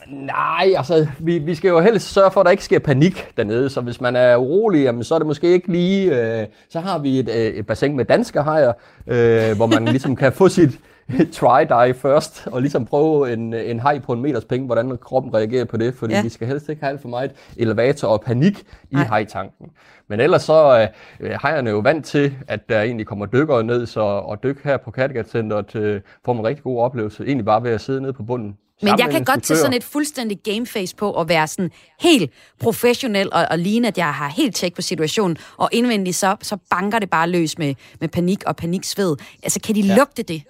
Nej, 0.10 0.74
altså, 0.78 1.08
vi, 1.20 1.38
vi 1.38 1.56
skal 1.56 1.70
jo 1.70 1.80
helst 1.80 2.14
sørge 2.14 2.32
for, 2.32 2.40
at 2.40 2.46
der 2.46 2.52
ikke 2.52 2.64
sker 2.64 2.80
panik 2.80 3.38
dernede, 3.38 3.70
så 3.70 3.82
hvis 3.82 4.02
man 4.02 4.16
er 4.16 4.38
urolig, 4.38 4.84
jamen, 4.84 5.04
så 5.04 5.16
er 5.16 5.20
det 5.20 5.28
måske 5.28 5.48
ikke 5.48 5.72
lige... 5.72 6.40
Øh, 6.42 6.48
så 6.70 6.80
har 6.80 7.00
vi 7.00 7.20
et, 7.20 7.30
øh, 7.30 7.36
et 7.36 7.68
bassin 7.68 7.96
med 7.96 8.06
danske 8.06 8.42
hajer, 8.42 8.74
øh, 9.08 9.56
hvor 9.56 9.66
man 9.66 9.86
ligesom 9.86 10.16
kan 10.16 10.32
få 10.32 10.50
sit 10.50 10.80
try-die 11.38 11.92
først, 11.92 12.48
og 12.52 12.62
ligesom 12.62 12.86
prøve 12.86 13.34
en, 13.34 13.54
en 13.54 13.80
haj 13.80 14.00
på 14.00 14.14
en 14.14 14.22
meters 14.22 14.46
penge, 14.46 14.66
hvordan 14.66 14.98
kroppen 14.98 15.34
reagerer 15.34 15.66
på 15.66 15.78
det, 15.78 15.94
fordi 15.94 16.14
ja. 16.14 16.22
vi 16.22 16.30
skal 16.30 16.48
helst 16.48 16.70
ikke 16.70 16.82
have 16.82 16.92
alt 16.92 17.02
for 17.02 17.10
meget 17.10 17.32
elevator 17.58 18.08
og 18.08 18.22
panik 18.22 18.64
i 18.92 18.96
hajtanken. 18.96 19.68
Men 20.08 20.20
ellers 20.20 20.44
så 20.44 20.88
øh, 21.20 21.38
hajerne 21.42 21.70
jo 21.70 21.80
vant 21.80 22.06
til, 22.06 22.34
at 22.48 22.70
der 22.70 22.82
egentlig 22.82 23.08
kommer 23.08 23.26
dykkere 23.26 23.64
ned, 23.64 23.86
så 23.86 24.18
at 24.18 24.44
dykke 24.44 24.62
her 24.64 24.78
på 24.78 24.92
Kattegat 24.92 25.30
Centeret 25.30 25.76
øh, 25.76 26.02
får 26.26 26.34
man 26.34 26.40
en 26.40 26.48
rigtig 26.48 26.64
god 26.64 26.80
oplevelse, 26.80 27.24
egentlig 27.24 27.46
bare 27.46 27.64
ved 27.64 27.72
at 27.72 27.82
sidde 27.82 28.02
nede 28.02 28.14
på 28.14 28.24
bunden 28.24 28.58
men 28.82 29.00
jeg 29.00 29.10
kan 29.12 29.24
godt 29.24 29.44
tage 29.44 29.58
sådan 29.58 29.74
et 29.74 29.84
fuldstændig 29.84 30.40
gameface 30.44 30.96
på 30.96 31.12
og 31.12 31.30
være 31.30 31.48
sådan 31.48 31.72
helt 32.00 32.32
professionel 32.60 33.30
og, 33.34 33.48
og 33.52 33.60
ligne, 33.60 33.88
at 33.88 33.98
jeg 33.98 34.14
har 34.14 34.30
helt 34.30 34.56
tjek 34.56 34.76
på 34.76 34.82
situationen, 34.82 35.38
og 35.58 35.70
indvendigt 35.72 36.16
så, 36.16 36.36
så 36.42 36.58
banker 36.70 37.00
det 37.00 37.10
bare 37.10 37.30
løs 37.30 37.58
med, 37.58 37.76
med 38.00 38.10
panik 38.10 38.44
og 38.46 38.56
paniksved. 38.56 39.16
Altså, 39.44 39.60
kan 39.60 39.76
de 39.76 39.82
ja. 39.82 39.96
lugte 39.96 40.24
det? 40.24 40.44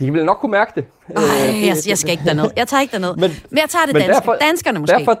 De 0.00 0.12
vil 0.12 0.24
nok 0.24 0.36
kunne 0.36 0.52
mærke 0.52 0.72
det. 0.74 0.84
Ej, 1.16 1.22
jeg, 1.66 1.76
jeg 1.88 1.98
skal 1.98 2.10
ikke 2.10 2.24
derned. 2.24 2.50
Jeg 2.56 2.68
tager 2.68 2.80
ikke 2.80 2.92
derned. 2.92 3.16
Men, 3.16 3.30
men 3.50 3.58
jeg 3.58 3.68
tager 3.68 3.86
det 3.86 3.94
danske. 3.94 4.12
Derfor, 4.12 4.36
Danskerne 4.40 4.78
måske. 4.78 4.96
Derfor, 4.98 5.18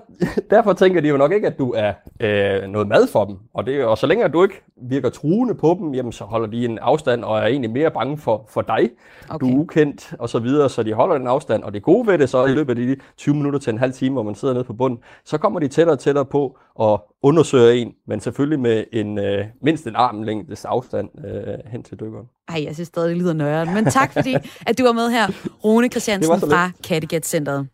derfor 0.50 0.72
tænker 0.72 1.00
de 1.00 1.08
jo 1.08 1.16
nok 1.16 1.32
ikke, 1.32 1.46
at 1.46 1.58
du 1.58 1.74
er 1.76 1.92
øh, 2.20 2.68
noget 2.68 2.88
mad 2.88 3.06
for 3.06 3.24
dem. 3.24 3.36
Og, 3.54 3.66
det, 3.66 3.84
og 3.84 3.98
så 3.98 4.06
længe 4.06 4.28
du 4.28 4.42
ikke 4.42 4.62
virker 4.88 5.10
truende 5.10 5.54
på 5.54 5.76
dem, 5.80 5.94
jamen, 5.94 6.12
så 6.12 6.24
holder 6.24 6.46
de 6.46 6.64
en 6.64 6.78
afstand 6.78 7.24
og 7.24 7.38
er 7.38 7.46
egentlig 7.46 7.70
mere 7.70 7.90
bange 7.90 8.18
for, 8.18 8.46
for 8.48 8.62
dig. 8.62 8.90
Okay. 9.30 9.46
Du 9.46 9.52
er 9.52 9.58
ukendt 9.58 10.14
og 10.18 10.28
så 10.28 10.38
videre, 10.38 10.68
så 10.68 10.82
de 10.82 10.92
holder 10.92 11.18
den 11.18 11.26
afstand. 11.26 11.62
Og 11.62 11.74
det 11.74 11.82
gode 11.82 12.06
ved 12.06 12.18
det 12.18 12.28
så 12.28 12.44
i 12.44 12.52
løbet 12.52 12.78
af 12.78 12.86
de 12.86 12.96
20 13.16 13.34
minutter 13.34 13.58
til 13.58 13.72
en 13.72 13.78
halv 13.78 13.92
time, 13.92 14.12
hvor 14.12 14.22
man 14.22 14.34
sidder 14.34 14.54
nede 14.54 14.64
på 14.64 14.72
bunden, 14.72 14.98
så 15.24 15.38
kommer 15.38 15.60
de 15.60 15.68
tættere 15.68 15.94
og 15.94 16.00
tættere 16.00 16.24
på 16.24 16.58
og 16.74 17.12
undersøger 17.22 17.70
en, 17.72 17.92
men 18.06 18.20
selvfølgelig 18.20 18.60
med 18.60 18.84
en 18.92 19.18
øh, 19.18 19.44
mindst 19.62 19.86
en 19.86 19.96
armlængdes 19.96 20.64
afstand 20.64 21.08
øh, 21.26 21.70
hen 21.72 21.82
til 21.82 22.00
dykkeren. 22.00 22.26
Ej, 22.52 22.64
jeg 22.64 22.74
synes 22.74 22.88
stadig, 22.88 23.08
det 23.08 23.16
lyder 23.16 23.32
nøjere. 23.32 23.74
Men 23.74 23.84
tak 23.84 24.12
fordi, 24.12 24.36
at 24.66 24.78
du 24.78 24.84
var 24.84 24.92
med 24.92 25.10
her, 25.10 25.28
Rune 25.64 25.88
Christiansen 25.88 26.40
fra 26.40 26.70
Kattegat 26.84 27.26
Centeret. 27.26 27.68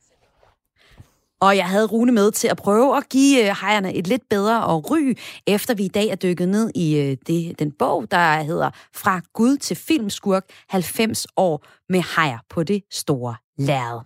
Og 1.40 1.56
jeg 1.56 1.66
havde 1.66 1.86
Rune 1.86 2.12
med 2.12 2.32
til 2.32 2.48
at 2.48 2.56
prøve 2.56 2.96
at 2.96 3.08
give 3.08 3.40
øh, 3.40 3.56
hejerne 3.60 3.94
et 3.94 4.06
lidt 4.06 4.22
bedre 4.30 4.78
ry, 4.78 5.18
efter 5.46 5.74
vi 5.74 5.84
i 5.84 5.88
dag 5.88 6.08
er 6.08 6.14
dykket 6.14 6.48
ned 6.48 6.70
i 6.74 6.96
øh, 6.96 7.16
det, 7.26 7.58
den 7.58 7.72
bog, 7.72 8.10
der 8.10 8.42
hedder 8.42 8.70
Fra 8.94 9.20
Gud 9.32 9.56
til 9.56 9.76
Filmskurk, 9.76 10.44
90 10.68 11.26
år 11.36 11.64
med 11.88 12.02
hejer 12.16 12.38
på 12.50 12.62
det 12.62 12.82
store 12.90 13.34
lærred. 13.58 14.00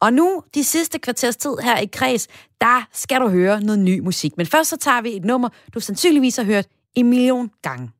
Og 0.00 0.12
nu, 0.12 0.42
de 0.54 0.64
sidste 0.64 0.98
kvarters 0.98 1.36
tid 1.36 1.56
her 1.62 1.78
i 1.78 1.86
Kreds, 1.86 2.28
der 2.60 2.88
skal 2.92 3.20
du 3.20 3.28
høre 3.28 3.60
noget 3.60 3.78
ny 3.78 3.98
musik. 3.98 4.36
Men 4.36 4.46
først 4.46 4.70
så 4.70 4.76
tager 4.76 5.00
vi 5.00 5.16
et 5.16 5.24
nummer, 5.24 5.48
du 5.74 5.80
sandsynligvis 5.80 6.36
har 6.36 6.44
hørt 6.44 6.66
en 6.94 7.10
million 7.10 7.50
gange. 7.62 7.90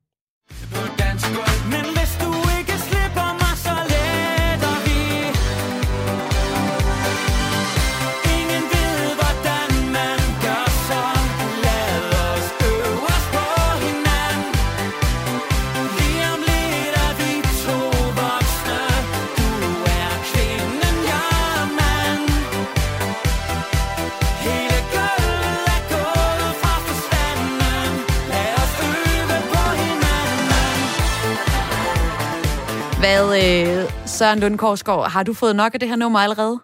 Søren 34.20 34.40
Lund 34.40 34.58
Korsgaard, 34.58 35.10
har 35.14 35.22
du 35.28 35.32
fået 35.42 35.56
nok 35.56 35.74
af 35.74 35.80
det 35.80 35.88
her 35.88 35.96
nummer 35.96 36.18
allerede? 36.18 36.56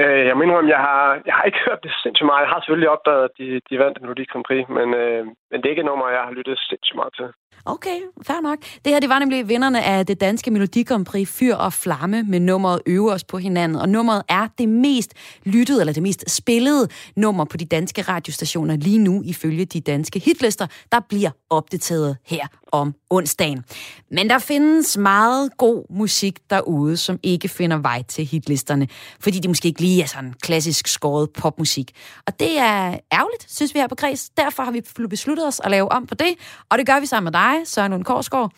Øh, 0.00 0.22
jeg 0.30 0.36
mener, 0.40 0.54
jeg 0.74 0.80
har, 0.88 1.02
jeg 1.28 1.34
har 1.38 1.44
ikke 1.48 1.60
hørt 1.66 1.80
det 1.84 1.92
sindssygt 2.02 2.28
meget. 2.30 2.42
Jeg 2.44 2.52
har 2.54 2.60
selvfølgelig 2.60 2.90
opdaget, 2.96 3.22
at 3.28 3.34
de, 3.38 3.46
de 3.68 3.74
vandt 3.82 3.96
Melodi 4.02 4.24
Grand 4.30 4.44
Prix, 4.48 4.64
men, 4.78 4.88
øh, 5.02 5.22
men 5.50 5.56
det 5.58 5.66
er 5.66 5.74
ikke 5.74 5.84
et 5.86 5.90
nummer, 5.90 6.06
jeg 6.16 6.22
har 6.26 6.32
lyttet 6.38 6.56
sindssygt 6.68 6.98
meget 7.00 7.12
til. 7.18 7.28
Okay, 7.74 7.98
fair 8.28 8.40
nok. 8.48 8.58
Det 8.82 8.88
her 8.92 9.00
det 9.00 9.10
var 9.14 9.18
nemlig 9.18 9.48
vinderne 9.48 9.80
af 9.92 10.06
det 10.06 10.20
danske 10.20 10.50
Melodi 10.50 10.82
Grand 10.88 11.06
Prix 11.10 11.26
Fyr 11.38 11.54
og 11.66 11.72
Flamme 11.82 12.18
med 12.32 12.40
nummeret 12.40 12.78
Øve 12.86 13.10
os 13.16 13.24
på 13.32 13.36
hinanden. 13.46 13.76
Og 13.82 13.88
nummeret 13.88 14.22
er 14.28 14.44
det 14.58 14.68
mest 14.68 15.10
lyttede, 15.54 15.80
eller 15.80 15.92
det 15.98 16.02
mest 16.02 16.22
spillede 16.38 16.84
nummer 17.16 17.44
på 17.44 17.56
de 17.56 17.66
danske 17.76 18.02
radiostationer 18.02 18.76
lige 18.76 19.00
nu, 19.08 19.14
ifølge 19.32 19.64
de 19.64 19.80
danske 19.80 20.18
hitlister, 20.26 20.66
der 20.92 21.00
bliver 21.10 21.30
opdateret 21.50 22.16
her 22.32 22.46
om 22.72 22.94
onsdagen. 23.10 23.64
Men 24.10 24.30
der 24.30 24.38
findes 24.38 24.96
meget 24.96 25.56
god 25.56 25.84
musik 25.90 26.38
derude, 26.50 26.96
som 26.96 27.18
ikke 27.22 27.48
finder 27.48 27.76
vej 27.76 28.02
til 28.02 28.24
hitlisterne, 28.24 28.88
fordi 29.20 29.38
de 29.38 29.48
måske 29.48 29.68
ikke 29.68 29.80
lige 29.80 30.02
er 30.02 30.06
sådan 30.06 30.34
klassisk 30.42 30.86
skåret 30.86 31.30
popmusik. 31.30 31.92
Og 32.26 32.40
det 32.40 32.58
er 32.58 32.98
ærgerligt, 33.12 33.46
synes 33.48 33.74
vi 33.74 33.80
her 33.80 33.86
på 33.86 33.94
Græs. 33.94 34.30
Derfor 34.36 34.62
har 34.62 34.70
vi 34.70 34.82
besluttet 35.10 35.46
os 35.46 35.60
at 35.64 35.70
lave 35.70 35.92
om 35.92 36.06
på 36.06 36.14
det, 36.14 36.34
og 36.68 36.78
det 36.78 36.86
gør 36.86 37.00
vi 37.00 37.06
sammen 37.06 37.32
med 37.32 37.40
dig, 37.40 37.54
Søren 37.64 37.92
Lund 37.92 38.04
Korsgaard. 38.04 38.52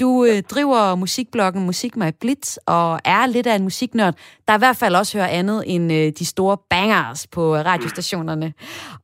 Du 0.00 0.24
øh, 0.24 0.42
driver 0.42 0.94
musikbloggen 0.94 1.66
Musik 1.66 1.96
med 1.96 2.12
Blitz 2.12 2.56
og 2.66 3.00
er 3.04 3.26
lidt 3.26 3.46
af 3.46 3.56
en 3.56 3.62
musiknørd, 3.62 4.14
der 4.48 4.54
i 4.54 4.58
hvert 4.58 4.76
fald 4.76 4.94
også 4.94 5.18
hører 5.18 5.28
andet 5.28 5.64
end 5.66 5.92
øh, 5.92 6.12
de 6.18 6.24
store 6.24 6.56
bangers 6.70 7.26
på 7.26 7.56
radiostationerne. 7.56 8.52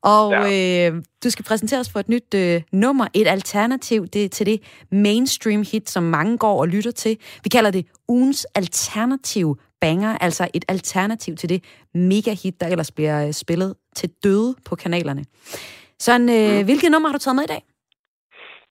Og 0.03 0.33
ja. 0.33 0.91
øh, 0.91 1.03
du 1.25 1.31
skal 1.31 1.45
præsentere 1.45 1.81
os 1.81 1.91
for 1.91 2.01
et 2.01 2.09
nyt 2.09 2.35
øh, 2.35 2.63
nummer, 2.73 3.07
et 3.15 3.29
alternativ 3.29 4.07
det, 4.07 4.33
til 4.33 4.47
det 4.47 4.61
mainstream 4.93 5.65
hit, 5.73 5.91
som 5.91 6.03
mange 6.03 6.39
går 6.39 6.61
og 6.61 6.69
lytter 6.69 6.91
til. 6.91 7.19
Vi 7.45 7.49
kalder 7.49 7.71
det 7.71 7.87
ugens 8.09 8.47
alternativ 8.55 9.59
banger, 9.81 10.19
altså 10.19 10.49
et 10.55 10.65
alternativ 10.69 11.37
til 11.37 11.49
det 11.49 11.65
mega 11.95 12.33
hit, 12.33 12.61
der 12.61 12.67
ellers 12.67 12.91
bliver 12.91 13.27
øh, 13.27 13.33
spillet 13.33 13.75
til 13.97 14.11
døde 14.25 14.55
på 14.65 14.77
kanalerne. 14.77 15.25
Sådan, 16.01 16.29
øh, 16.29 16.59
mm. 16.59 16.65
hvilke 16.65 16.89
nummer 16.89 17.09
har 17.09 17.13
du 17.13 17.19
taget 17.19 17.37
med 17.37 17.45
i 17.45 17.47
dag? 17.47 17.76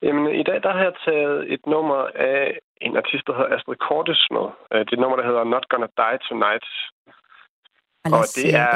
Jamen, 0.05 0.35
i 0.41 0.43
dag 0.43 0.63
der 0.63 0.71
har 0.77 0.83
jeg 0.83 0.95
taget 1.05 1.53
et 1.53 1.63
nummer 1.65 2.01
af 2.15 2.59
en 2.81 2.97
artist, 2.97 3.27
der 3.27 3.33
hedder 3.35 3.55
Astrid 3.55 3.75
Cordes 3.87 4.27
med. 4.35 4.47
Øh, 4.71 4.79
det 4.79 4.91
er 4.91 4.97
et 4.97 5.03
nummer, 5.03 5.17
der 5.17 5.25
hedder 5.29 5.43
Not 5.43 5.65
Gonna 5.69 5.89
Die 6.01 6.19
Tonight. 6.27 6.67
Og 8.17 8.23
det 8.37 8.49
er, 8.65 8.75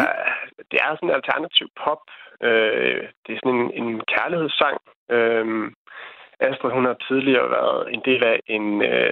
det 0.71 0.77
er 0.85 0.89
sådan 0.91 1.09
en 1.09 1.19
alternativ 1.19 1.67
pop. 1.83 2.03
Øh, 2.47 3.01
det 3.23 3.31
er 3.31 3.39
sådan 3.39 3.59
en, 3.59 3.71
en 3.81 3.89
kærlighedssang. 4.13 4.77
Øh, 5.15 5.45
Astrid, 6.47 6.71
hun 6.71 6.85
har 6.85 6.97
tidligere 7.07 7.49
været 7.57 7.93
en 7.93 8.01
del 8.09 8.23
af 8.23 8.39
en 8.55 8.65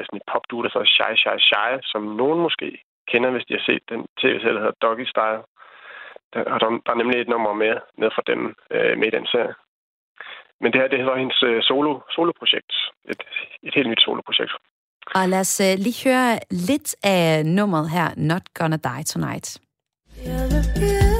sådan 0.05 0.19
en 0.19 0.27
popduo, 0.31 0.61
der 0.61 0.69
hedder 0.73 0.93
Shy 0.95 1.11
Shy 1.21 1.37
Shy, 1.49 1.69
som 1.91 2.01
nogen 2.21 2.39
måske 2.47 2.67
kender, 3.11 3.29
hvis 3.31 3.45
de 3.45 3.53
har 3.57 3.63
set 3.69 3.83
den 3.89 4.01
tv-serie, 4.21 4.53
der 4.55 4.63
hedder 4.63 4.81
Doggy 4.81 5.05
Style. 5.13 5.43
Der, 6.33 6.43
der, 6.61 6.67
der 6.85 6.91
er 6.91 7.01
nemlig 7.01 7.19
et 7.19 7.33
nummer 7.33 7.53
med, 7.53 7.73
med 7.97 8.09
fra 8.15 8.23
dem 8.27 8.41
med 8.99 9.07
i 9.07 9.15
den 9.17 9.27
serie. 9.33 9.53
Men 10.61 10.71
det 10.71 10.81
her, 10.81 10.87
det 10.87 11.05
var 11.05 11.17
hendes 11.17 11.43
øh, 11.43 11.63
solo, 11.63 11.91
soloprojekt. 12.15 12.71
Et, 13.11 13.21
et 13.63 13.73
helt 13.75 13.89
nyt 13.89 14.01
soloprojekt. 14.01 14.53
Og 15.15 15.29
lad 15.29 15.39
os 15.39 15.59
øh, 15.59 15.73
lige 15.85 16.09
høre 16.09 16.39
lidt 16.51 16.95
af 17.03 17.45
nummeret 17.45 17.89
her, 17.89 18.07
Not 18.17 18.45
Gonna 18.53 18.77
Die 18.77 19.03
Tonight. 19.03 19.47
You're 20.25 20.47
the 20.55 20.63
beauty. 20.79 21.17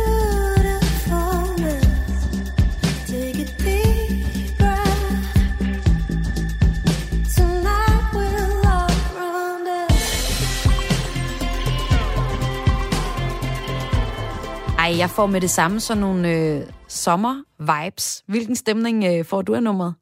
Ej, 14.88 14.98
jeg 14.98 15.10
får 15.10 15.26
med 15.26 15.42
det 15.42 15.50
samme 15.50 15.80
sådan 15.80 16.02
nogle, 16.02 16.30
øh, 16.30 16.62
sommer-vibes. 17.06 18.08
Hvilken 18.32 18.56
stemning 18.56 18.98
øh, 19.10 19.26
får 19.30 19.41
du 19.41 19.52
af 19.56 19.64
nummeret? 19.64 19.93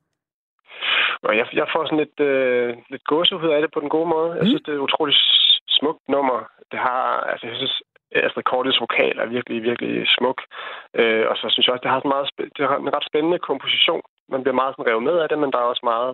Jeg, 1.39 1.47
jeg 1.53 1.67
får 1.73 1.85
sådan 1.85 2.03
lidt, 2.03 2.19
øh, 2.29 2.69
lidt 2.93 3.05
gåsehud 3.11 3.49
af 3.55 3.61
det 3.61 3.71
på 3.73 3.79
den 3.79 3.89
gode 3.89 4.09
måde. 4.15 4.29
Jeg 4.37 4.43
mm. 4.43 4.49
synes, 4.49 4.63
det 4.65 4.71
er 4.71 4.79
et 4.79 4.87
utroligt 4.87 5.19
smukt 5.77 6.03
nummer. 6.15 6.39
Det 6.71 6.79
har, 6.79 7.03
altså 7.31 7.47
jeg 7.47 7.55
synes, 7.55 7.75
Astrid 8.23 8.43
Kortes 8.43 8.81
vokal 8.85 9.15
er 9.19 9.33
virkelig, 9.35 9.63
virkelig 9.69 10.07
smuk. 10.17 10.39
Øh, 10.99 11.25
og 11.29 11.35
så 11.37 11.45
synes 11.49 11.65
jeg 11.65 11.73
også, 11.73 11.85
det 11.85 11.91
har, 11.91 11.99
sådan 11.99 12.13
meget, 12.15 12.29
det 12.57 12.63
har 12.69 12.77
en 12.77 12.95
ret 12.95 13.09
spændende 13.09 13.39
komposition. 13.49 14.03
Man 14.33 14.41
bliver 14.43 14.59
meget 14.59 14.73
sådan 14.73 14.89
revet 14.89 15.03
med 15.03 15.17
af 15.19 15.29
det, 15.29 15.39
men 15.39 15.51
der 15.51 15.59
er 15.59 15.71
også 15.73 15.85
meget, 15.93 16.11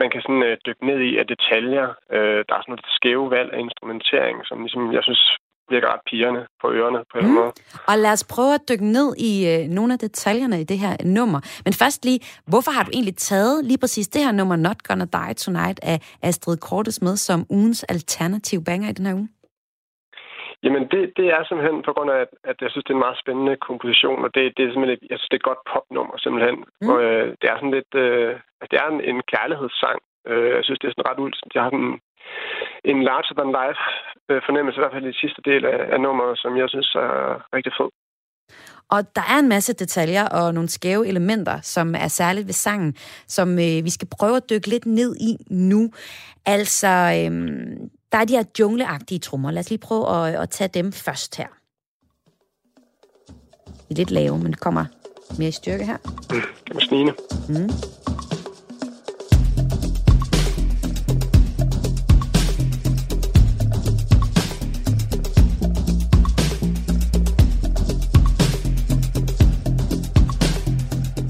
man 0.00 0.10
kan 0.10 0.22
sådan 0.22 0.42
øh, 0.48 0.56
dykke 0.66 0.86
ned 0.86 0.98
i 1.08 1.10
af 1.20 1.26
detaljer. 1.26 1.88
Øh, 2.16 2.40
der 2.48 2.54
er 2.54 2.62
sådan 2.62 2.72
noget 2.72 2.96
skæve 2.98 3.30
valg 3.36 3.50
af 3.52 3.60
instrumentering, 3.66 4.36
som 4.48 4.56
ligesom, 4.64 4.92
jeg 4.92 5.04
synes 5.04 5.24
virker 5.70 5.88
ret 5.92 6.04
pigerne 6.10 6.46
på 6.60 6.66
ørerne 6.78 7.00
på 7.12 7.18
en 7.18 7.26
mm. 7.26 7.32
måde. 7.38 7.52
Og 7.90 7.94
lad 8.04 8.12
os 8.12 8.24
prøve 8.34 8.54
at 8.54 8.62
dykke 8.70 8.86
ned 8.96 9.08
i 9.28 9.32
øh, 9.52 9.60
nogle 9.78 9.92
af 9.92 9.98
detaljerne 9.98 10.60
i 10.60 10.64
det 10.64 10.78
her 10.78 10.94
nummer. 11.18 11.40
Men 11.64 11.72
først 11.82 12.04
lige, 12.04 12.20
hvorfor 12.50 12.70
har 12.76 12.82
du 12.86 12.90
egentlig 12.92 13.16
taget 13.16 13.64
lige 13.64 13.80
præcis 13.84 14.08
det 14.08 14.24
her 14.26 14.32
nummer, 14.32 14.56
Not 14.56 14.80
Gonna 14.86 15.06
Die 15.18 15.34
Tonight, 15.34 15.78
af 15.82 15.96
Astrid 16.22 16.56
Kortes 16.56 17.02
med 17.02 17.16
som 17.16 17.46
ugens 17.50 17.84
alternativ 17.84 18.58
banger 18.64 18.88
i 18.90 18.92
den 18.92 19.06
her 19.06 19.14
uge? 19.14 19.28
Jamen, 20.64 20.84
det, 20.92 21.02
det 21.18 21.26
er 21.36 21.42
simpelthen 21.44 21.82
på 21.88 21.92
grund 21.92 22.10
af, 22.14 22.18
at, 22.24 22.32
at 22.50 22.56
jeg 22.62 22.70
synes, 22.70 22.84
det 22.84 22.92
er 22.92 22.98
en 22.98 23.06
meget 23.06 23.22
spændende 23.22 23.54
komposition, 23.68 24.24
og 24.26 24.30
det, 24.34 24.42
det 24.56 24.62
er 24.62 24.70
simpelthen, 24.72 24.98
jeg 25.10 25.18
synes, 25.18 25.30
det 25.30 25.36
er 25.36 25.44
et 25.44 25.50
godt 25.50 25.62
popnummer, 25.72 26.14
simpelthen. 26.24 26.56
Mm. 26.80 26.88
Og 26.90 26.96
øh, 27.06 27.26
det 27.40 27.46
er 27.48 27.56
sådan 27.56 27.76
lidt, 27.78 27.92
øh, 28.04 28.32
det 28.70 28.76
er 28.82 28.86
en, 28.92 29.00
en 29.10 29.18
kærlighedssang. 29.32 29.98
Øh, 30.30 30.50
jeg 30.56 30.64
synes, 30.64 30.78
det 30.78 30.86
er 30.86 30.94
sådan 30.94 31.08
ret 31.10 31.22
ud, 31.24 31.30
det 31.52 31.60
har 31.62 31.70
sådan 31.74 31.94
en 32.90 32.98
larger 33.08 33.34
than 33.38 33.50
life 33.60 33.82
øh, 34.30 34.40
fornemmelse, 34.46 34.78
i 34.78 34.82
hvert 34.82 34.96
fald 34.96 35.06
i 35.06 35.20
sidste 35.22 35.40
del 35.50 35.62
af, 35.74 35.80
af 35.94 35.98
nummeret, 36.00 36.38
som 36.42 36.56
jeg 36.60 36.68
synes 36.68 36.90
er 36.94 37.12
rigtig 37.56 37.72
fed. 37.78 37.90
Og 38.90 39.00
der 39.16 39.22
er 39.32 39.38
en 39.38 39.48
masse 39.48 39.72
detaljer 39.72 40.28
og 40.28 40.54
nogle 40.54 40.68
skæve 40.68 41.08
elementer, 41.08 41.60
som 41.60 41.94
er 41.94 42.08
særligt 42.08 42.46
ved 42.46 42.52
sangen, 42.52 42.94
som 43.26 43.48
øh, 43.52 43.84
vi 43.86 43.90
skal 43.90 44.08
prøve 44.18 44.36
at 44.36 44.50
dykke 44.50 44.68
lidt 44.68 44.86
ned 44.86 45.16
i 45.16 45.36
nu. 45.50 45.90
Altså, 46.46 46.88
øh, 46.88 47.30
der 48.12 48.18
er 48.18 48.24
de 48.24 48.36
her 48.36 48.44
jungleagtige 48.58 49.18
trommer. 49.18 49.50
Lad 49.50 49.60
os 49.60 49.70
lige 49.70 49.86
prøve 49.88 50.04
at, 50.16 50.34
at 50.42 50.50
tage 50.50 50.68
dem 50.68 50.92
først 50.92 51.36
her. 51.36 51.46
De 53.68 53.90
er 53.90 53.94
lidt 53.94 54.10
lave, 54.10 54.38
men 54.38 54.52
det 54.52 54.60
kommer 54.60 54.84
mere 55.38 55.48
i 55.48 55.52
styrke 55.52 55.84
her. 55.84 55.96
Mm, 56.30 56.42
det 56.68 56.76
er 56.76 56.80
snigende. 56.80 57.12
Mm. 57.48 57.70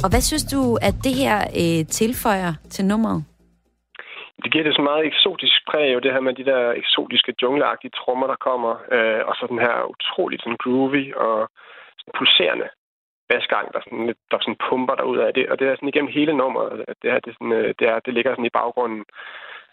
Og 0.05 0.09
hvad 0.11 0.23
synes 0.29 0.45
du, 0.55 0.61
at 0.89 0.95
det 1.07 1.15
her 1.23 1.39
øh, 1.63 1.81
tilføjer 1.99 2.53
til 2.75 2.85
nummeret? 2.85 3.21
Det 4.43 4.53
giver 4.53 4.65
det 4.65 4.75
så 4.75 4.83
meget 4.83 5.07
eksotisk 5.07 5.57
præg, 5.71 5.95
jo 5.95 5.99
det 5.99 6.13
her 6.13 6.21
med 6.21 6.35
de 6.35 6.45
der 6.45 6.73
eksotiske 6.83 7.35
jungleagtige 7.43 7.97
trommer, 8.01 8.27
der 8.27 8.45
kommer, 8.49 8.73
øh, 8.95 9.23
og 9.29 9.35
så 9.39 9.47
den 9.53 9.59
her 9.67 9.77
utroligt 9.95 10.43
sådan 10.43 10.63
groovy 10.65 11.05
og 11.15 11.49
sådan 11.99 12.15
pulserende 12.19 12.69
basgang, 13.29 13.67
der, 13.75 13.81
sådan, 13.85 14.07
lidt, 14.07 14.21
der 14.31 14.39
sådan 14.41 14.63
pumper 14.69 14.95
der 14.95 15.11
ud 15.13 15.19
af 15.27 15.35
det. 15.35 15.49
Og 15.51 15.59
det 15.59 15.65
er 15.67 15.75
sådan 15.75 15.93
igennem 15.93 16.13
hele 16.19 16.33
nummeret, 16.37 16.85
at 16.89 16.97
det, 17.03 17.13
her, 17.13 17.21
det, 17.21 17.33
sådan, 17.35 17.53
øh, 17.53 17.75
det, 17.79 17.87
er, 17.93 17.99
det 18.07 18.15
ligger 18.15 18.33
sådan 18.33 18.51
i 18.51 18.57
baggrunden. 18.61 19.05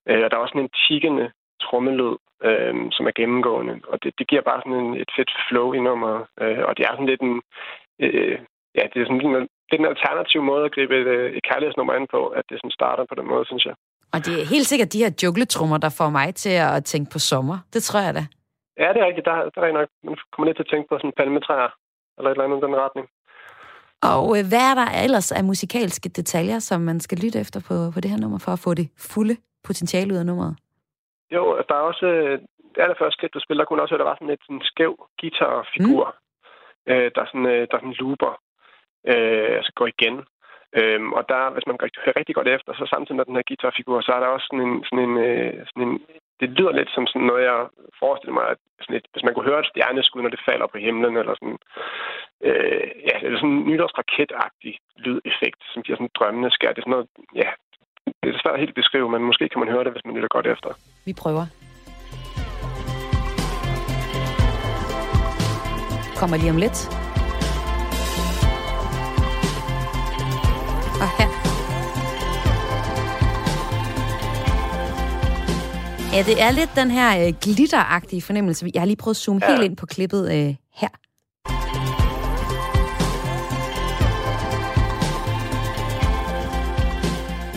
Øh, 0.09 0.21
og 0.23 0.27
der 0.29 0.37
er 0.37 0.43
også 0.43 0.55
sådan 0.55 0.67
en 0.67 0.77
tikkende 0.87 1.25
trommelød, 1.63 2.17
øh, 2.47 2.75
som 2.95 3.07
er 3.07 3.17
gennemgående. 3.19 3.75
Og 3.91 4.03
det, 4.03 4.11
det 4.19 4.27
giver 4.27 4.41
bare 4.49 4.61
sådan 4.61 4.79
en, 4.83 4.95
et 5.03 5.11
fedt 5.17 5.31
flow 5.47 5.73
i 5.73 5.79
nummeret. 5.79 6.21
Øh, 6.41 6.63
og 6.67 6.77
det 6.77 6.83
er 6.83 6.93
sådan 6.93 7.11
lidt 7.11 7.21
en... 7.21 7.41
Øh, 7.99 8.37
ja, 8.77 8.83
det 8.91 8.97
er 9.01 9.05
sådan 9.05 9.21
en, 9.21 9.49
det 9.67 9.73
er 9.75 9.81
en 9.81 9.93
alternativ 9.95 10.39
måde 10.51 10.65
at 10.65 10.73
gribe 10.75 10.93
et, 11.01 11.07
øh, 11.15 11.31
et 11.37 11.43
kærlighedsnummer 11.49 11.93
an 11.93 12.07
på, 12.15 12.21
at 12.27 12.43
det 12.49 12.57
sådan 12.57 12.77
starter 12.79 13.05
på 13.09 13.15
den 13.19 13.27
måde, 13.31 13.45
synes 13.45 13.65
jeg. 13.65 13.75
Og 14.13 14.19
det 14.25 14.33
er 14.41 14.45
helt 14.53 14.67
sikkert 14.71 14.93
de 14.93 15.03
her 15.03 15.11
jungletrummer, 15.23 15.77
der 15.77 15.91
får 15.99 16.09
mig 16.09 16.35
til 16.35 16.55
at 16.73 16.83
tænke 16.91 17.11
på 17.13 17.19
sommer. 17.19 17.57
Det 17.73 17.83
tror 17.83 17.99
jeg 18.07 18.13
da. 18.19 18.23
Ja, 18.81 18.87
det 18.93 18.99
er 19.01 19.07
rigtigt. 19.09 19.25
Der, 19.25 19.35
der 19.55 19.61
er 19.61 19.73
nok, 19.79 19.89
man 20.03 20.17
kommer 20.31 20.45
lidt 20.47 20.57
til 20.57 20.67
at 20.67 20.71
tænke 20.73 20.87
på 20.89 20.95
sådan 20.97 21.17
palmetræer, 21.17 21.71
eller 22.17 22.29
et 22.29 22.35
eller 22.35 22.45
andet 22.45 22.57
i 22.57 22.65
den 22.65 22.75
retning. 22.85 23.07
Og 24.13 24.25
øh, 24.37 24.43
hvad 24.51 24.63
er 24.71 24.75
der 24.81 24.89
ellers 25.05 25.31
af 25.31 25.43
musikalske 25.43 26.09
detaljer, 26.09 26.59
som 26.59 26.81
man 26.81 26.99
skal 26.99 27.17
lytte 27.23 27.39
efter 27.39 27.59
på, 27.69 27.75
på 27.93 27.99
det 28.01 28.11
her 28.11 28.19
nummer, 28.23 28.39
for 28.45 28.51
at 28.51 28.63
få 28.65 28.73
det 28.73 28.87
fulde 29.11 29.35
potentiale 29.67 30.13
ud 30.13 30.19
af 30.23 30.25
nummeret? 30.25 30.55
Jo, 31.35 31.43
der 31.69 31.75
er 31.75 31.85
også... 31.91 32.05
Øh, 32.05 32.39
det 32.75 32.81
allerførste 32.81 33.19
klip, 33.19 33.33
du 33.33 33.39
spiller, 33.39 33.61
der 33.61 33.67
kunne 33.67 33.81
også 33.81 33.93
høre, 33.93 34.03
der 34.03 34.11
var 34.11 34.19
sådan 34.19 34.35
et 34.35 34.45
sådan 34.45 34.65
skæv 34.71 34.93
guitarfigur, 35.19 36.05
mm. 36.07 36.91
øh, 36.91 37.11
der, 37.15 37.23
sådan, 37.29 37.45
der 37.71 37.77
sådan 37.79 37.99
looper, 38.01 38.33
øh, 39.11 39.51
altså 39.59 39.71
går 39.75 39.87
igen. 39.95 40.15
Øhm, 40.79 41.09
og 41.17 41.23
der, 41.31 41.53
hvis 41.53 41.67
man 41.67 41.77
hører 42.03 42.19
rigtig 42.19 42.35
godt 42.35 42.49
efter, 42.55 42.71
så 42.73 42.85
samtidig 42.93 43.17
med 43.17 43.25
den 43.25 43.37
her 43.37 43.49
guitarfigur, 43.49 44.01
så 44.01 44.11
er 44.13 44.19
der 44.21 44.35
også 44.35 44.47
sådan 44.47 44.65
en, 44.67 44.83
sådan 44.87 45.03
en, 45.07 45.17
øh, 45.27 45.53
sådan 45.69 45.87
en 45.87 45.93
det 46.39 46.49
lyder 46.57 46.73
lidt 46.79 46.91
som 46.95 47.05
sådan 47.07 47.27
noget, 47.29 47.43
jeg 47.49 47.59
forestiller 48.01 48.35
mig, 48.39 48.45
at 48.53 48.59
sådan 48.81 48.95
et, 48.99 49.07
hvis 49.11 49.23
man 49.25 49.33
kunne 49.33 49.49
høre 49.49 49.61
et 49.61 49.71
stjerneskud, 49.71 50.21
når 50.21 50.33
det 50.33 50.45
falder 50.49 50.67
på 50.67 50.77
himlen, 50.85 51.17
eller 51.21 51.33
sådan, 51.39 51.57
øh, 52.47 52.87
ja, 53.09 53.15
eller 53.25 53.37
sådan 53.39 53.55
en 53.55 53.67
nytårsraketagtig 53.69 54.73
lydeffekt, 55.05 55.61
som 55.71 55.83
giver 55.83 55.97
sådan 55.97 56.15
drømmende 56.17 56.51
skær. 56.51 56.71
Det 56.71 56.81
er 56.81 56.87
sådan 56.87 56.97
noget, 56.97 57.09
ja, 57.41 57.49
det 58.21 58.27
er 58.29 58.41
svært 58.41 58.57
at 58.57 58.63
helt 58.65 58.79
beskrive, 58.81 59.09
men 59.13 59.21
måske 59.29 59.49
kan 59.49 59.59
man 59.59 59.73
høre 59.73 59.83
det, 59.83 59.91
hvis 59.91 60.05
man 60.05 60.15
lytter 60.15 60.35
godt 60.35 60.47
efter. 60.47 60.69
Vi 61.07 61.13
prøver. 61.23 61.45
Kommer 66.19 66.37
lige 66.37 66.53
om 66.55 66.57
lidt. 66.65 67.04
Og 71.03 71.09
her. 71.17 71.29
Ja, 76.15 76.21
det 76.29 76.41
er 76.41 76.51
lidt 76.51 76.69
den 76.75 76.91
her 76.91 77.27
øh, 77.27 77.33
glitteragtige 77.41 78.21
fornemmelse. 78.21 78.69
Jeg 78.73 78.81
har 78.81 78.85
lige 78.85 79.01
prøvet 79.03 79.15
at 79.15 79.23
zoome 79.23 79.41
ja. 79.43 79.51
helt 79.51 79.63
ind 79.63 79.77
på 79.77 79.85
klippet 79.85 80.23
øh, 80.35 80.55
her. 80.81 80.93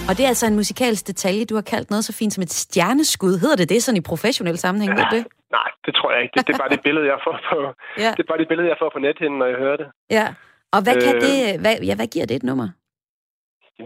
Og 0.08 0.16
det 0.16 0.24
er 0.24 0.28
altså 0.28 0.46
en 0.46 0.56
musikalsk 0.56 1.06
detalje, 1.06 1.44
du 1.44 1.54
har 1.54 1.62
kaldt 1.62 1.90
noget 1.90 2.04
så 2.04 2.12
fint 2.12 2.32
som 2.32 2.42
et 2.42 2.52
stjerneskud. 2.52 3.38
Hedder 3.38 3.56
det 3.56 3.68
det 3.68 3.82
sådan 3.82 3.96
i 3.96 4.00
professionel 4.00 4.58
sammenhæng? 4.58 4.98
Ja, 4.98 5.04
det? 5.16 5.26
Nej, 5.50 5.68
det 5.86 5.94
tror 5.94 6.12
jeg 6.12 6.22
ikke. 6.22 6.32
Det, 6.36 6.46
det 6.46 6.54
er 6.54 6.58
bare 6.58 6.68
det 6.68 6.80
billede, 6.82 7.06
jeg 7.06 7.18
får 7.26 7.36
på, 7.50 7.58
ja. 8.04 8.10
det 8.16 8.22
er 8.24 8.28
bare 8.32 8.38
det 8.38 8.48
billede, 8.48 8.68
jeg 8.68 8.76
får 8.82 8.90
på 8.94 8.98
nethinden, 8.98 9.38
når 9.38 9.46
jeg 9.46 9.58
hører 9.64 9.76
det. 9.76 9.86
Ja, 10.10 10.26
og 10.72 10.82
hvad, 10.82 10.94
kan 11.04 11.14
øh, 11.16 11.20
det, 11.20 11.60
hvad, 11.60 11.74
ja, 11.88 11.94
hvad 11.94 12.06
giver 12.06 12.26
det 12.26 12.36
et 12.36 12.42
nummer? 12.42 12.68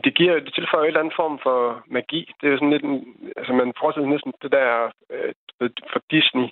Det 0.04 0.12
giver, 0.18 0.34
det 0.46 0.54
tilføjer 0.54 0.84
en 0.84 0.88
eller 0.88 1.00
anden 1.00 1.20
form 1.22 1.36
for 1.46 1.58
magi. 1.96 2.22
Det 2.40 2.46
er 2.46 2.56
sådan 2.56 2.74
lidt, 2.74 2.86
altså 3.38 3.52
man 3.52 3.72
forestiller 3.80 4.08
næsten 4.10 4.32
det 4.42 4.52
der 4.58 4.68
øh, 5.14 5.32
for 5.92 6.00
Disney, 6.14 6.46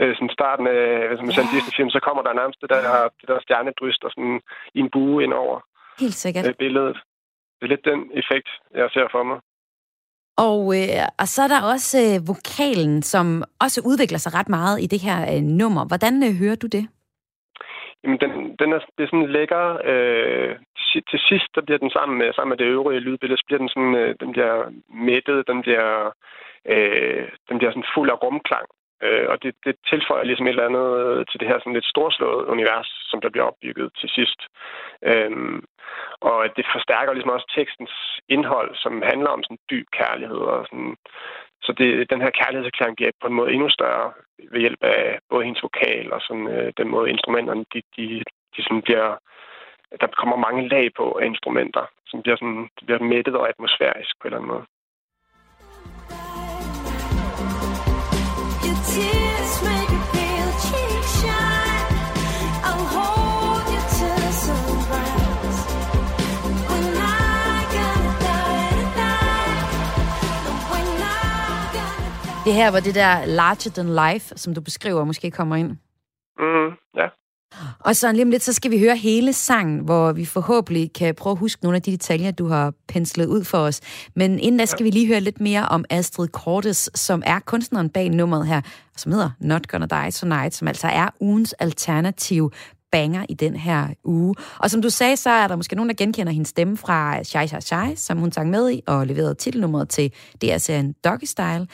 øh, 0.00 0.12
sådan 0.16 0.36
starten 0.38 0.66
af, 0.66 1.08
hvis 1.08 1.20
man 1.20 1.32
ser 1.32 1.44
en 1.46 1.54
Disney-film, 1.54 1.90
så 1.90 2.00
kommer 2.06 2.22
der 2.22 2.32
nærmest 2.40 2.60
det 2.62 2.70
der, 2.74 2.82
det 3.20 3.28
der 3.30 3.38
stjernedryst 3.40 4.04
og 4.06 4.10
sådan 4.14 4.40
i 4.76 4.78
en 4.84 4.90
bue 4.94 5.24
ind 5.24 5.34
over 5.42 5.56
Helt 6.00 6.18
sikkert. 6.24 6.46
Øh, 6.48 6.54
billedet. 6.54 6.96
Det 7.56 7.64
er 7.66 7.72
lidt 7.74 7.84
den 7.84 8.00
effekt, 8.20 8.48
jeg 8.74 8.88
ser 8.94 9.06
for 9.14 9.22
mig. 9.30 9.38
Og, 10.48 10.60
øh, 10.78 11.06
og 11.20 11.26
så 11.28 11.42
er 11.42 11.48
der 11.48 11.62
også 11.74 11.96
øh, 12.04 12.28
vokalen, 12.28 13.02
som 13.02 13.44
også 13.60 13.78
udvikler 13.90 14.18
sig 14.18 14.34
ret 14.34 14.48
meget 14.48 14.82
i 14.84 14.86
det 14.86 15.00
her 15.06 15.18
øh, 15.34 15.42
nummer. 15.42 15.84
Hvordan 15.90 16.14
øh, 16.26 16.32
hører 16.42 16.56
du 16.56 16.66
det? 16.66 16.88
Jamen, 18.04 18.20
den, 18.20 18.56
den 18.56 18.72
er, 18.72 18.78
det 18.96 19.02
er 19.04 19.10
sådan 19.10 19.34
lækker. 19.36 19.64
Øh, 19.84 20.56
til 21.10 21.20
sidst, 21.28 21.48
der 21.54 21.60
bliver 21.60 21.78
den 21.78 21.90
sammen 21.90 22.18
med, 22.18 22.32
sammen 22.32 22.50
med 22.52 22.58
det 22.58 22.72
øvrige 22.76 23.00
lydbillede, 23.00 23.38
så 23.38 23.44
bliver 23.46 23.58
den 23.58 23.68
sådan, 23.68 23.94
øh, 23.94 24.14
den 24.20 24.32
bliver 24.32 24.54
mættet, 25.08 25.48
den 25.50 25.62
bliver, 25.62 26.12
øh, 26.72 27.28
den 27.48 27.58
bliver 27.58 27.72
sådan 27.72 27.92
fuld 27.94 28.10
af 28.10 28.22
rumklang. 28.22 28.66
Øh, 29.02 29.26
og 29.32 29.42
det, 29.42 29.54
det 29.64 29.74
tilføjer 29.90 30.24
ligesom 30.24 30.46
et 30.46 30.50
eller 30.50 30.68
andet 30.70 30.88
øh, 31.04 31.26
til 31.30 31.40
det 31.40 31.48
her 31.48 31.58
sådan 31.58 31.72
lidt 31.78 31.92
storslået 31.94 32.46
univers, 32.54 32.88
som 33.10 33.20
der 33.20 33.30
bliver 33.30 33.46
opbygget 33.50 33.88
til 34.00 34.08
sidst. 34.08 34.40
Øh, 35.10 35.32
og 36.20 36.38
det 36.56 36.66
forstærker 36.74 37.12
ligesom 37.12 37.34
også 37.36 37.48
tekstens 37.54 37.94
indhold, 38.28 38.70
som 38.74 39.02
handler 39.02 39.30
om 39.30 39.42
sådan 39.42 39.64
dyb 39.70 39.86
kærlighed 39.98 40.42
og 40.54 40.66
sådan, 40.70 40.96
så 41.64 41.72
det, 41.78 42.10
den 42.10 42.20
her 42.20 42.30
kærlighedserklæring 42.30 42.96
bliver 42.96 43.10
på 43.20 43.26
en 43.26 43.38
måde 43.38 43.52
endnu 43.52 43.68
større 43.68 44.12
ved 44.50 44.60
hjælp 44.60 44.82
af 44.82 45.18
både 45.30 45.44
hendes 45.44 45.62
vokal 45.62 46.12
og 46.12 46.20
sådan, 46.20 46.48
øh, 46.48 46.72
den 46.76 46.88
måde 46.88 47.10
instrumenterne, 47.10 47.64
de, 47.74 47.80
de, 47.96 48.22
de 48.56 48.62
sådan 48.62 48.82
bliver, 48.82 49.08
der 50.00 50.06
kommer 50.06 50.36
mange 50.36 50.68
lag 50.68 50.86
på 50.96 51.18
af 51.20 51.26
instrumenter, 51.26 51.84
som 52.06 52.22
bliver, 52.22 52.36
sådan, 52.36 52.68
det 52.76 52.84
bliver 52.86 53.02
mættet 53.12 53.34
og 53.36 53.48
atmosfærisk 53.48 54.12
på 54.20 54.28
en 54.28 54.28
eller 54.28 54.38
anden 54.38 54.52
måde. 54.54 54.66
Det 72.44 72.54
her, 72.54 72.70
hvor 72.70 72.80
det 72.80 72.94
der 72.94 73.24
larger 73.24 73.70
than 73.70 74.12
life, 74.12 74.34
som 74.36 74.54
du 74.54 74.60
beskriver, 74.60 75.04
måske 75.04 75.30
kommer 75.30 75.56
ind. 75.56 75.68
Mm, 76.38 76.76
ja. 76.96 77.06
Og 77.80 77.96
så 77.96 78.12
lige 78.12 78.22
om 78.22 78.30
lidt, 78.30 78.42
så 78.42 78.52
skal 78.52 78.70
vi 78.70 78.78
høre 78.78 78.96
hele 78.96 79.32
sangen, 79.32 79.78
hvor 79.78 80.12
vi 80.12 80.24
forhåbentlig 80.24 80.92
kan 80.92 81.14
prøve 81.14 81.32
at 81.32 81.38
huske 81.38 81.62
nogle 81.62 81.76
af 81.76 81.82
de 81.82 81.90
detaljer, 81.90 82.30
du 82.30 82.46
har 82.46 82.72
penslet 82.88 83.26
ud 83.26 83.44
for 83.44 83.58
os. 83.58 83.80
Men 84.16 84.38
inden 84.38 84.58
da 84.58 84.64
skal 84.64 84.84
vi 84.84 84.90
lige 84.90 85.06
høre 85.06 85.20
lidt 85.20 85.40
mere 85.40 85.68
om 85.68 85.84
Astrid 85.90 86.28
Cordes, 86.28 86.90
som 86.94 87.22
er 87.26 87.38
kunstneren 87.40 87.90
bag 87.90 88.10
nummeret 88.10 88.46
her, 88.46 88.60
som 88.96 89.12
hedder 89.12 89.30
Not 89.40 89.68
Gonna 89.68 89.86
Die 89.86 90.10
Tonight, 90.10 90.54
som 90.54 90.68
altså 90.68 90.86
er 90.86 91.08
ugens 91.20 91.52
alternativ 91.52 92.52
banger 92.92 93.26
i 93.28 93.34
den 93.34 93.56
her 93.56 93.88
uge. 94.04 94.34
Og 94.58 94.70
som 94.70 94.82
du 94.82 94.90
sagde, 94.90 95.16
så 95.16 95.30
er 95.30 95.48
der 95.48 95.56
måske 95.56 95.76
nogen, 95.76 95.88
der 95.88 95.94
genkender 95.94 96.32
hendes 96.32 96.48
stemme 96.48 96.76
fra 96.76 97.24
Shai 97.24 97.48
Shai 97.48 97.60
Shai, 97.60 97.96
som 97.96 98.18
hun 98.18 98.32
sang 98.32 98.50
med 98.50 98.70
i 98.70 98.82
og 98.86 99.06
leverede 99.06 99.34
titelnummeret 99.34 99.88
til 99.88 100.12
DR-serien 100.42 100.94
Doggy 101.04 101.24
Style. 101.24 101.66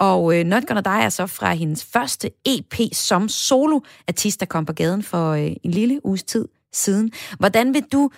Og 0.00 0.20
øh, 0.34 0.44
Not 0.44 0.64
Gonna 0.66 0.84
Die 0.90 1.04
er 1.08 1.08
så 1.08 1.26
fra 1.38 1.50
hendes 1.52 1.82
første 1.94 2.26
EP 2.54 2.74
som 2.92 3.28
soloartist, 3.28 4.40
der 4.40 4.46
kom 4.46 4.66
på 4.66 4.72
gaden 4.72 5.02
for 5.02 5.24
øh, 5.40 5.52
en 5.64 5.70
lille 5.70 6.06
uges 6.06 6.24
tid 6.24 6.48
siden. 6.72 7.12
Hvordan 7.40 7.74
vil 7.74 7.84
du 7.92 8.10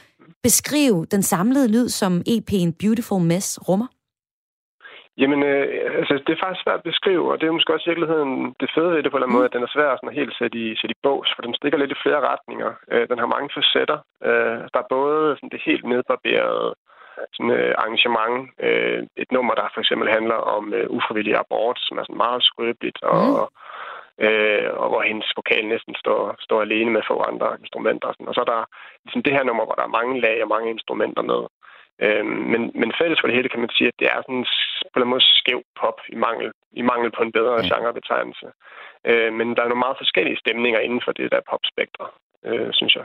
beskrive 0.43 1.07
den 1.15 1.23
samlede 1.23 1.69
lyd, 1.75 1.89
som 1.89 2.13
EP'en 2.29 2.71
Beautiful 2.81 3.23
Mess 3.23 3.69
rummer? 3.69 3.87
Jamen, 5.21 5.41
øh, 5.51 5.67
altså, 6.01 6.15
det 6.27 6.33
er 6.33 6.43
faktisk 6.45 6.65
svært 6.65 6.81
at 6.83 6.91
beskrive, 6.91 7.25
og 7.33 7.37
det 7.37 7.47
er 7.47 7.57
måske 7.57 7.75
også 7.75 7.87
i 7.87 7.91
virkeligheden 7.91 8.35
det 8.61 8.69
fede 8.75 8.91
ved 8.93 9.03
det 9.03 9.11
på 9.11 9.17
en 9.17 9.19
eller 9.19 9.27
anden 9.27 9.39
måde, 9.39 9.49
at 9.49 9.57
den 9.57 9.67
er 9.67 9.75
svær 9.75 9.91
sådan 9.97 10.13
at 10.13 10.21
helt 10.21 10.35
sætte 10.41 10.57
i, 10.65 10.67
sætte 10.79 10.95
i 10.97 11.03
bås, 11.05 11.31
for 11.35 11.43
den 11.43 11.55
stikker 11.59 11.79
lidt 11.79 11.95
i 11.95 12.03
flere 12.05 12.21
retninger. 12.31 12.71
Øh, 12.93 13.05
den 13.11 13.19
har 13.23 13.35
mange 13.35 13.51
facetter. 13.57 13.99
Øh, 14.29 14.61
der 14.73 14.81
er 14.81 14.93
både 14.97 15.23
sådan, 15.37 15.53
det 15.55 15.69
helt 15.69 15.85
nedbarberede 15.93 16.71
sådan, 17.33 17.51
øh, 17.59 17.75
arrangement. 17.79 18.37
Øh, 18.67 19.01
et 19.23 19.31
nummer, 19.33 19.55
der 19.55 19.67
for 19.75 19.81
eksempel 19.81 20.09
handler 20.17 20.39
om 20.57 20.75
øh, 20.75 20.87
ufrivillig 20.97 21.35
abort, 21.37 21.79
som 21.87 21.99
er 21.99 22.05
sådan 22.05 22.23
meget 22.27 22.43
skrøbeligt, 22.43 23.03
og, 23.03 23.25
mm. 24.19 24.25
øh, 24.25 24.69
og 24.83 24.89
hvor 24.91 25.03
hendes 25.03 25.33
vokal 25.37 25.65
næsten 25.67 25.95
står, 26.03 26.21
står 26.47 26.61
alene 26.61 26.91
med 26.91 27.03
få 27.09 27.17
andre 27.31 27.49
instrumenter. 27.63 28.09
Og, 28.09 28.15
sådan. 28.15 28.29
og 28.29 28.35
så 28.35 28.41
er 28.41 28.51
der 28.55 28.63
ligesom 29.05 29.23
det 29.23 29.33
her 29.37 29.45
nummer, 29.45 29.65
hvor 29.65 29.77
der 29.79 29.87
er 29.87 29.97
mange 29.99 30.21
lag 30.21 30.37
og 30.43 30.49
mange 30.55 30.71
instrumenter 30.71 31.23
med. 31.23 31.43
Øh, 32.05 32.27
men, 32.53 32.63
men 32.81 32.91
fælles 33.01 33.21
for 33.21 33.27
det 33.29 33.37
hele 33.37 33.49
kan 33.49 33.61
man 33.65 33.73
sige, 33.77 33.89
at 33.89 33.99
det 34.01 34.09
er 34.15 34.21
sådan 34.23 34.47
på 34.93 34.97
en 35.01 35.13
måde 35.13 35.25
skæv 35.41 35.61
pop 35.81 35.99
i 36.15 36.17
mangel, 36.27 36.51
i 36.81 36.83
mangel 36.83 37.11
på 37.17 37.23
en 37.23 37.33
bedre 37.39 37.57
ja. 37.61 37.67
genrebetegnelse. 37.71 38.47
Øh, 39.11 39.33
men 39.39 39.47
der 39.55 39.63
er 39.63 39.71
nogle 39.71 39.87
meget 39.87 40.01
forskellige 40.03 40.41
stemninger 40.43 40.81
inden 40.81 41.03
for 41.05 41.13
det 41.13 41.33
der 41.33 41.49
popspektre, 41.51 42.07
øh, 42.49 42.71
synes 42.73 42.95
jeg, 42.99 43.05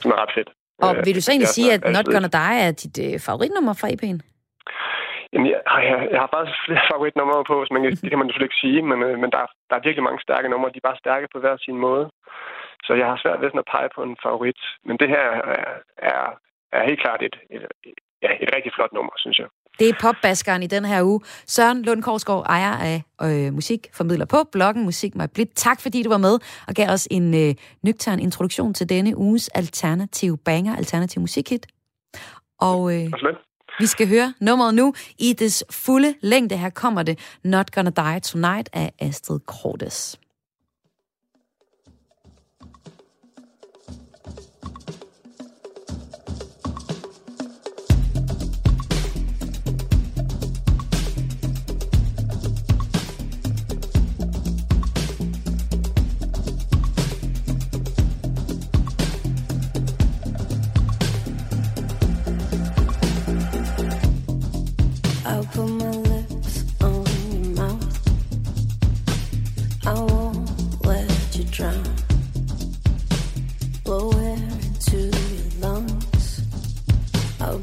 som 0.00 0.10
er 0.10 0.22
ret 0.22 0.34
fedt. 0.36 0.50
Og 0.78 0.90
øh, 0.96 1.06
vil 1.06 1.14
du 1.16 1.20
så 1.22 1.30
egentlig 1.30 1.56
sige, 1.58 1.72
at 1.76 1.82
Not 1.96 2.06
Gonna 2.12 2.30
Die 2.38 2.56
er 2.66 2.72
dit 2.82 2.96
øh, 3.06 3.14
favoritnummer 3.28 3.74
fra 3.80 3.88
EP'en? 3.94 4.18
Jamen, 5.32 5.46
jeg, 5.52 5.60
jeg, 5.88 5.98
jeg 6.12 6.20
har 6.24 6.30
faktisk 6.36 6.58
flere 6.66 6.84
favoritnumre 6.92 7.44
på, 7.50 7.56
men 7.72 7.80
det 8.02 8.08
kan 8.10 8.18
man 8.20 8.26
selvfølgelig 8.26 8.50
ikke 8.50 8.64
sige, 8.64 8.80
men, 8.90 8.98
øh, 9.06 9.14
men 9.22 9.28
der, 9.34 9.40
er, 9.44 9.50
der 9.68 9.74
er 9.76 9.86
virkelig 9.86 10.06
mange 10.08 10.24
stærke 10.26 10.48
numre. 10.48 10.72
De 10.72 10.80
er 10.80 10.88
bare 10.88 11.02
stærke 11.04 11.26
på 11.32 11.38
hver 11.42 11.56
sin 11.66 11.78
måde. 11.86 12.06
Så 12.86 12.92
jeg 13.00 13.06
har 13.10 13.18
svært 13.22 13.40
ved 13.40 13.48
sådan 13.48 13.64
at 13.64 13.72
pege 13.74 13.90
på 13.96 14.02
en 14.08 14.16
favorit. 14.26 14.60
Men 14.86 14.96
det 15.00 15.08
her 15.14 15.26
er, 15.56 15.64
er, 16.10 16.22
er 16.76 16.88
helt 16.88 17.02
klart 17.04 17.20
et, 17.28 17.36
et, 17.54 17.62
et, 17.88 17.98
ja, 18.24 18.30
et 18.44 18.50
rigtig 18.56 18.72
flot 18.76 18.92
nummer, 18.92 19.14
synes 19.22 19.38
jeg. 19.42 19.48
Det 19.78 19.88
er 19.88 19.92
popbaskeren 20.00 20.62
i 20.62 20.66
den 20.66 20.84
her 20.84 21.02
uge. 21.02 21.20
Søren 21.46 21.82
Lund 21.82 22.02
Korsgaard, 22.02 22.46
ejer 22.48 22.72
af 22.72 23.02
øh, 23.22 23.54
musik, 23.54 23.86
formidler 23.92 24.24
på 24.24 24.44
bloggen 24.52 24.84
Musik 24.84 25.14
mig 25.14 25.30
Blidt. 25.30 25.54
Tak 25.54 25.80
fordi 25.80 26.02
du 26.02 26.08
var 26.08 26.18
med 26.18 26.38
og 26.68 26.74
gav 26.74 26.88
os 26.88 27.08
en 27.10 27.34
øh, 27.34 27.54
nøgtern 27.82 28.18
introduktion 28.18 28.74
til 28.74 28.88
denne 28.88 29.16
uges 29.16 29.48
alternativ 29.48 30.38
banger, 30.38 30.76
alternativ 30.76 31.20
musikhit. 31.20 31.66
Og 32.60 32.94
øh, 32.94 33.12
vi 33.78 33.86
skal 33.86 34.08
høre 34.08 34.34
nummeret 34.40 34.74
nu 34.74 34.94
i 35.18 35.32
dets 35.32 35.64
fulde 35.70 36.14
længde. 36.20 36.56
Her 36.56 36.70
kommer 36.70 37.02
det 37.02 37.18
Not 37.44 37.70
Gonna 37.72 37.90
Die 37.90 38.20
Tonight 38.20 38.68
af 38.72 38.92
Astrid 38.98 39.40
Kortes. 39.40 40.18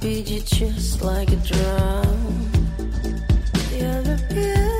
Just 0.02 1.04
like 1.04 1.32
a 1.32 1.36
drum. 1.36 2.52
You're 3.72 4.02
the 4.02 4.20
beauty. 4.30 4.71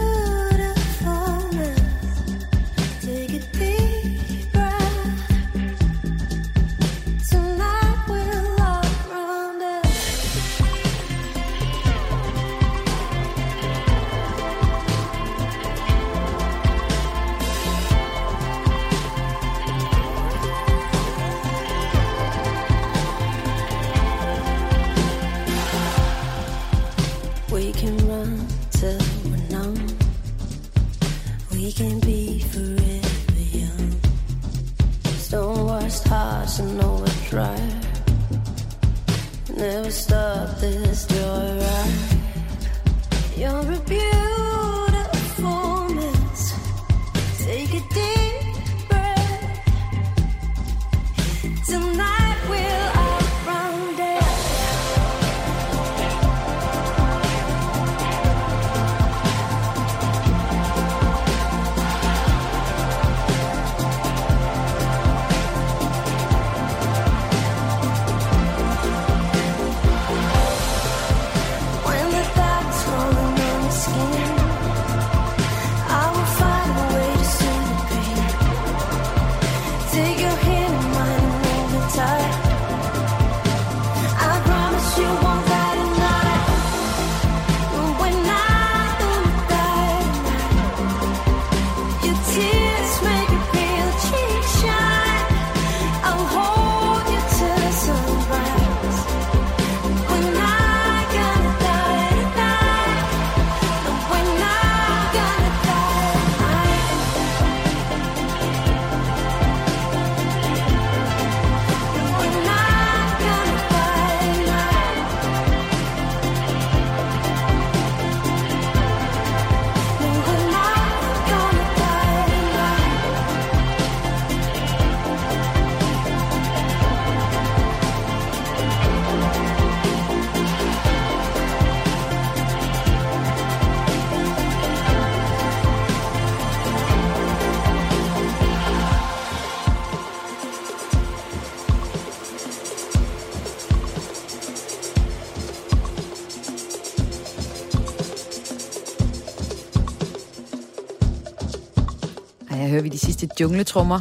Hører 153.22 153.30
jungletrummer 153.40 154.00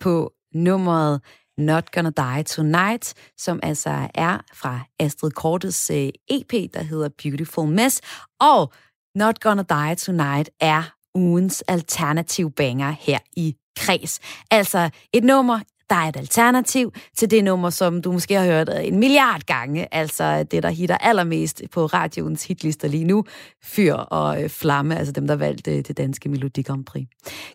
på 0.00 0.32
nummeret 0.54 1.20
Not 1.58 1.92
Gonna 1.92 2.10
Die 2.10 2.42
Tonight, 2.42 3.14
som 3.38 3.60
altså 3.62 4.08
er 4.14 4.38
fra 4.54 4.80
Astrid 4.98 5.30
Kortes 5.30 5.90
øh, 5.90 6.08
EP, 6.28 6.72
der 6.74 6.82
hedder 6.82 7.08
Beautiful 7.22 7.68
Mess. 7.68 8.00
Og 8.40 8.72
Not 9.14 9.40
Gonna 9.40 9.62
Die 9.62 9.94
Tonight 9.94 10.50
er 10.60 10.82
ugens 11.14 11.62
alternativ 11.68 12.50
banger 12.50 12.90
her 12.90 13.18
i 13.36 13.56
Kreds. 13.76 14.20
Altså 14.50 14.90
et 15.12 15.24
nummer, 15.24 15.60
der 15.90 15.96
er 15.96 16.08
et 16.08 16.16
alternativ 16.16 16.92
til 17.16 17.30
det 17.30 17.44
nummer, 17.44 17.70
som 17.70 18.02
du 18.02 18.12
måske 18.12 18.34
har 18.34 18.44
hørt 18.44 18.68
øh, 18.68 18.86
en 18.86 18.98
milliard 18.98 19.40
gange, 19.46 19.94
altså 19.94 20.42
det, 20.42 20.62
der 20.62 20.68
hitter 20.68 20.98
allermest 20.98 21.62
på 21.72 21.86
radioens 21.86 22.44
hitlister 22.44 22.88
lige 22.88 23.04
nu, 23.04 23.24
Fyr 23.64 23.94
og 23.94 24.42
øh, 24.42 24.50
Flamme, 24.50 24.98
altså 24.98 25.12
dem, 25.12 25.26
der 25.26 25.36
valgte 25.36 25.76
øh, 25.76 25.84
det 25.88 25.96
danske 25.96 26.28
Melodi 26.28 26.62
Grand 26.62 26.84
Prix. 26.84 27.06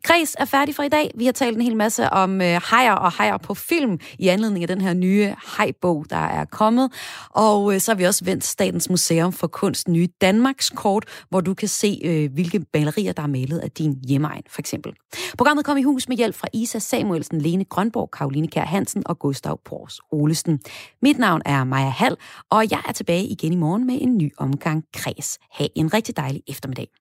Kreds 0.04 0.36
er 0.40 0.46
færdig 0.46 0.76
for 0.76 0.84
i 0.84 0.90
dag. 0.90 1.12
Vi 1.16 1.26
har 1.26 1.32
talt 1.32 1.56
en 1.56 1.62
hel 1.62 1.76
masse 1.76 2.10
om 2.10 2.42
øh, 2.42 2.62
hejer 2.72 2.94
og 2.94 3.18
hejer 3.18 3.38
på 3.38 3.54
film 3.54 4.00
i 4.20 4.28
anledning 4.28 4.64
af 4.64 4.68
den 4.68 4.82
her 4.82 4.94
nye 4.94 5.36
hejbog, 5.58 6.06
der 6.10 6.16
er 6.16 6.46
kommet. 6.46 6.92
Og 7.30 7.74
øh, 7.74 7.80
så 7.80 7.92
har 7.92 7.98
vi 7.98 8.04
også 8.04 8.26
vendt 8.26 8.44
Statens 8.44 8.90
Museum 8.90 9.34
for 9.34 9.48
Kunst 9.48 9.88
nye 9.88 10.08
Danmarks 10.22 10.70
kort, 10.70 11.06
hvor 11.30 11.42
du 11.42 11.54
kan 11.54 11.68
se, 11.68 12.02
øh, 12.04 12.34
hvilke 12.34 12.66
malerier, 12.74 13.14
der 13.14 13.24
er 13.24 13.28
malet 13.28 13.60
af 13.60 13.72
din 13.72 14.00
hjemmeegn, 14.08 14.44
for 14.50 14.62
eksempel. 14.62 14.94
Programmet 15.38 15.66
kom 15.66 15.78
i 15.78 15.84
hus 15.84 16.08
med 16.10 16.18
hjælp 16.18 16.36
fra 16.36 16.48
Isa 16.54 16.80
Samuelsen, 16.80 17.42
Lene 17.42 17.66
Grønborg, 17.66 18.12
Karoline 18.22 18.48
Kær 18.48 18.66
Hansen 18.66 19.04
og 19.06 19.20
Gustav 19.20 19.60
Pors 19.66 20.00
Olesen. 20.12 20.60
Mit 21.02 21.18
navn 21.18 21.42
er 21.46 21.64
Maja 21.64 21.90
Hall, 21.90 22.18
og 22.50 22.72
jeg 22.72 22.82
er 22.88 22.92
tilbage 22.92 23.26
igen 23.26 23.54
i 23.54 23.56
morgen 23.56 23.88
med 23.88 23.98
en 24.02 24.18
ny 24.18 24.32
omgang 24.38 24.84
kreds. 24.94 25.40
Ha' 25.52 25.68
en 25.76 25.94
rigtig 25.94 26.18
dejlig 26.18 26.42
eftermiddag. 26.48 27.01